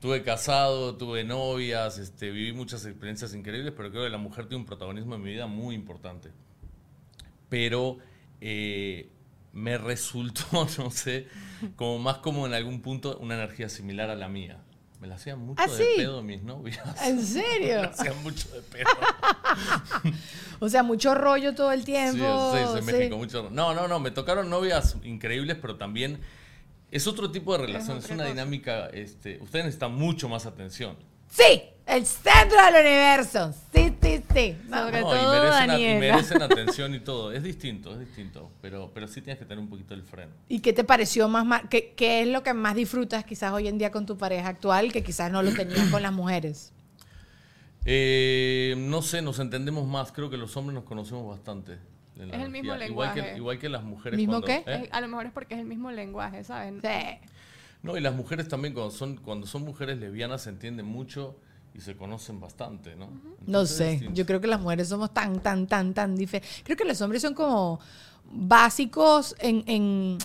Tuve 0.00 0.22
casado, 0.22 0.96
tuve 0.96 1.24
novias, 1.24 1.98
este, 1.98 2.30
viví 2.30 2.52
muchas 2.52 2.86
experiencias 2.86 3.34
increíbles, 3.34 3.74
pero 3.76 3.90
creo 3.90 4.04
que 4.04 4.10
la 4.10 4.18
mujer 4.18 4.46
tiene 4.46 4.62
un 4.62 4.66
protagonismo 4.66 5.14
en 5.14 5.22
mi 5.22 5.30
vida 5.30 5.46
muy 5.46 5.74
importante. 5.74 6.30
Pero 7.50 7.98
eh, 8.40 9.10
me 9.52 9.76
resultó, 9.76 10.44
no 10.78 10.90
sé, 10.90 11.26
como 11.76 11.98
más 11.98 12.18
como 12.18 12.46
en 12.46 12.54
algún 12.54 12.80
punto 12.80 13.18
una 13.18 13.34
energía 13.34 13.68
similar 13.68 14.10
a 14.10 14.14
la 14.14 14.28
mía. 14.28 14.62
Me 15.00 15.06
la 15.06 15.14
hacían 15.14 15.38
mucho 15.38 15.62
¿Ah, 15.62 15.66
de 15.66 15.94
pedo 15.96 16.22
mis 16.22 16.42
novias. 16.42 16.78
¿En 17.02 17.22
serio? 17.22 17.76
me 17.76 17.82
la 17.82 17.88
hacían 17.88 18.22
mucho 18.22 18.48
de 18.50 18.60
pedo. 18.60 18.90
o 20.60 20.68
sea, 20.68 20.82
mucho 20.82 21.14
rollo 21.14 21.54
todo 21.54 21.72
el 21.72 21.84
tiempo. 21.84 22.52
Sí, 22.54 22.58
sí, 22.70 22.78
en 22.78 22.84
México, 22.84 23.16
mucho 23.16 23.48
No, 23.50 23.74
no, 23.74 23.88
no, 23.88 23.98
me 23.98 24.10
tocaron 24.10 24.50
novias 24.50 24.96
increíbles, 25.02 25.56
pero 25.60 25.76
también 25.76 26.20
es 26.90 27.06
otro 27.06 27.30
tipo 27.30 27.52
de 27.52 27.66
relación, 27.66 27.98
es, 27.98 28.10
una 28.10 28.24
dinámica. 28.24 28.86
Este, 28.88 29.38
ustedes 29.40 29.66
necesitan 29.66 29.94
mucho 29.94 30.28
más 30.28 30.46
atención. 30.46 30.96
Sí, 31.30 31.62
el 31.86 32.04
centro 32.06 32.56
del 32.64 32.86
universo. 32.86 33.54
Sí, 33.72 33.94
sí, 34.02 34.22
sí. 34.34 34.56
Sobre 34.68 35.00
todo 35.00 35.78
y 35.78 35.82
merecen, 35.98 36.42
atención 36.42 36.94
y 36.94 37.00
todo. 37.00 37.32
Es 37.32 37.42
distinto, 37.42 37.92
es 37.92 38.00
distinto. 38.00 38.50
Pero, 38.60 38.90
pero 38.92 39.06
sí 39.06 39.20
tienes 39.20 39.38
que 39.38 39.44
tener 39.44 39.58
un 39.58 39.68
poquito 39.68 39.94
el 39.94 40.02
freno. 40.02 40.32
¿Y 40.48 40.60
qué 40.60 40.72
te 40.72 40.82
pareció 40.82 41.28
más? 41.28 41.62
qué, 41.70 41.94
qué, 41.96 42.22
es 42.22 42.28
lo 42.28 42.42
que 42.42 42.52
más 42.54 42.74
disfrutas 42.74 43.24
quizás 43.24 43.52
hoy 43.52 43.68
en 43.68 43.78
día 43.78 43.90
con 43.90 44.06
tu 44.06 44.18
pareja 44.18 44.48
actual 44.48 44.92
que 44.92 45.02
quizás 45.04 45.30
no 45.30 45.42
lo 45.42 45.52
tenías 45.54 45.88
con 45.90 46.02
las 46.02 46.12
mujeres? 46.12 46.72
Eh, 47.84 48.74
no 48.76 49.02
sé, 49.02 49.22
nos 49.22 49.38
entendemos 49.38 49.86
más. 49.86 50.12
Creo 50.12 50.30
que 50.30 50.36
los 50.36 50.56
hombres 50.56 50.74
nos 50.74 50.84
conocemos 50.84 51.28
bastante. 51.28 51.78
Es 52.28 52.42
el 52.42 52.50
mismo 52.50 52.74
lenguaje. 52.74 53.18
Igual 53.18 53.30
que, 53.30 53.36
igual 53.36 53.58
que 53.58 53.68
las 53.68 53.82
mujeres. 53.82 54.16
¿Mismo 54.16 54.40
qué? 54.42 54.62
¿eh? 54.66 54.88
A 54.92 55.00
lo 55.00 55.08
mejor 55.08 55.26
es 55.26 55.32
porque 55.32 55.54
es 55.54 55.60
el 55.60 55.66
mismo 55.66 55.90
lenguaje, 55.90 56.44
¿sabes? 56.44 56.74
Sí. 56.82 57.28
No, 57.82 57.96
y 57.96 58.00
las 58.00 58.14
mujeres 58.14 58.48
también 58.48 58.74
cuando 58.74 58.90
son, 58.90 59.16
cuando 59.16 59.46
son 59.46 59.62
mujeres 59.62 59.98
lesbianas 59.98 60.42
se 60.42 60.50
entienden 60.50 60.86
mucho 60.86 61.36
y 61.74 61.80
se 61.80 61.96
conocen 61.96 62.40
bastante, 62.40 62.96
¿no? 62.96 63.08
no 63.46 63.64
sé, 63.64 64.08
yo 64.12 64.26
creo 64.26 64.40
que 64.40 64.48
las 64.48 64.60
mujeres 64.60 64.88
somos 64.88 65.14
tan, 65.14 65.40
tan, 65.40 65.66
tan, 65.66 65.94
tan 65.94 66.16
diferentes. 66.16 66.62
Creo 66.64 66.76
que 66.76 66.84
los 66.84 67.00
hombres 67.00 67.22
son 67.22 67.32
como 67.32 67.80
básicos 68.30 69.34
en, 69.38 69.62
en 69.66 70.18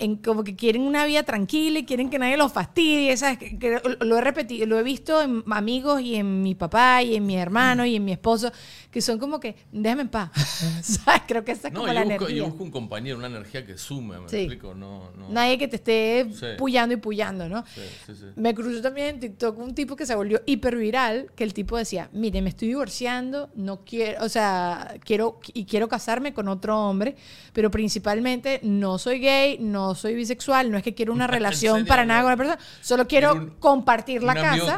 en 0.00 0.16
como 0.16 0.42
que 0.42 0.56
quieren 0.56 0.82
una 0.82 1.04
vida 1.04 1.22
tranquila 1.22 1.78
y 1.78 1.84
quieren 1.84 2.10
que 2.10 2.18
nadie 2.18 2.36
los 2.36 2.52
fastidie, 2.52 3.16
¿sabes? 3.16 3.38
Que, 3.38 3.80
lo 4.00 4.18
he 4.18 4.20
repetido, 4.20 4.66
lo 4.66 4.78
he 4.78 4.82
visto 4.82 5.22
en 5.22 5.44
amigos 5.50 6.00
y 6.00 6.16
en 6.16 6.42
mi 6.42 6.54
papá 6.54 7.02
y 7.02 7.14
en 7.14 7.26
mi 7.26 7.36
hermano 7.36 7.84
y 7.84 7.96
en 7.96 8.04
mi 8.04 8.12
esposo, 8.12 8.50
que 8.90 9.00
son 9.00 9.18
como 9.18 9.38
que, 9.38 9.56
déjame 9.70 10.02
en 10.02 10.08
paz, 10.08 10.30
¿sabes? 10.82 11.22
Creo 11.28 11.44
que 11.44 11.52
esa 11.52 11.68
es 11.68 11.74
como 11.74 11.86
la 11.86 12.02
busco, 12.02 12.14
energía. 12.14 12.36
Yo 12.36 12.46
busco 12.46 12.64
un 12.64 12.70
compañero, 12.70 13.18
una 13.18 13.26
energía 13.26 13.64
que 13.64 13.76
sume, 13.76 14.18
me 14.18 14.24
explico, 14.24 14.74
no, 14.74 15.10
no. 15.16 15.28
Nadie 15.28 15.58
que 15.58 15.68
te 15.68 15.76
esté 15.76 16.26
puyando 16.58 16.94
y 16.94 16.98
puyando, 16.98 17.48
¿no? 17.48 17.64
Sí, 17.74 17.82
sí, 18.06 18.24
me 18.36 18.54
cruzó 18.54 18.80
también 18.80 19.08
en 19.08 19.20
TikTok 19.20 19.58
un 19.58 19.74
tipo 19.74 19.96
que 19.96 20.06
se 20.06 20.14
volvió 20.14 20.40
hiperviral, 20.46 21.30
que 21.36 21.44
el 21.44 21.54
tipo 21.54 21.76
decía, 21.76 22.08
mire, 22.12 22.42
me 22.42 22.48
estoy 22.50 22.68
divorciando, 22.68 23.50
no 23.54 23.84
quiero, 23.84 24.24
o 24.24 24.28
sea, 24.28 24.94
quiero, 25.04 25.40
y 25.52 25.66
quiero 25.66 25.88
casarme 25.88 26.32
con 26.32 26.48
otro 26.48 26.78
hombre, 26.78 27.16
pero 27.52 27.70
principalmente 27.70 28.60
no 28.62 28.98
soy 28.98 29.18
gay, 29.20 29.58
no 29.60 29.89
soy 29.94 30.14
bisexual, 30.14 30.70
no 30.70 30.76
es 30.76 30.82
que 30.82 30.94
quiero 30.94 31.12
una 31.12 31.26
relación 31.28 31.86
para 31.86 32.04
nada 32.04 32.22
con 32.22 32.30
la 32.30 32.36
persona, 32.36 32.58
solo 32.80 33.06
quiero 33.06 33.58
compartir 33.58 34.22
la 34.22 34.34
casa, 34.34 34.76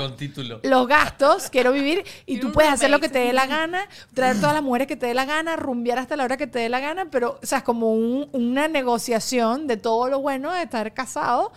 los 0.62 0.87
gastos, 0.87 1.51
quiero 1.51 1.72
vivir 1.72 2.05
y 2.27 2.38
tú 2.38 2.53
puedes 2.53 2.70
hacer 2.72 2.90
lo 2.90 3.01
que 3.01 3.09
te 3.09 3.20
dé 3.20 3.33
la 3.33 3.46
gana, 3.46 3.88
traer 4.14 4.37
todas 4.37 4.55
las 4.55 4.62
mujeres 4.62 4.87
que 4.87 4.96
te 4.96 5.07
dé 5.07 5.14
la 5.14 5.25
gana, 5.25 5.57
rumbear 5.57 5.98
hasta 5.98 6.16
la 6.16 6.25
hora 6.25 6.37
que 6.37 6.46
te 6.46 6.59
dé 6.59 6.68
la 6.68 6.81
gana, 6.81 7.07
pero, 7.11 7.38
o 7.42 7.46
sea, 7.46 7.59
es 7.59 7.64
como 7.64 7.92
una 7.92 8.68
negociación 8.68 9.66
de 9.66 9.77
todo 9.77 10.09
lo 10.09 10.20
bueno 10.20 10.53
de 10.53 10.62
estar 10.62 10.92
casado 10.94 11.53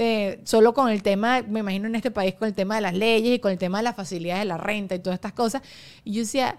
eh, 0.00 0.40
solo 0.44 0.74
con 0.74 0.90
el 0.90 1.02
tema, 1.02 1.42
me 1.42 1.58
imagino 1.58 1.88
en 1.88 1.96
este 1.96 2.12
país, 2.12 2.32
con 2.34 2.46
el 2.46 2.54
tema 2.54 2.76
de 2.76 2.82
las 2.82 2.94
leyes 2.94 3.34
y 3.34 3.38
con 3.40 3.50
el 3.50 3.58
tema 3.58 3.78
de 3.78 3.82
las 3.82 3.96
facilidades 3.96 4.42
de 4.42 4.44
la 4.44 4.56
renta 4.56 4.94
y 4.94 5.00
todas 5.00 5.16
estas 5.16 5.32
cosas. 5.32 5.60
Y 6.04 6.12
yo 6.12 6.20
decía, 6.20 6.56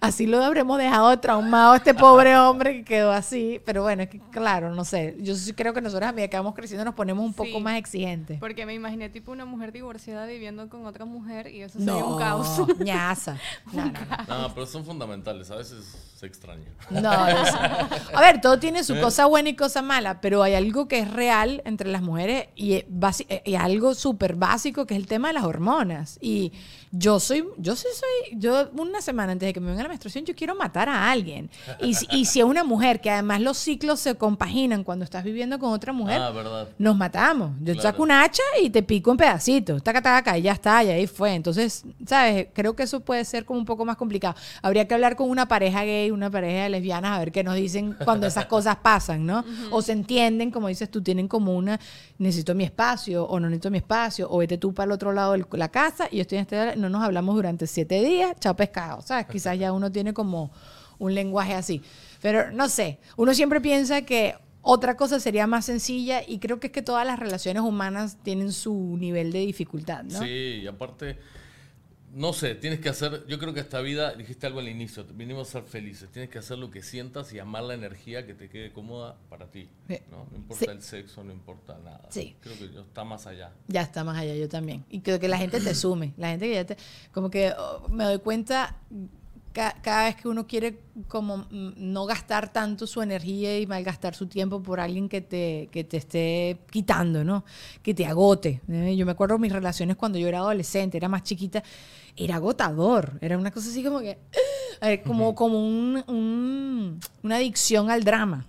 así, 0.00 0.26
lo 0.26 0.42
habremos 0.42 0.78
dejado 0.78 1.20
traumado 1.20 1.74
a 1.74 1.76
este 1.76 1.92
pobre 1.92 2.34
hombre 2.38 2.78
que 2.78 2.84
quedó 2.84 3.12
así. 3.12 3.60
Pero 3.66 3.82
bueno, 3.82 4.04
es 4.04 4.08
que 4.08 4.20
claro, 4.30 4.74
no 4.74 4.86
sé. 4.86 5.16
Yo 5.18 5.34
sí 5.34 5.52
creo 5.52 5.74
que 5.74 5.82
nosotros 5.82 6.08
a 6.08 6.12
medida 6.12 6.28
que 6.28 6.38
vamos 6.38 6.54
creciendo 6.54 6.82
nos 6.86 6.94
ponemos 6.94 7.22
un 7.22 7.34
poco 7.34 7.60
más 7.60 7.76
exigentes. 7.76 8.40
Porque 8.40 8.64
me 8.64 8.72
imaginé 8.72 9.10
tipo 9.10 9.30
una 9.30 9.44
mujer 9.44 9.70
divorciada 9.70 10.24
viviendo 10.24 10.66
con 10.70 10.86
otra 10.86 11.04
mujer 11.04 11.48
y 11.48 11.60
eso 11.60 11.78
sería 11.78 12.06
un 12.06 12.18
caos. 12.18 12.58
ñaza. 12.78 13.36
No, 13.70 13.84
no, 13.84 13.92
no. 14.28 14.42
no, 14.48 14.54
pero 14.54 14.64
son 14.64 14.82
fundamentales. 14.86 15.50
A 15.50 15.56
veces 15.56 15.84
se 16.16 16.24
extraña. 16.24 16.70
No, 16.88 17.10
a 18.14 18.20
ver, 18.22 18.40
todo 18.40 18.58
tiene 18.58 18.82
su 18.82 18.98
cosa 18.98 19.26
buena 19.26 19.50
y 19.50 19.56
cosa 19.56 19.82
mala, 19.82 20.22
pero 20.22 20.42
hay 20.42 20.54
algo 20.54 20.88
que 20.88 21.00
es 21.00 21.10
real 21.10 21.60
entre 21.66 21.90
las 21.90 22.00
mujeres 22.00 22.13
y, 22.56 22.84
y 23.44 23.54
algo 23.54 23.94
súper 23.94 24.34
básico 24.36 24.86
que 24.86 24.94
es 24.94 25.00
el 25.00 25.06
tema 25.06 25.28
de 25.28 25.34
las 25.34 25.44
hormonas. 25.44 26.18
Y 26.20 26.52
yo 26.96 27.18
soy, 27.18 27.44
yo 27.58 27.74
sí 27.74 27.88
soy, 27.92 28.38
yo 28.38 28.70
una 28.78 29.00
semana 29.00 29.32
antes 29.32 29.48
de 29.48 29.52
que 29.52 29.60
me 29.60 29.68
venga 29.68 29.82
la 29.82 29.88
menstruación, 29.88 30.24
yo 30.24 30.34
quiero 30.34 30.54
matar 30.54 30.88
a 30.88 31.10
alguien. 31.10 31.50
Y, 31.80 31.94
y 32.10 32.24
si 32.26 32.38
es 32.38 32.44
una 32.44 32.62
mujer, 32.62 33.00
que 33.00 33.10
además 33.10 33.40
los 33.40 33.58
ciclos 33.58 33.98
se 33.98 34.14
compaginan 34.14 34.84
cuando 34.84 35.04
estás 35.04 35.24
viviendo 35.24 35.58
con 35.58 35.72
otra 35.72 35.92
mujer, 35.92 36.20
ah, 36.20 36.66
nos 36.78 36.96
matamos. 36.96 37.50
Yo 37.60 37.74
saco 37.74 38.02
un 38.04 38.12
hacha 38.12 38.42
y 38.62 38.70
te 38.70 38.82
pico 38.82 39.10
en 39.10 39.16
pedacitos, 39.16 39.82
taca, 39.82 40.00
taca, 40.00 40.38
y 40.38 40.42
ya 40.42 40.52
está, 40.52 40.84
y 40.84 40.90
ahí 40.90 41.06
fue. 41.06 41.34
Entonces, 41.34 41.84
¿sabes? 42.06 42.48
Creo 42.52 42.76
que 42.76 42.84
eso 42.84 43.00
puede 43.00 43.24
ser 43.24 43.44
como 43.44 43.58
un 43.58 43.66
poco 43.66 43.84
más 43.84 43.96
complicado. 43.96 44.36
Habría 44.62 44.86
que 44.86 44.94
hablar 44.94 45.16
con 45.16 45.28
una 45.28 45.48
pareja 45.48 45.82
gay, 45.82 46.10
una 46.10 46.30
pareja 46.30 46.64
de 46.64 46.68
lesbianas, 46.70 47.16
a 47.16 47.18
ver 47.18 47.32
qué 47.32 47.42
nos 47.42 47.56
dicen 47.56 47.96
cuando 48.04 48.26
esas 48.26 48.46
cosas 48.46 48.76
pasan, 48.76 49.26
¿no? 49.26 49.44
O 49.70 49.82
se 49.82 49.92
entienden, 49.92 50.50
como 50.50 50.68
dices 50.68 50.90
tú, 50.90 51.02
tienen 51.02 51.26
como 51.26 51.56
una, 51.56 51.80
necesito 52.18 52.54
mi 52.54 52.64
espacio, 52.64 53.24
o 53.24 53.40
no 53.40 53.48
necesito 53.48 53.70
mi 53.70 53.78
espacio, 53.78 54.28
o 54.30 54.38
vete 54.38 54.58
tú 54.58 54.72
para 54.72 54.86
el 54.86 54.92
otro 54.92 55.12
lado 55.12 55.32
de 55.32 55.44
la 55.52 55.68
casa 55.70 56.08
y 56.10 56.16
yo 56.16 56.22
estoy 56.22 56.38
en 56.38 56.42
este 56.42 56.76
no 56.76 56.88
nos 56.88 57.02
hablamos 57.02 57.34
durante 57.34 57.66
siete 57.66 58.02
días, 58.02 58.34
chao 58.40 58.54
pescado. 58.54 59.02
¿Sabes? 59.02 59.26
Quizás 59.26 59.58
ya 59.58 59.72
uno 59.72 59.90
tiene 59.90 60.14
como 60.14 60.50
un 60.98 61.14
lenguaje 61.14 61.54
así. 61.54 61.82
Pero 62.20 62.50
no 62.52 62.68
sé, 62.68 62.98
uno 63.16 63.34
siempre 63.34 63.60
piensa 63.60 64.02
que 64.02 64.34
otra 64.62 64.96
cosa 64.96 65.20
sería 65.20 65.46
más 65.46 65.66
sencilla 65.66 66.22
y 66.26 66.38
creo 66.38 66.58
que 66.58 66.68
es 66.68 66.72
que 66.72 66.82
todas 66.82 67.06
las 67.06 67.18
relaciones 67.18 67.62
humanas 67.62 68.16
tienen 68.22 68.50
su 68.52 68.96
nivel 68.98 69.30
de 69.30 69.40
dificultad, 69.40 70.04
¿no? 70.04 70.20
Sí, 70.20 70.60
y 70.62 70.66
aparte 70.66 71.18
no 72.14 72.32
sé, 72.32 72.54
tienes 72.54 72.80
que 72.80 72.88
hacer, 72.88 73.26
yo 73.26 73.38
creo 73.38 73.52
que 73.52 73.60
esta 73.60 73.80
vida, 73.80 74.14
dijiste 74.14 74.46
algo 74.46 74.60
al 74.60 74.68
inicio, 74.68 75.04
vinimos 75.14 75.48
a 75.48 75.52
ser 75.52 75.62
felices, 75.64 76.08
tienes 76.10 76.30
que 76.30 76.38
hacer 76.38 76.58
lo 76.58 76.70
que 76.70 76.82
sientas 76.82 77.32
y 77.32 77.40
amar 77.40 77.64
la 77.64 77.74
energía 77.74 78.24
que 78.24 78.34
te 78.34 78.48
quede 78.48 78.72
cómoda 78.72 79.16
para 79.28 79.50
ti. 79.50 79.68
¿no? 80.10 80.26
no 80.30 80.36
importa 80.36 80.70
el 80.70 80.82
sexo, 80.82 81.24
no 81.24 81.32
importa 81.32 81.76
nada. 81.84 82.06
Sí. 82.10 82.36
Creo 82.40 82.56
que 82.56 82.80
está 82.80 83.04
más 83.04 83.26
allá. 83.26 83.52
Ya 83.66 83.82
está 83.82 84.04
más 84.04 84.16
allá, 84.16 84.34
yo 84.36 84.48
también. 84.48 84.84
Y 84.90 85.00
creo 85.00 85.18
que 85.18 85.28
la 85.28 85.38
gente 85.38 85.60
te 85.60 85.74
sume, 85.74 86.14
la 86.16 86.28
gente 86.28 86.46
que 86.46 86.54
ya 86.54 86.64
te, 86.64 86.76
como 87.12 87.30
que 87.30 87.52
oh, 87.58 87.88
me 87.88 88.04
doy 88.04 88.18
cuenta 88.18 88.78
cada 89.54 90.06
vez 90.06 90.16
que 90.16 90.26
uno 90.26 90.46
quiere 90.46 90.80
como 91.06 91.38
mm, 91.38 91.74
no 91.76 92.06
gastar 92.06 92.52
tanto 92.52 92.86
su 92.88 93.00
energía 93.02 93.58
y 93.58 93.66
malgastar 93.66 94.14
su 94.14 94.26
tiempo 94.26 94.60
por 94.60 94.80
alguien 94.80 95.08
que 95.08 95.20
te, 95.20 95.68
que 95.70 95.84
te 95.84 95.96
esté 95.98 96.58
quitando, 96.70 97.22
¿no? 97.22 97.44
Que 97.80 97.94
te 97.94 98.04
agote. 98.04 98.60
¿eh? 98.68 98.96
Yo 98.96 99.06
me 99.06 99.12
acuerdo 99.12 99.38
mis 99.38 99.52
relaciones 99.52 99.96
cuando 99.96 100.18
yo 100.18 100.26
era 100.26 100.38
adolescente, 100.38 100.96
era 100.96 101.08
más 101.08 101.22
chiquita, 101.22 101.62
era 102.16 102.36
agotador, 102.36 103.12
era 103.20 103.36
una 103.36 103.50
cosa 103.50 103.68
así 103.68 103.82
como 103.82 104.00
que, 104.00 104.18
eh, 104.80 105.02
como, 105.02 105.34
como 105.34 105.58
un, 105.58 107.00
una 107.22 107.36
adicción 107.36 107.90
al 107.90 108.04
drama, 108.04 108.46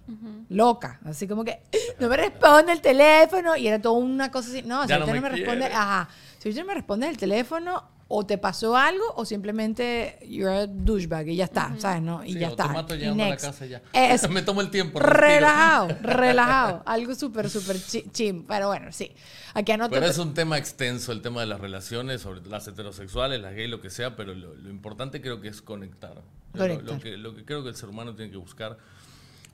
loca, 0.49 0.99
así 1.05 1.28
como 1.28 1.43
que, 1.43 1.61
no 1.99 2.07
me 2.07 2.18
responde 2.18 2.72
el 2.72 2.82
teléfono 2.82 3.55
y 3.55 3.68
era 3.68 3.82
toda 3.82 3.97
una 3.97 4.32
cosa 4.32 4.49
así, 4.49 4.61
no, 4.61 4.88
si 4.88 4.93
no, 4.93 5.07
me, 5.07 5.30
responde, 5.30 5.66
ajá, 5.66 6.09
si 6.38 6.49
usted 6.49 6.61
no 6.61 6.68
me 6.68 6.74
responde 6.76 7.07
el 7.07 7.18
teléfono, 7.18 7.84
o 8.08 8.26
te 8.26 8.38
pasó 8.38 8.78
algo 8.78 9.03
o 9.16 9.26
simplemente 9.26 10.20
you're 10.28 10.56
a 10.56 10.68
douchebag 10.68 11.28
y 11.30 11.38
ya 11.38 11.45
está, 11.45 11.74
¿sabes? 11.80 12.03
¿no? 12.03 12.24
Y 12.24 12.34
ya 12.38 12.49
está. 12.49 12.68
Te 12.68 12.74
mato 12.74 12.93
a 12.93 12.97
la 12.97 13.38
casa 13.38 13.66
ya. 13.66 13.82
me 14.30 14.43
tomo 14.43 14.62
el 14.62 14.70
tiempo. 14.70 14.99
Relajado, 14.99 15.88
relajado. 16.01 16.84
Algo 16.86 17.16
súper, 17.16 17.49
súper 17.49 17.78
chim. 18.12 18.45
Pero 18.47 18.68
bueno, 18.68 18.91
sí. 18.91 19.12
Aquí 19.56 19.72
anoto. 19.72 19.95
Pero 19.95 20.06
es 20.06 20.20
un 20.20 20.36
tema 20.36 20.58
extenso 20.58 21.12
el 21.12 21.22
tema 21.22 21.41
de 21.41 21.47
las 21.47 21.60
relaciones, 21.60 22.22
sobre 22.22 22.47
las 22.47 22.68
heterosexuales, 22.68 23.41
las 23.41 23.56
gays, 23.56 23.70
lo 23.70 23.82
que 23.82 23.89
sea, 23.89 24.16
pero 24.16 24.36
lo, 24.36 24.53
importante 24.70 25.20
creo 25.20 25.41
que 25.41 25.47
es 25.47 25.62
conectar. 25.62 26.22
Lo, 26.53 26.99
que, 26.99 27.18
lo 27.18 27.36
que 27.36 27.43
creo 27.43 27.64
que 27.64 27.70
el 27.70 27.76
ser 27.76 27.89
humano 27.89 28.16
tiene 28.16 28.32
que 28.32 28.38
buscar, 28.38 28.78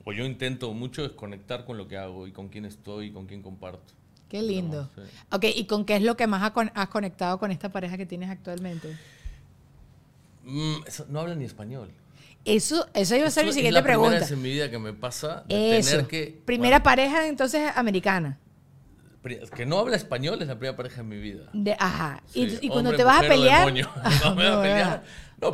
o 0.04 0.12
yo 0.12 0.26
intento 0.26 0.74
mucho, 0.74 1.06
es 1.06 1.12
conectar 1.12 1.66
con 1.66 1.78
lo 1.78 1.88
que 1.88 1.98
hago 1.98 2.28
y 2.28 2.32
con 2.32 2.50
quién 2.50 2.66
estoy 2.66 3.08
y 3.08 3.12
con 3.12 3.28
quién 3.28 3.42
comparto. 3.42 3.94
Qué 4.32 4.42
lindo. 4.42 4.90
Ok, 5.30 5.44
¿y 5.54 5.66
con 5.66 5.84
qué 5.84 5.98
es 5.98 6.04
lo 6.04 6.16
que 6.16 6.26
más 6.26 6.54
has 6.74 6.88
conectado 6.88 7.38
con 7.38 7.52
esta 7.52 7.68
pareja 7.68 7.98
que 7.98 8.06
tienes 8.06 8.30
actualmente? 8.30 8.98
Mm, 10.46 10.76
no 11.10 11.20
habla 11.20 11.36
ni 11.36 11.44
español. 11.44 11.92
Eso, 12.46 12.88
eso 12.94 13.18
iba 13.18 13.28
a 13.28 13.30
ser 13.30 13.46
mi 13.46 13.52
siguiente 13.52 13.84
pregunta. 13.84 14.16
Es 14.16 14.22
la 14.22 14.28
primera 14.28 14.30
vez 14.30 14.32
en 14.32 14.42
mi 14.42 14.50
vida 14.50 14.72
que 14.72 14.80
me 14.80 14.94
pasa 14.94 15.44
de 15.50 15.84
tener 15.84 16.08
que... 16.08 16.42
Primera 16.46 16.82
pareja 16.82 17.28
entonces 17.28 17.74
americana. 17.76 18.40
Que 19.54 19.66
no 19.66 19.80
habla 19.80 19.98
español 19.98 20.42
es 20.42 20.48
la 20.48 20.56
primera 20.56 20.78
pareja 20.78 21.02
en 21.02 21.10
mi 21.10 21.18
vida. 21.18 21.50
De, 21.52 21.76
ajá. 21.78 22.24
y, 22.34 22.70
cuando 22.70 22.96
te 22.96 23.04
vas 23.04 23.26
a 23.26 23.28
pelear... 23.28 23.70
No, 24.24 25.02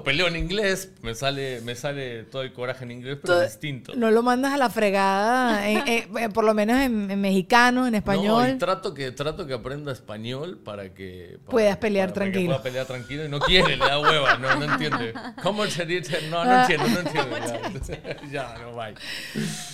peleo 0.04 0.28
en 0.28 0.36
inglés, 0.36 0.92
me 1.02 1.16
sale, 1.16 1.62
me 1.62 1.76
sale 1.76 2.24
todo 2.24 2.42
el 2.42 2.52
coraje 2.52 2.84
en 2.84 2.92
inglés, 2.92 3.20
pero 3.22 3.42
es 3.42 3.54
distinto. 3.54 3.94
No 3.96 4.12
lo 4.12 4.22
mandas 4.22 4.54
a 4.54 4.58
la 4.58 4.70
fregada, 4.70 5.62
por 6.34 6.44
lo 6.44 6.54
menos 6.54 6.78
en, 6.82 7.20
mexicano, 7.22 7.88
en 7.88 7.96
español. 7.96 8.52
No, 8.52 8.58
trato 8.58 8.94
que, 8.94 9.12
trato 9.12 9.48
que 9.48 9.54
aprenda 9.54 9.92
español 9.92 10.60
para 10.64 10.94
que... 10.94 11.40
Puedas 11.46 11.78
pelear 11.78 12.12
tranquilo. 12.12 12.48
pueda 12.48 12.64
pelear 12.64 12.86
tranquilo 12.86 13.26
y 13.26 13.30
no 13.30 13.40
quiere, 13.40 13.78
le 13.78 13.86
da 13.86 14.00
hueva, 14.00 14.38
no, 14.38 14.56
no 14.56 14.74
entiende. 14.74 15.14
¿Cómo 15.42 15.66
se 15.68 15.86
dice? 15.86 16.28
No, 16.30 16.44
no 16.44 16.62
entiendo, 16.62 16.88
no 16.90 17.00
entiendo. 17.00 17.38
Ya, 18.32 18.58
no, 18.60 18.76
bye. 18.76 18.94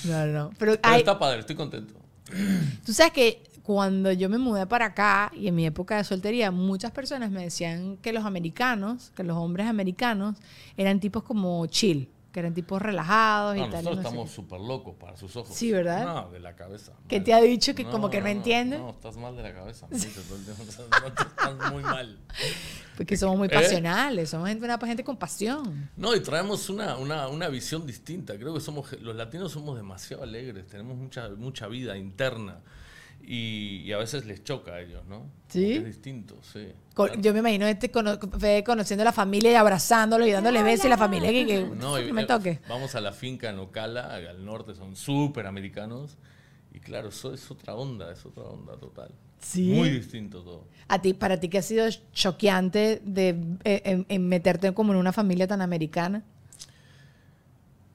No, 0.03 0.25
no. 0.27 0.51
Pero, 0.59 0.77
pero 0.79 0.95
está 0.95 1.17
padre, 1.17 1.39
estoy 1.39 1.55
contento. 1.55 1.93
Tú 2.85 2.93
sabes 2.93 3.13
que 3.13 3.43
cuando 3.63 4.11
yo 4.11 4.29
me 4.29 4.37
mudé 4.37 4.67
para 4.67 4.87
acá 4.87 5.31
y 5.33 5.47
en 5.47 5.55
mi 5.55 5.65
época 5.65 5.95
de 5.97 6.03
soltería, 6.03 6.51
muchas 6.51 6.91
personas 6.91 7.31
me 7.31 7.43
decían 7.43 7.97
que 7.97 8.11
los 8.11 8.25
americanos, 8.25 9.11
que 9.15 9.23
los 9.23 9.37
hombres 9.37 9.67
americanos 9.67 10.37
eran 10.75 10.99
tipos 10.99 11.23
como 11.23 11.65
chill, 11.67 12.09
que 12.33 12.41
eran 12.41 12.53
tipos 12.53 12.81
relajados 12.81 13.55
y 13.55 13.59
tal. 13.61 13.71
Nosotros 13.71 13.97
estamos 13.99 14.31
súper 14.31 14.59
locos 14.59 14.95
para 14.99 15.15
sus 15.15 15.33
ojos. 15.37 15.55
Sí, 15.55 15.71
¿verdad? 15.71 16.03
No, 16.03 16.29
de 16.31 16.41
la 16.41 16.55
cabeza. 16.57 16.91
¿Qué 17.07 17.21
te 17.21 17.33
ha 17.33 17.39
dicho 17.39 17.73
que 17.73 17.85
como 17.85 18.09
que 18.09 18.19
no, 18.19 18.27
entiende? 18.27 18.79
No, 18.79 18.89
estás 18.89 19.15
mal 19.15 19.37
de 19.37 19.43
la 19.43 19.53
cabeza. 19.53 19.87
estás 19.91 21.71
muy 21.71 21.83
mal. 21.83 22.19
Porque 22.97 23.15
somos 23.15 23.37
muy 23.37 23.47
¿Eh? 23.47 23.51
pasionales, 23.51 24.29
somos 24.29 24.49
una 24.49 24.77
gente 24.79 25.05
con 25.05 25.15
pasión. 25.15 25.89
No, 25.95 26.13
y 26.13 26.19
traemos 26.19 26.69
una, 26.69 26.97
una, 26.97 27.29
una 27.29 27.47
visión 27.47 27.85
distinta. 27.87 28.37
Creo 28.37 28.53
que 28.53 28.59
somos 28.59 28.91
los 28.99 29.15
latinos 29.15 29.53
somos 29.53 29.77
demasiado 29.77 30.23
alegres, 30.23 30.67
tenemos 30.67 30.97
mucha, 30.97 31.29
mucha 31.29 31.67
vida 31.67 31.95
interna. 31.95 32.59
Y, 33.25 33.91
a 33.93 33.97
veces 33.97 34.25
les 34.25 34.43
choca 34.43 34.73
a 34.73 34.81
ellos, 34.81 35.05
¿no? 35.07 35.29
Sí. 35.47 35.73
es 35.73 35.85
distinto, 35.85 36.37
sí. 36.41 36.67
yo 37.19 37.31
me 37.31 37.39
imagino 37.39 37.65
este 37.67 37.89
conociendo 37.89 39.03
a 39.03 39.05
la 39.05 39.13
familia 39.13 39.51
y 39.51 39.55
abrazándolo 39.55 40.25
y 40.27 40.31
dándole 40.31 40.61
besos 40.61 40.87
y 40.87 40.89
la 40.89 40.97
familia 40.97 41.31
que, 41.31 41.63
no, 41.63 41.95
me 42.13 42.25
toque. 42.25 42.59
Vamos 42.67 42.95
a 42.95 43.01
la 43.01 43.13
finca 43.13 43.49
en 43.49 43.59
Ocala, 43.59 44.15
al 44.15 44.43
norte, 44.43 44.75
son 44.75 44.95
súper 44.95 45.47
americanos. 45.47 46.17
Y 46.73 46.79
claro, 46.79 47.09
eso 47.09 47.33
es 47.33 47.49
otra 47.51 47.75
onda, 47.75 48.11
es 48.11 48.25
otra 48.25 48.43
onda 48.43 48.75
total. 48.77 49.11
Sí. 49.39 49.67
Muy 49.67 49.89
distinto 49.89 50.41
todo. 50.41 50.67
A 50.87 51.01
ti, 51.01 51.13
para 51.13 51.39
ti, 51.39 51.49
¿qué 51.49 51.59
ha 51.59 51.61
sido 51.61 51.87
choqueante 52.13 53.01
de 53.05 53.37
eh, 53.63 54.05
en 54.07 54.27
meterte 54.27 54.73
como 54.73 54.91
en 54.93 54.99
una 54.99 55.13
familia 55.13 55.47
tan 55.47 55.61
americana? 55.61 56.23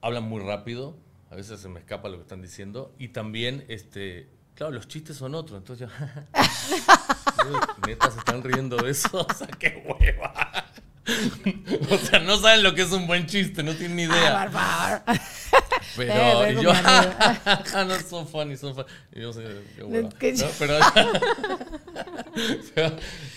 Hablan 0.01 0.23
muy 0.23 0.41
rápido, 0.41 0.95
a 1.29 1.35
veces 1.35 1.59
se 1.59 1.67
me 1.67 1.79
escapa 1.79 2.07
lo 2.07 2.17
que 2.17 2.21
están 2.21 2.41
diciendo. 2.41 2.93
Y 2.97 3.09
también, 3.09 3.65
este 3.67 4.38
Claro, 4.59 4.73
los 4.73 4.89
chistes 4.89 5.15
son 5.15 5.35
otros, 5.35 5.57
entonces 5.59 5.89
yo. 7.47 7.59
Neta, 7.87 8.11
se 8.11 8.19
están 8.19 8.43
riendo 8.43 8.75
de 8.75 8.91
eso. 8.91 9.07
O 9.29 9.33
sea, 9.33 9.47
qué 9.47 9.85
hueva. 9.87 10.65
o 11.89 11.97
sea, 11.97 12.19
no 12.19 12.37
saben 12.37 12.63
lo 12.63 12.75
que 12.75 12.83
es 12.83 12.91
un 12.91 13.07
buen 13.07 13.25
chiste, 13.25 13.63
no 13.63 13.73
tienen 13.73 13.95
ni 13.95 14.03
idea. 14.03 14.49
Ah, 14.53 15.01
pero 15.95 16.45
eh, 16.45 16.53
y 16.53 16.63
yo, 16.63 16.71
no 17.85 17.99
son 18.07 18.27
funny, 18.27 18.57
son 18.57 18.75
funny. 18.75 18.87
Y 19.13 19.21
yo 19.21 19.33
sé, 19.33 19.43
qué. 20.19 20.35
Pero, 20.59 20.79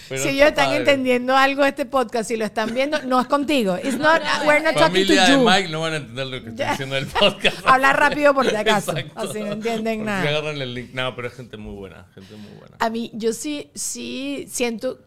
si 0.08 0.28
ellos 0.28 0.48
están 0.48 0.72
entendiendo 0.72 1.36
algo 1.36 1.62
de 1.62 1.70
este 1.70 1.86
podcast, 1.86 2.28
si 2.28 2.36
lo 2.36 2.44
están 2.44 2.74
viendo, 2.74 3.02
no 3.02 3.20
es 3.20 3.26
contigo. 3.26 3.76
It's 3.82 3.98
not, 3.98 4.20
we're 4.44 4.62
not 4.62 4.74
talking 4.74 5.06
to 5.06 5.14
you. 5.14 5.20
de 5.20 5.38
Mike 5.38 5.68
no 5.70 5.80
van 5.80 5.94
a 5.94 5.96
entender 5.96 6.26
lo 6.26 6.42
que 6.42 6.50
estoy 6.50 6.66
diciendo 6.66 6.94
del 6.94 7.06
podcast. 7.06 7.66
Hablar 7.66 7.98
rápido 7.98 8.34
por 8.34 8.48
si 8.48 8.54
acaso. 8.54 8.92
Así 9.14 9.40
no 9.40 9.52
entienden 9.52 10.04
nada. 10.04 10.28
agarran 10.28 10.60
el 10.60 10.74
link. 10.74 10.92
No, 10.92 11.14
pero 11.16 11.28
es 11.28 11.34
gente 11.34 11.56
muy 11.56 11.74
buena, 11.74 12.06
gente 12.14 12.36
muy 12.36 12.52
buena. 12.58 12.76
A 12.78 12.90
mí, 12.90 13.10
yo 13.14 13.32
sí, 13.32 13.70
sí 13.74 14.46
siento 14.50 14.98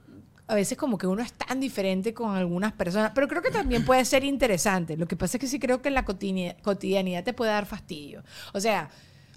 a 0.47 0.55
veces 0.55 0.77
como 0.77 0.97
que 0.97 1.07
uno 1.07 1.21
es 1.21 1.33
tan 1.33 1.59
diferente 1.59 2.13
con 2.13 2.35
algunas 2.35 2.73
personas, 2.73 3.11
pero 3.15 3.27
creo 3.27 3.41
que 3.41 3.51
también 3.51 3.83
puede 3.83 4.05
ser 4.05 4.23
interesante. 4.23 4.95
Lo 4.95 5.07
que 5.07 5.15
pasa 5.15 5.37
es 5.37 5.41
que 5.41 5.47
sí 5.47 5.59
creo 5.59 5.81
que 5.81 5.89
en 5.89 5.95
la 5.95 6.05
cotidianidad 6.05 7.23
te 7.23 7.33
puede 7.33 7.51
dar 7.51 7.65
fastidio. 7.65 8.23
O 8.53 8.59
sea, 8.59 8.89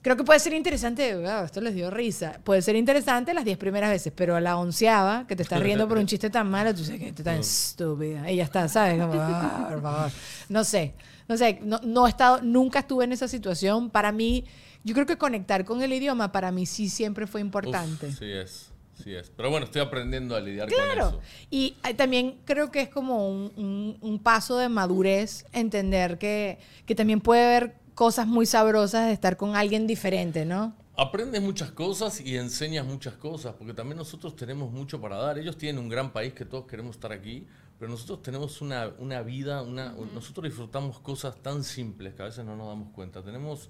creo 0.02 0.16
que 0.16 0.24
puede 0.24 0.38
ser 0.38 0.52
interesante, 0.52 1.16
esto 1.44 1.60
les 1.62 1.74
dio 1.74 1.90
risa, 1.90 2.40
puede 2.44 2.60
ser 2.60 2.76
interesante 2.76 3.32
las 3.32 3.44
diez 3.44 3.56
primeras 3.56 3.90
veces, 3.90 4.12
pero 4.14 4.36
a 4.36 4.40
la 4.40 4.58
onceava, 4.58 5.26
que 5.26 5.34
te 5.34 5.42
estás 5.42 5.60
riendo 5.60 5.88
por 5.88 5.96
un 5.96 6.06
chiste 6.06 6.28
tan 6.28 6.50
malo, 6.50 6.74
tú 6.74 6.84
sabes 6.84 7.00
que 7.00 7.12
te 7.12 7.22
tan 7.22 7.40
estúpida. 7.40 8.28
Ella 8.28 8.44
está, 8.44 8.68
¿sabes? 8.68 9.00
Como, 9.00 9.14
ah, 9.14 9.66
por 9.70 9.82
favor. 9.82 10.12
No 10.50 10.62
sé, 10.62 10.94
no 11.26 11.38
sé, 11.38 11.58
no, 11.62 11.80
no 11.84 12.06
he 12.06 12.10
estado, 12.10 12.42
nunca 12.42 12.80
estuve 12.80 13.04
en 13.04 13.12
esa 13.12 13.28
situación. 13.28 13.88
Para 13.88 14.12
mí, 14.12 14.44
yo 14.84 14.94
creo 14.94 15.06
que 15.06 15.16
conectar 15.16 15.64
con 15.64 15.80
el 15.80 15.92
idioma 15.92 16.32
para 16.32 16.52
mí 16.52 16.66
sí 16.66 16.90
siempre 16.90 17.26
fue 17.26 17.40
importante. 17.40 18.12
sí 18.12 18.30
es. 18.30 18.72
Sí 19.02 19.14
es. 19.14 19.30
Pero 19.30 19.50
bueno, 19.50 19.66
estoy 19.66 19.80
aprendiendo 19.80 20.34
a 20.34 20.40
lidiar 20.40 20.68
con 20.68 20.98
eso. 20.98 21.20
Y 21.50 21.76
también 21.96 22.38
creo 22.44 22.70
que 22.70 22.82
es 22.82 22.88
como 22.88 23.28
un, 23.28 24.20
paso 24.22 24.58
de 24.58 24.68
madurez 24.68 25.46
entender 25.52 26.18
que, 26.18 26.58
que, 26.84 26.94
también 26.94 27.20
puede 27.20 27.44
haber 27.44 27.76
cosas 27.94 28.26
muy 28.26 28.46
sabrosas 28.46 29.06
de 29.06 29.12
estar 29.12 29.36
con 29.36 29.56
alguien 29.56 29.86
diferente, 29.86 30.44
¿no? 30.44 30.74
Aprendes 30.96 31.40
muchas 31.40 31.70
cosas 31.70 32.20
y 32.20 32.36
enseñas 32.36 32.84
muchas 32.84 33.14
cosas, 33.14 33.54
porque 33.56 33.72
también 33.72 33.98
nosotros 33.98 34.34
tenemos 34.34 34.72
mucho 34.72 35.00
para 35.00 35.16
dar. 35.16 35.38
Ellos 35.38 35.56
tienen 35.56 35.80
un 35.80 35.88
gran 35.88 36.12
país 36.12 36.34
que 36.34 36.44
todos 36.44 36.66
queremos 36.66 36.96
estar 36.96 37.12
aquí, 37.12 37.46
pero 37.78 37.88
nosotros 37.88 38.20
tenemos 38.20 38.60
una, 38.60 38.90
una 38.98 39.22
vida, 39.22 39.62
una, 39.62 39.94
nosotros 40.12 40.44
disfrutamos 40.44 40.98
cosas 40.98 41.40
tan 41.40 41.62
simples 41.62 42.14
que 42.14 42.22
a 42.22 42.24
veces 42.24 42.44
no 42.44 42.56
nos 42.56 42.66
damos 42.66 42.90
cuenta. 42.90 43.22
Tenemos 43.22 43.68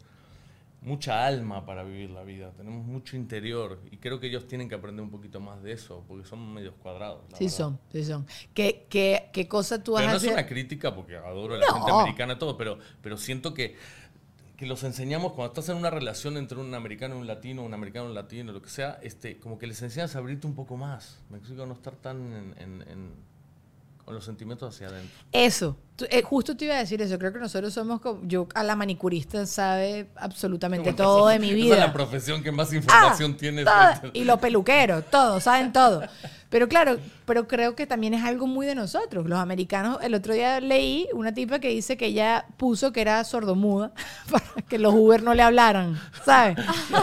mucha 0.80 1.26
alma 1.26 1.66
para 1.66 1.82
vivir 1.82 2.10
la 2.10 2.22
vida, 2.22 2.52
tenemos 2.52 2.84
mucho 2.84 3.16
interior 3.16 3.80
y 3.90 3.96
creo 3.96 4.20
que 4.20 4.28
ellos 4.28 4.46
tienen 4.46 4.68
que 4.68 4.76
aprender 4.76 5.02
un 5.02 5.10
poquito 5.10 5.40
más 5.40 5.62
de 5.62 5.72
eso 5.72 6.04
porque 6.06 6.26
son 6.26 6.54
medios 6.54 6.74
cuadrados. 6.76 7.24
sí 7.36 7.48
son, 7.48 7.80
sí 7.92 8.04
son. 8.04 8.26
¿Qué, 8.54 8.86
qué, 8.88 9.30
qué 9.32 9.48
cosa 9.48 9.82
tú 9.82 9.96
has 9.96 10.02
Pero 10.02 10.12
no 10.12 10.18
es 10.18 10.32
una 10.32 10.46
crítica 10.46 10.94
porque 10.94 11.16
adoro 11.16 11.54
a 11.54 11.58
la 11.58 11.72
gente 11.72 11.90
americana 11.90 12.38
todo, 12.38 12.56
pero, 12.56 12.78
pero 13.02 13.16
siento 13.16 13.54
que, 13.54 13.76
que 14.56 14.66
los 14.66 14.82
enseñamos 14.84 15.32
cuando 15.32 15.52
estás 15.52 15.68
en 15.68 15.76
una 15.76 15.90
relación 15.90 16.36
entre 16.36 16.58
un 16.58 16.72
americano 16.74 17.16
y 17.16 17.18
un 17.18 17.26
latino, 17.26 17.62
un 17.62 17.74
americano 17.74 18.06
y 18.06 18.08
un 18.08 18.14
latino, 18.14 18.52
lo 18.52 18.62
que 18.62 18.70
sea, 18.70 18.98
este, 19.02 19.38
como 19.38 19.58
que 19.58 19.66
les 19.66 19.82
enseñas 19.82 20.14
a 20.14 20.18
abrirte 20.18 20.46
un 20.46 20.54
poco 20.54 20.76
más. 20.76 21.20
Me 21.30 21.38
explico, 21.38 21.66
no 21.66 21.74
estar 21.74 21.96
tan 21.96 22.54
en, 22.56 22.82
en, 22.82 23.12
con 24.04 24.14
los 24.14 24.24
sentimientos 24.24 24.74
hacia 24.74 24.88
adentro. 24.88 25.16
Eso, 25.32 25.76
eh, 26.10 26.22
justo 26.22 26.56
te 26.56 26.66
iba 26.66 26.74
a 26.74 26.78
decir 26.78 27.00
eso, 27.02 27.18
creo 27.18 27.32
que 27.32 27.38
nosotros 27.38 27.72
somos 27.72 28.00
como, 28.00 28.20
yo 28.24 28.46
a 28.54 28.62
la 28.62 28.76
manicurista 28.76 29.46
sabe 29.46 30.08
absolutamente 30.16 30.92
todo 30.92 31.28
de 31.28 31.38
mi 31.38 31.52
vida. 31.52 31.74
Esa 31.74 31.84
es 31.84 31.88
la 31.88 31.92
profesión 31.92 32.42
que 32.42 32.52
más 32.52 32.72
información 32.72 33.32
ah, 33.32 33.38
tiene. 33.38 33.64
y 34.12 34.24
los 34.24 34.38
peluqueros, 34.38 35.04
todos, 35.10 35.42
saben 35.42 35.72
todo. 35.72 36.02
Pero 36.50 36.66
claro, 36.66 36.96
pero 37.26 37.46
creo 37.46 37.74
que 37.76 37.86
también 37.86 38.14
es 38.14 38.24
algo 38.24 38.46
muy 38.46 38.66
de 38.66 38.74
nosotros. 38.74 39.26
Los 39.26 39.38
americanos, 39.38 39.98
el 40.00 40.14
otro 40.14 40.32
día 40.32 40.60
leí 40.60 41.06
una 41.12 41.34
tipa 41.34 41.58
que 41.58 41.68
dice 41.68 41.98
que 41.98 42.06
ella 42.06 42.46
puso 42.56 42.90
que 42.90 43.02
era 43.02 43.22
sordomuda 43.24 43.92
para 44.30 44.44
que 44.66 44.78
los 44.78 44.94
Uber 44.94 45.22
no 45.22 45.34
le 45.34 45.42
hablaran, 45.42 46.00
¿sabes? 46.24 46.56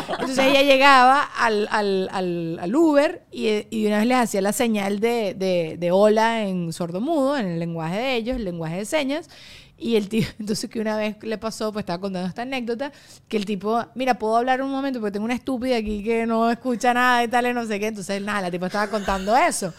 Entonces 0.09 0.39
ella 0.39 0.63
llegaba 0.63 1.21
al, 1.21 1.67
al, 1.69 2.09
al, 2.59 2.75
Uber 2.75 3.23
y, 3.31 3.67
y, 3.69 3.85
una 3.85 3.99
vez 3.99 4.07
les 4.07 4.17
hacía 4.17 4.41
la 4.41 4.51
señal 4.51 4.99
de, 4.99 5.35
de, 5.35 5.77
de 5.77 5.91
hola 5.91 6.41
en 6.43 6.73
sordomudo, 6.73 7.37
en 7.37 7.45
el 7.45 7.59
lenguaje 7.59 7.97
de 7.97 8.15
ellos, 8.15 8.37
el 8.37 8.45
lenguaje 8.45 8.77
de 8.77 8.84
señas, 8.85 9.29
Y 9.77 9.95
el 9.97 10.07
tipo, 10.07 10.29
entonces 10.39 10.69
que 10.69 10.79
una 10.79 10.95
vez 10.97 11.17
le 11.21 11.37
pasó, 11.37 11.73
pues 11.73 11.83
estaba 11.83 11.99
contando 11.99 12.27
esta 12.29 12.43
anécdota, 12.43 12.91
que 13.27 13.37
el 13.37 13.45
tipo, 13.45 13.85
mira, 13.95 14.13
puedo 14.17 14.37
hablar 14.37 14.61
un 14.61 14.71
momento 14.71 14.99
porque 14.99 15.13
tengo 15.13 15.25
una 15.25 15.35
estúpida 15.35 15.77
aquí 15.77 16.03
que 16.03 16.25
no 16.25 16.49
escucha 16.49 16.93
nada 16.93 17.23
y 17.23 17.27
tal, 17.27 17.47
y 17.47 17.53
no 17.53 17.65
sé 17.65 17.79
qué. 17.79 17.87
Entonces, 17.87 18.21
nada, 18.21 18.41
la 18.41 18.51
tipo 18.51 18.65
estaba 18.67 18.87
contando 18.89 19.35
eso. 19.35 19.73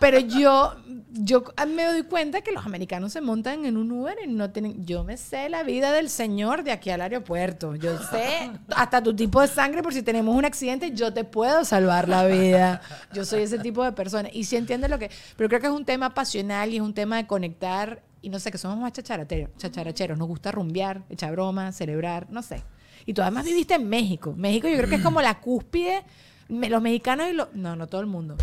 Pero 0.00 0.18
yo, 0.18 0.74
yo 1.14 1.44
me 1.68 1.84
doy 1.84 2.04
cuenta 2.04 2.40
que 2.40 2.52
los 2.52 2.64
americanos 2.64 3.12
se 3.12 3.20
montan 3.20 3.66
en 3.66 3.76
un 3.76 3.92
Uber 3.92 4.16
y 4.24 4.28
no 4.28 4.50
tienen. 4.50 4.86
Yo 4.86 5.04
me 5.04 5.18
sé 5.18 5.48
la 5.50 5.62
vida 5.62 5.92
del 5.92 6.08
señor 6.08 6.64
de 6.64 6.72
aquí 6.72 6.88
al 6.90 7.02
aeropuerto. 7.02 7.74
Yo 7.76 7.98
sé 7.98 8.50
hasta 8.74 9.02
tu 9.02 9.14
tipo 9.14 9.40
de 9.40 9.48
sangre 9.48 9.82
por 9.82 9.92
si 9.92 10.02
tenemos 10.02 10.34
un 10.34 10.44
accidente, 10.44 10.92
yo 10.92 11.12
te 11.12 11.24
puedo 11.24 11.64
salvar 11.64 12.08
la 12.08 12.26
vida. 12.26 12.80
Yo 13.12 13.26
soy 13.26 13.42
ese 13.42 13.58
tipo 13.58 13.84
de 13.84 13.92
persona. 13.92 14.30
Y 14.32 14.44
si 14.44 14.56
entiendes 14.56 14.88
lo 14.88 14.98
que. 14.98 15.10
Pero 15.36 15.48
creo 15.48 15.60
que 15.60 15.66
es 15.66 15.72
un 15.72 15.84
tema 15.84 16.14
pasional 16.14 16.70
y 16.70 16.76
es 16.76 16.82
un 16.82 16.94
tema 16.94 17.16
de 17.16 17.26
conectar. 17.26 18.02
Y 18.22 18.30
no 18.30 18.38
sé, 18.38 18.50
que 18.50 18.58
somos 18.58 18.78
más 18.78 18.92
chacharacheros. 18.92 20.18
Nos 20.18 20.28
gusta 20.28 20.50
rumbear, 20.50 21.02
echar 21.10 21.32
bromas, 21.32 21.76
celebrar, 21.76 22.28
no 22.30 22.42
sé. 22.42 22.62
Y 23.04 23.12
tú 23.12 23.20
además 23.20 23.44
viviste 23.44 23.74
en 23.74 23.88
México. 23.88 24.32
México 24.36 24.68
yo 24.68 24.76
creo 24.76 24.88
que 24.88 24.96
es 24.96 25.02
como 25.02 25.20
la 25.20 25.40
cúspide. 25.40 26.04
Los 26.48 26.80
mexicanos 26.80 27.28
y 27.28 27.34
los. 27.34 27.54
No, 27.54 27.76
no 27.76 27.86
todo 27.86 28.00
el 28.00 28.06
mundo. 28.06 28.36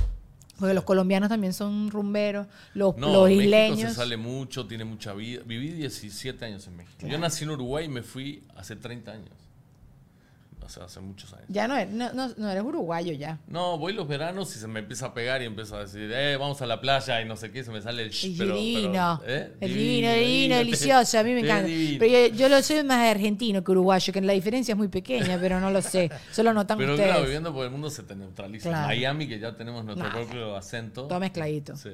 Porque 0.60 0.74
los 0.74 0.84
colombianos 0.84 1.30
también 1.30 1.54
son 1.54 1.90
rumberos, 1.90 2.48
los, 2.74 2.98
no, 2.98 3.12
los 3.12 3.32
isleños. 3.32 3.78
México 3.78 3.90
se 3.90 3.96
sale 3.96 4.18
mucho, 4.18 4.68
tiene 4.68 4.84
mucha 4.86 5.14
vida. 5.14 5.42
Viví 5.46 5.70
17 5.70 6.46
años 6.46 6.68
en 6.68 6.76
México. 6.76 7.08
Yo 7.08 7.18
nací 7.18 7.46
en 7.46 7.52
Uruguay 7.52 7.86
y 7.86 7.90
me 7.90 8.04
fui 8.04 8.44
hace 8.56 8.76
30 8.76 9.12
años 9.12 9.30
hace 10.78 11.00
muchos 11.00 11.34
años. 11.34 11.46
Ya 11.50 11.68
no 11.68 11.76
eres, 11.76 11.94
no, 11.94 12.12
no, 12.14 12.50
eres 12.50 12.64
uruguayo 12.64 13.14
ya. 13.14 13.40
No, 13.48 13.78
voy 13.78 13.94
los 13.94 14.08
veranos 14.08 14.56
y 14.56 14.60
se 14.60 14.68
me 14.68 14.80
empieza 14.80 15.08
a 15.08 15.14
pegar 15.14 15.42
y 15.42 15.46
empiezo 15.46 15.76
a 15.76 15.82
decir, 15.82 16.12
eh, 16.14 16.38
vamos 16.38 16.62
a 16.62 16.66
la 16.66 16.80
playa 16.80 17.22
y 17.22 17.26
no 17.26 17.36
sé 17.36 17.52
qué, 17.52 17.64
se 17.64 17.72
me 17.72 17.82
sale 17.82 18.04
el 18.04 18.12
sh, 18.12 18.38
pero, 18.38 18.56
divino, 18.56 19.22
¿eh? 19.26 19.54
el 19.60 19.74
divino, 19.74 20.14
divino, 20.14 20.58
delicioso, 20.58 21.20
a 21.20 21.24
mí 21.24 21.34
me 21.34 21.42
encanta. 21.42 21.70
Pero 22.00 22.36
yo, 22.36 22.50
lo 22.50 22.62
soy 22.62 22.84
más 22.84 23.10
argentino 23.10 23.64
que 23.64 23.72
uruguayo, 23.72 24.14
que 24.14 24.22
la 24.22 24.34
diferencia 24.34 24.74
es 24.74 24.78
muy 24.78 24.88
pequeña, 24.88 25.38
pero 25.40 25.60
no 25.60 25.72
lo 25.72 25.82
sé, 25.82 26.10
solo 26.32 26.54
notan 26.54 26.78
pero 26.78 26.94
ustedes. 26.94 27.08
Pero 27.08 27.14
claro, 27.14 27.26
viviendo 27.26 27.54
por 27.54 27.66
el 27.66 27.72
mundo 27.72 27.90
se 27.90 28.04
te 28.04 28.16
neutraliza. 28.16 28.72
Miami, 28.88 29.28
que 29.28 29.40
ya 29.40 29.56
tenemos 29.56 29.84
nuestro 29.84 30.10
propio 30.10 30.56
acento. 30.56 31.08
Todo 31.08 31.20
mezcladito. 31.20 31.76
Sí. 31.76 31.92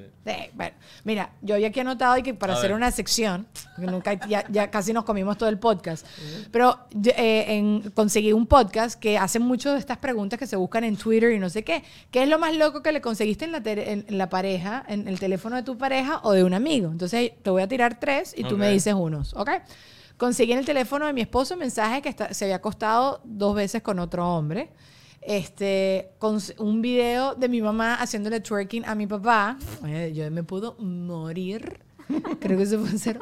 bueno, 0.54 0.74
mira, 1.04 1.32
yo 1.42 1.54
había 1.54 1.68
aquí 1.68 1.80
anotado 1.80 2.22
que 2.22 2.34
para 2.34 2.54
hacer 2.54 2.72
una 2.72 2.90
sección, 2.90 3.46
porque 3.74 3.90
nunca, 3.90 4.14
ya, 4.28 4.70
casi 4.70 4.92
nos 4.92 5.04
comimos 5.04 5.38
todo 5.38 5.48
el 5.48 5.58
podcast, 5.58 6.06
pero 6.50 6.78
eh, 7.16 7.44
en, 7.48 7.90
conseguí 7.90 8.32
un 8.32 8.46
podcast 8.46 8.65
que 8.96 9.18
hacen 9.18 9.42
mucho 9.42 9.72
de 9.72 9.78
estas 9.78 9.98
preguntas 9.98 10.38
que 10.38 10.46
se 10.46 10.56
buscan 10.56 10.84
en 10.84 10.96
Twitter 10.96 11.32
y 11.32 11.38
no 11.38 11.50
sé 11.50 11.64
qué. 11.64 11.82
¿Qué 12.10 12.22
es 12.22 12.28
lo 12.28 12.38
más 12.38 12.56
loco 12.56 12.82
que 12.82 12.92
le 12.92 13.00
conseguiste 13.00 13.44
en 13.44 13.52
la, 13.52 13.62
en, 13.64 14.04
la 14.08 14.28
pareja, 14.28 14.84
en 14.88 15.08
el 15.08 15.18
teléfono 15.18 15.56
de 15.56 15.62
tu 15.62 15.76
pareja 15.78 16.20
o 16.22 16.32
de 16.32 16.44
un 16.44 16.54
amigo? 16.54 16.90
Entonces 16.90 17.32
te 17.42 17.50
voy 17.50 17.62
a 17.62 17.68
tirar 17.68 17.98
tres 18.00 18.34
y 18.36 18.44
tú 18.44 18.56
me 18.56 18.70
dices 18.70 18.94
unos, 18.94 19.34
¿ok? 19.34 19.50
Conseguí 20.16 20.52
en 20.52 20.58
el 20.58 20.64
teléfono 20.64 21.06
de 21.06 21.12
mi 21.12 21.20
esposo 21.20 21.54
un 21.54 21.60
mensaje 21.60 22.00
que 22.00 22.14
se 22.34 22.44
había 22.44 22.56
acostado 22.56 23.20
dos 23.24 23.54
veces 23.54 23.82
con 23.82 23.98
otro 23.98 24.26
hombre. 24.28 24.70
Este, 25.20 26.10
con 26.18 26.38
un 26.58 26.80
video 26.80 27.34
de 27.34 27.48
mi 27.48 27.60
mamá 27.60 27.96
haciéndole 27.96 28.40
twerking 28.40 28.84
a 28.84 28.94
mi 28.94 29.08
papá. 29.08 29.58
yo 30.14 30.30
me 30.30 30.44
puedo 30.44 30.76
morir 30.78 31.85
Creo 32.40 32.56
que 32.56 32.64
eso 32.64 32.78
puede 32.78 32.98
ser. 32.98 33.20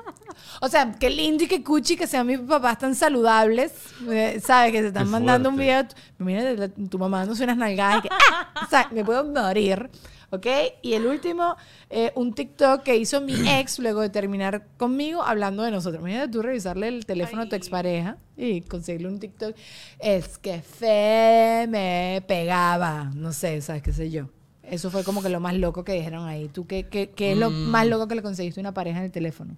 O 0.61 0.69
sea, 0.69 0.93
qué 0.93 1.11
lindo 1.11 1.45
y 1.45 1.47
qué 1.47 1.63
cuchi 1.63 1.97
que 1.97 2.07
sean 2.07 2.27
mis 2.27 2.39
papás 2.39 2.79
tan 2.79 2.95
saludables. 2.95 3.73
Eh, 4.11 4.41
¿Sabes? 4.45 4.73
Que 4.73 4.81
se 4.81 4.87
están 4.89 5.09
mandando 5.09 5.49
un 5.49 5.57
video. 5.57 5.85
Mira, 6.19 6.69
tu 6.69 6.99
mamá 6.99 7.21
dándose 7.21 7.45
unas 7.45 7.57
nalgadas 7.57 8.03
que. 8.03 8.09
¡Ah! 8.11 8.53
O 8.65 8.69
sea, 8.69 8.89
me 8.93 9.05
puedo 9.05 9.25
morir. 9.25 9.91
¿Ok? 10.31 10.47
Y 10.83 10.95
el 10.95 11.07
último, 11.07 11.57
eh, 11.91 12.11
un 12.17 12.35
TikTok 12.35 12.83
que 12.83 12.97
hizo 12.97 13.21
mi 13.21 13.35
ex 13.49 13.79
luego 13.79 14.01
de 14.01 14.11
terminar 14.11 14.67
conmigo 14.77 15.23
hablando 15.23 15.63
de 15.63 15.71
nosotros. 15.71 16.01
Imagínate 16.01 16.33
tú 16.33 16.43
revisarle 16.43 16.89
el 16.89 17.07
teléfono 17.07 17.43
a 17.43 17.49
tu 17.49 17.55
expareja 17.55 18.17
y 18.37 18.63
conseguirle 18.63 19.09
un 19.09 19.21
TikTok. 19.21 19.55
Es 20.01 20.39
que 20.39 20.61
fe 20.61 21.67
me 21.69 22.23
pegaba. 22.27 23.13
No 23.15 23.33
sé, 23.33 23.61
¿sabes 23.61 23.83
qué 23.83 23.93
sé 23.93 24.11
yo? 24.11 24.29
Eso 24.71 24.91
fue 24.91 25.05
como 25.05 25.23
que 25.23 25.29
lo 25.29 25.41
más 25.41 25.55
loco 25.55 25.85
que 25.85 25.93
dijeron 25.93 26.27
ahí. 26.27 26.49
¿Tú 26.49 26.67
qué, 26.67 26.89
qué, 26.89 27.11
qué 27.11 27.33
es 27.33 27.39
lo 27.39 27.51
mm. 27.51 27.71
más 27.71 27.87
loco 27.87 28.09
que 28.09 28.15
le 28.15 28.23
conseguiste 28.23 28.61
a 28.61 28.63
una 28.63 28.75
pareja 28.75 28.99
en 28.99 29.05
el 29.05 29.13
teléfono? 29.13 29.57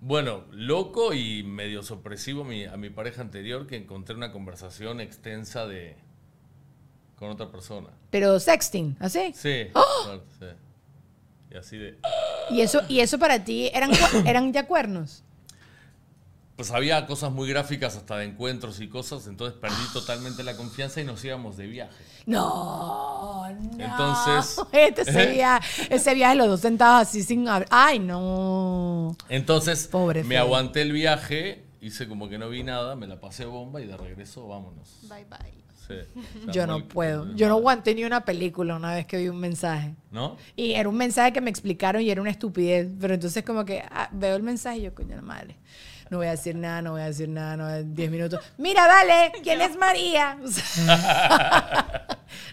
Bueno, 0.00 0.44
loco 0.50 1.14
y 1.14 1.44
medio 1.44 1.82
sorpresivo 1.82 2.42
a 2.42 2.76
mi 2.76 2.90
pareja 2.90 3.20
anterior 3.20 3.66
que 3.66 3.76
encontré 3.76 4.16
una 4.16 4.32
conversación 4.32 5.00
extensa 5.00 5.66
de 5.66 5.96
con 7.22 7.30
otra 7.30 7.52
persona. 7.52 7.88
Pero 8.10 8.40
sexting, 8.40 8.96
¿así? 8.98 9.32
Sí, 9.32 9.68
¡Oh! 9.74 10.18
sí. 10.40 10.46
Y 11.52 11.56
así 11.56 11.78
de... 11.78 11.96
¿Y 12.50 12.62
eso, 12.62 12.80
y 12.88 12.98
eso 12.98 13.16
para 13.16 13.44
ti 13.44 13.70
eran, 13.72 13.92
eran 14.26 14.52
ya 14.52 14.66
cuernos? 14.66 15.22
pues 16.62 16.70
había 16.70 17.06
cosas 17.06 17.32
muy 17.32 17.48
gráficas 17.48 17.96
hasta 17.96 18.18
de 18.18 18.26
encuentros 18.26 18.80
y 18.80 18.88
cosas, 18.88 19.26
entonces 19.26 19.58
perdí 19.58 19.74
ah. 19.80 19.90
totalmente 19.92 20.44
la 20.44 20.56
confianza 20.56 21.00
y 21.00 21.04
nos 21.04 21.24
íbamos 21.24 21.56
de 21.56 21.66
viaje. 21.66 22.04
No, 22.26 23.31
no. 23.52 23.84
Entonces. 23.84 24.60
Este, 24.72 25.02
ese, 25.02 25.26
viaje, 25.32 25.94
ese 25.94 26.14
viaje, 26.14 26.34
los 26.34 26.48
dos 26.48 26.60
sentados 26.60 27.08
así 27.08 27.22
sin. 27.22 27.46
Ay, 27.70 27.98
no. 27.98 29.16
Entonces, 29.28 29.86
Pobre 29.86 30.24
me 30.24 30.38
aguanté 30.38 30.82
el 30.82 30.92
viaje, 30.92 31.64
hice 31.80 32.08
como 32.08 32.28
que 32.28 32.38
no 32.38 32.48
vi 32.48 32.62
nada, 32.62 32.96
me 32.96 33.06
la 33.06 33.20
pasé 33.20 33.44
bomba 33.44 33.80
y 33.80 33.86
de 33.86 33.96
regreso, 33.96 34.46
vámonos. 34.48 34.98
Bye 35.02 35.26
bye. 35.26 35.62
yo 36.52 36.66
no 36.66 36.86
puedo. 36.86 37.34
Yo 37.34 37.48
no 37.48 37.56
aguanté 37.56 37.94
ni 37.94 38.04
una 38.04 38.24
película 38.24 38.76
una 38.76 38.94
vez 38.94 39.06
que 39.06 39.18
vi 39.18 39.28
un 39.28 39.38
mensaje. 39.38 39.94
¿No? 40.10 40.36
Y 40.56 40.72
era 40.72 40.88
un 40.88 40.96
mensaje 40.96 41.32
que 41.32 41.40
me 41.40 41.50
explicaron 41.50 42.02
y 42.02 42.10
era 42.10 42.20
una 42.20 42.30
estupidez. 42.30 42.88
Pero 43.00 43.14
entonces, 43.14 43.44
como 43.44 43.64
que 43.64 43.82
ah, 43.90 44.08
veo 44.12 44.36
el 44.36 44.42
mensaje 44.42 44.78
y 44.78 44.82
yo, 44.82 44.94
coño, 44.94 45.16
la 45.16 45.22
madre 45.22 45.56
no 46.12 46.18
voy 46.18 46.26
a 46.26 46.32
decir 46.32 46.54
nada, 46.54 46.82
no 46.82 46.90
voy 46.90 47.00
a 47.00 47.06
decir 47.06 47.26
nada, 47.26 47.56
no, 47.56 47.82
10 47.82 48.10
minutos. 48.10 48.38
Mira, 48.58 48.86
dale, 48.86 49.32
¿quién 49.42 49.62
es 49.62 49.78
María? 49.78 50.36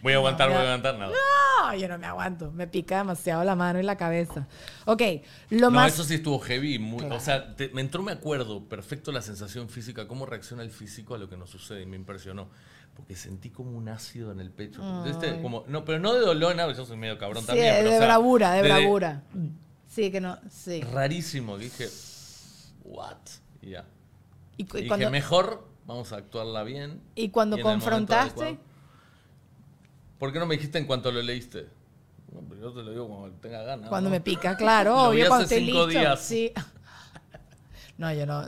voy 0.01 0.13
a 0.13 0.15
aguantar, 0.15 0.47
voy 0.47 0.59
a 0.59 0.61
aguantar 0.61 0.97
nada. 0.97 1.11
No, 1.11 1.75
yo 1.75 1.89
no 1.89 1.97
me 1.97 2.07
aguanto, 2.07 2.53
me 2.53 2.67
pica 2.67 2.99
demasiado 2.99 3.43
la 3.43 3.57
mano 3.57 3.77
y 3.77 3.83
la 3.83 3.97
cabeza. 3.97 4.47
Ok, 4.85 5.01
lo 5.49 5.71
más... 5.71 5.91
No, 5.91 5.93
eso 5.93 6.05
sí 6.05 6.13
estuvo 6.15 6.39
heavy, 6.39 6.79
O 7.11 7.19
sea, 7.19 7.53
me 7.73 7.81
entró, 7.81 8.01
me 8.01 8.13
acuerdo, 8.13 8.63
perfecto 8.63 9.11
la 9.11 9.21
sensación 9.21 9.67
física, 9.67 10.07
cómo 10.07 10.25
reacciona 10.25 10.63
el 10.63 10.71
físico 10.71 11.15
a 11.15 11.17
lo 11.17 11.29
que 11.29 11.35
nos 11.35 11.49
sucede 11.49 11.81
y 11.81 11.85
me 11.85 11.97
impresionó. 11.97 12.47
Porque 12.95 13.17
sentí 13.17 13.49
como 13.49 13.71
un 13.77 13.89
ácido 13.89 14.31
en 14.31 14.39
el 14.39 14.51
pecho. 14.51 14.81
Este, 15.05 15.41
como, 15.41 15.65
no, 15.67 15.83
pero 15.83 15.99
no 15.99 16.13
de 16.13 16.21
dolor, 16.21 16.55
nada, 16.55 16.71
yo 16.73 16.85
soy 16.85 16.95
medio 16.95 17.17
cabrón 17.17 17.45
también. 17.45 17.83
de, 17.83 17.99
bravura, 17.99 18.53
de, 18.53 18.61
bravura. 18.61 19.23
Sí, 19.85 20.11
que 20.11 20.21
no, 20.21 20.39
sí. 20.49 20.79
Rarísimo, 20.93 21.57
dije, 21.57 21.89
what? 22.85 23.17
Y 23.61 23.71
ya. 23.71 23.85
Y, 24.57 24.63
dije, 24.63 25.09
mejor 25.09 25.65
vamos 25.85 26.11
a 26.11 26.17
actuarla 26.17 26.63
bien. 26.63 27.01
¿Y 27.15 27.29
cuando 27.29 27.59
confrontaste? 27.59 28.57
¿Por 30.17 30.33
qué 30.33 30.39
no 30.39 30.45
me 30.45 30.55
dijiste 30.55 30.77
en 30.77 30.85
cuanto 30.85 31.11
lo 31.11 31.21
leíste? 31.21 31.67
No, 32.33 32.41
pero 32.47 32.61
yo 32.61 32.73
te 32.73 32.83
lo 32.83 32.91
digo 32.91 33.07
cuando 33.07 33.37
tenga 33.37 33.63
ganas. 33.63 33.89
Cuando 33.89 34.09
me 34.09 34.21
pica, 34.21 34.55
claro. 34.57 34.95
Lo 34.95 35.11
vi 35.11 35.21
hace 35.21 35.59
cinco 35.59 35.87
días. 35.87 36.19
Sí. 36.19 36.51
No, 37.99 38.13
yo 38.13 38.25
no. 38.25 38.47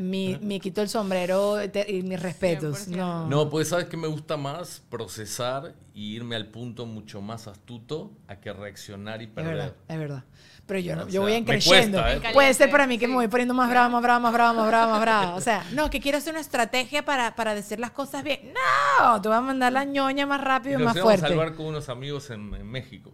me 0.00 0.58
quito 0.60 0.82
el 0.82 0.88
sombrero 0.88 1.58
y 1.62 2.02
mis 2.02 2.20
respetos. 2.20 2.88
No. 2.88 3.28
no, 3.28 3.48
pues 3.48 3.68
sabes 3.68 3.86
que 3.86 3.96
me 3.96 4.08
gusta 4.08 4.36
más 4.36 4.82
procesar 4.90 5.76
y 5.94 6.16
irme 6.16 6.34
al 6.34 6.48
punto 6.48 6.84
mucho 6.84 7.20
más 7.22 7.46
astuto 7.46 8.10
a 8.26 8.40
que 8.40 8.52
reaccionar 8.52 9.22
y 9.22 9.28
perder. 9.28 9.52
Es 9.52 9.56
verdad, 9.56 9.76
es 9.86 9.98
verdad. 9.98 10.24
Pero 10.66 10.80
yo 10.80 10.96
no, 10.96 11.08
yo 11.08 11.22
voy 11.22 11.44
creciendo. 11.44 12.04
¿eh? 12.04 12.20
Puede 12.32 12.52
ser 12.54 12.72
para 12.72 12.88
mí 12.88 12.98
que 12.98 13.06
me 13.06 13.14
voy 13.14 13.28
poniendo 13.28 13.54
más 13.54 13.70
brava, 13.70 13.88
más 13.88 14.02
brava, 14.02 14.18
más 14.18 14.32
brava, 14.32 14.52
más 14.52 14.66
brava, 14.66 14.90
más 14.90 15.00
brava. 15.00 15.34
O 15.36 15.40
sea, 15.40 15.64
no, 15.74 15.90
que 15.90 16.00
quiero 16.00 16.18
hacer 16.18 16.32
una 16.32 16.40
estrategia 16.40 17.04
para, 17.04 17.36
para 17.36 17.54
decir 17.54 17.78
las 17.78 17.92
cosas 17.92 18.24
bien. 18.24 18.52
No, 18.52 19.22
te 19.22 19.28
voy 19.28 19.38
a 19.38 19.40
mandar 19.40 19.72
la 19.72 19.84
ñoña 19.84 20.26
más 20.26 20.40
rápido 20.40 20.80
y, 20.80 20.82
más 20.82 20.98
fuerte. 20.98 21.24
a 21.24 21.28
salvar 21.28 21.54
con 21.54 21.66
unos 21.66 21.88
amigos 21.88 22.30
en, 22.30 22.52
en 22.52 22.66
México. 22.66 23.12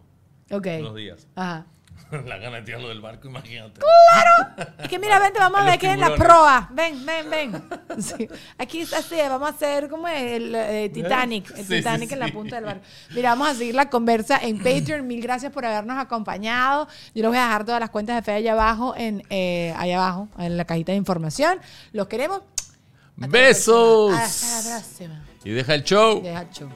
Ok. 0.49 0.67
Unos 0.79 0.95
días. 0.95 1.27
Ajá. 1.35 1.67
la 2.25 2.37
gana 2.37 2.57
de 2.57 2.61
tirarlo 2.63 2.89
del 2.89 3.01
barco, 3.01 3.27
imagínate. 3.27 3.81
¡Claro! 3.81 4.69
Es 4.77 4.89
que 4.89 4.99
mira, 4.99 5.19
vente, 5.19 5.39
vamos 5.39 5.61
a 5.61 5.65
ver 5.77 5.83
es 5.83 5.99
la 5.99 6.15
proa. 6.15 6.69
Ven, 6.71 7.05
ven, 7.05 7.29
ven. 7.29 7.63
Aquí 8.57 8.81
está 8.81 8.99
así, 8.99 9.15
vamos 9.17 9.49
a 9.49 9.53
hacer 9.53 9.89
como 9.89 10.07
el 10.07 10.53
eh, 10.55 10.89
Titanic. 10.93 11.51
El 11.57 11.67
Titanic 11.67 12.11
en 12.11 12.19
la 12.19 12.27
punta 12.29 12.55
del 12.55 12.65
barco. 12.65 12.83
Mira, 13.13 13.29
vamos 13.29 13.49
a 13.49 13.55
seguir 13.55 13.75
la 13.75 13.89
conversa 13.89 14.39
en 14.41 14.57
Patreon. 14.57 15.05
Mil 15.07 15.21
gracias 15.21 15.51
por 15.51 15.65
habernos 15.65 15.97
acompañado. 15.97 16.87
Yo 17.13 17.23
les 17.23 17.29
voy 17.29 17.37
a 17.37 17.43
dejar 17.43 17.65
todas 17.65 17.79
las 17.79 17.89
cuentas 17.89 18.15
de 18.15 18.21
fe 18.21 18.33
allá 18.33 18.53
abajo, 18.53 18.93
en, 18.97 19.23
eh, 19.29 19.73
allá 19.77 19.97
abajo, 19.97 20.27
en 20.37 20.57
la 20.57 20.65
cajita 20.65 20.91
de 20.91 20.97
información. 20.97 21.59
Los 21.91 22.07
queremos. 22.07 22.41
Besos. 23.15 24.13
Hasta 24.13 24.69
la 24.69 24.77
próxima. 24.77 25.23
Y 25.43 25.51
deja 25.51 25.75
el 25.75 25.83
show. 25.83 26.21
Deja 26.21 26.41
el 26.41 26.49
show. 26.49 26.69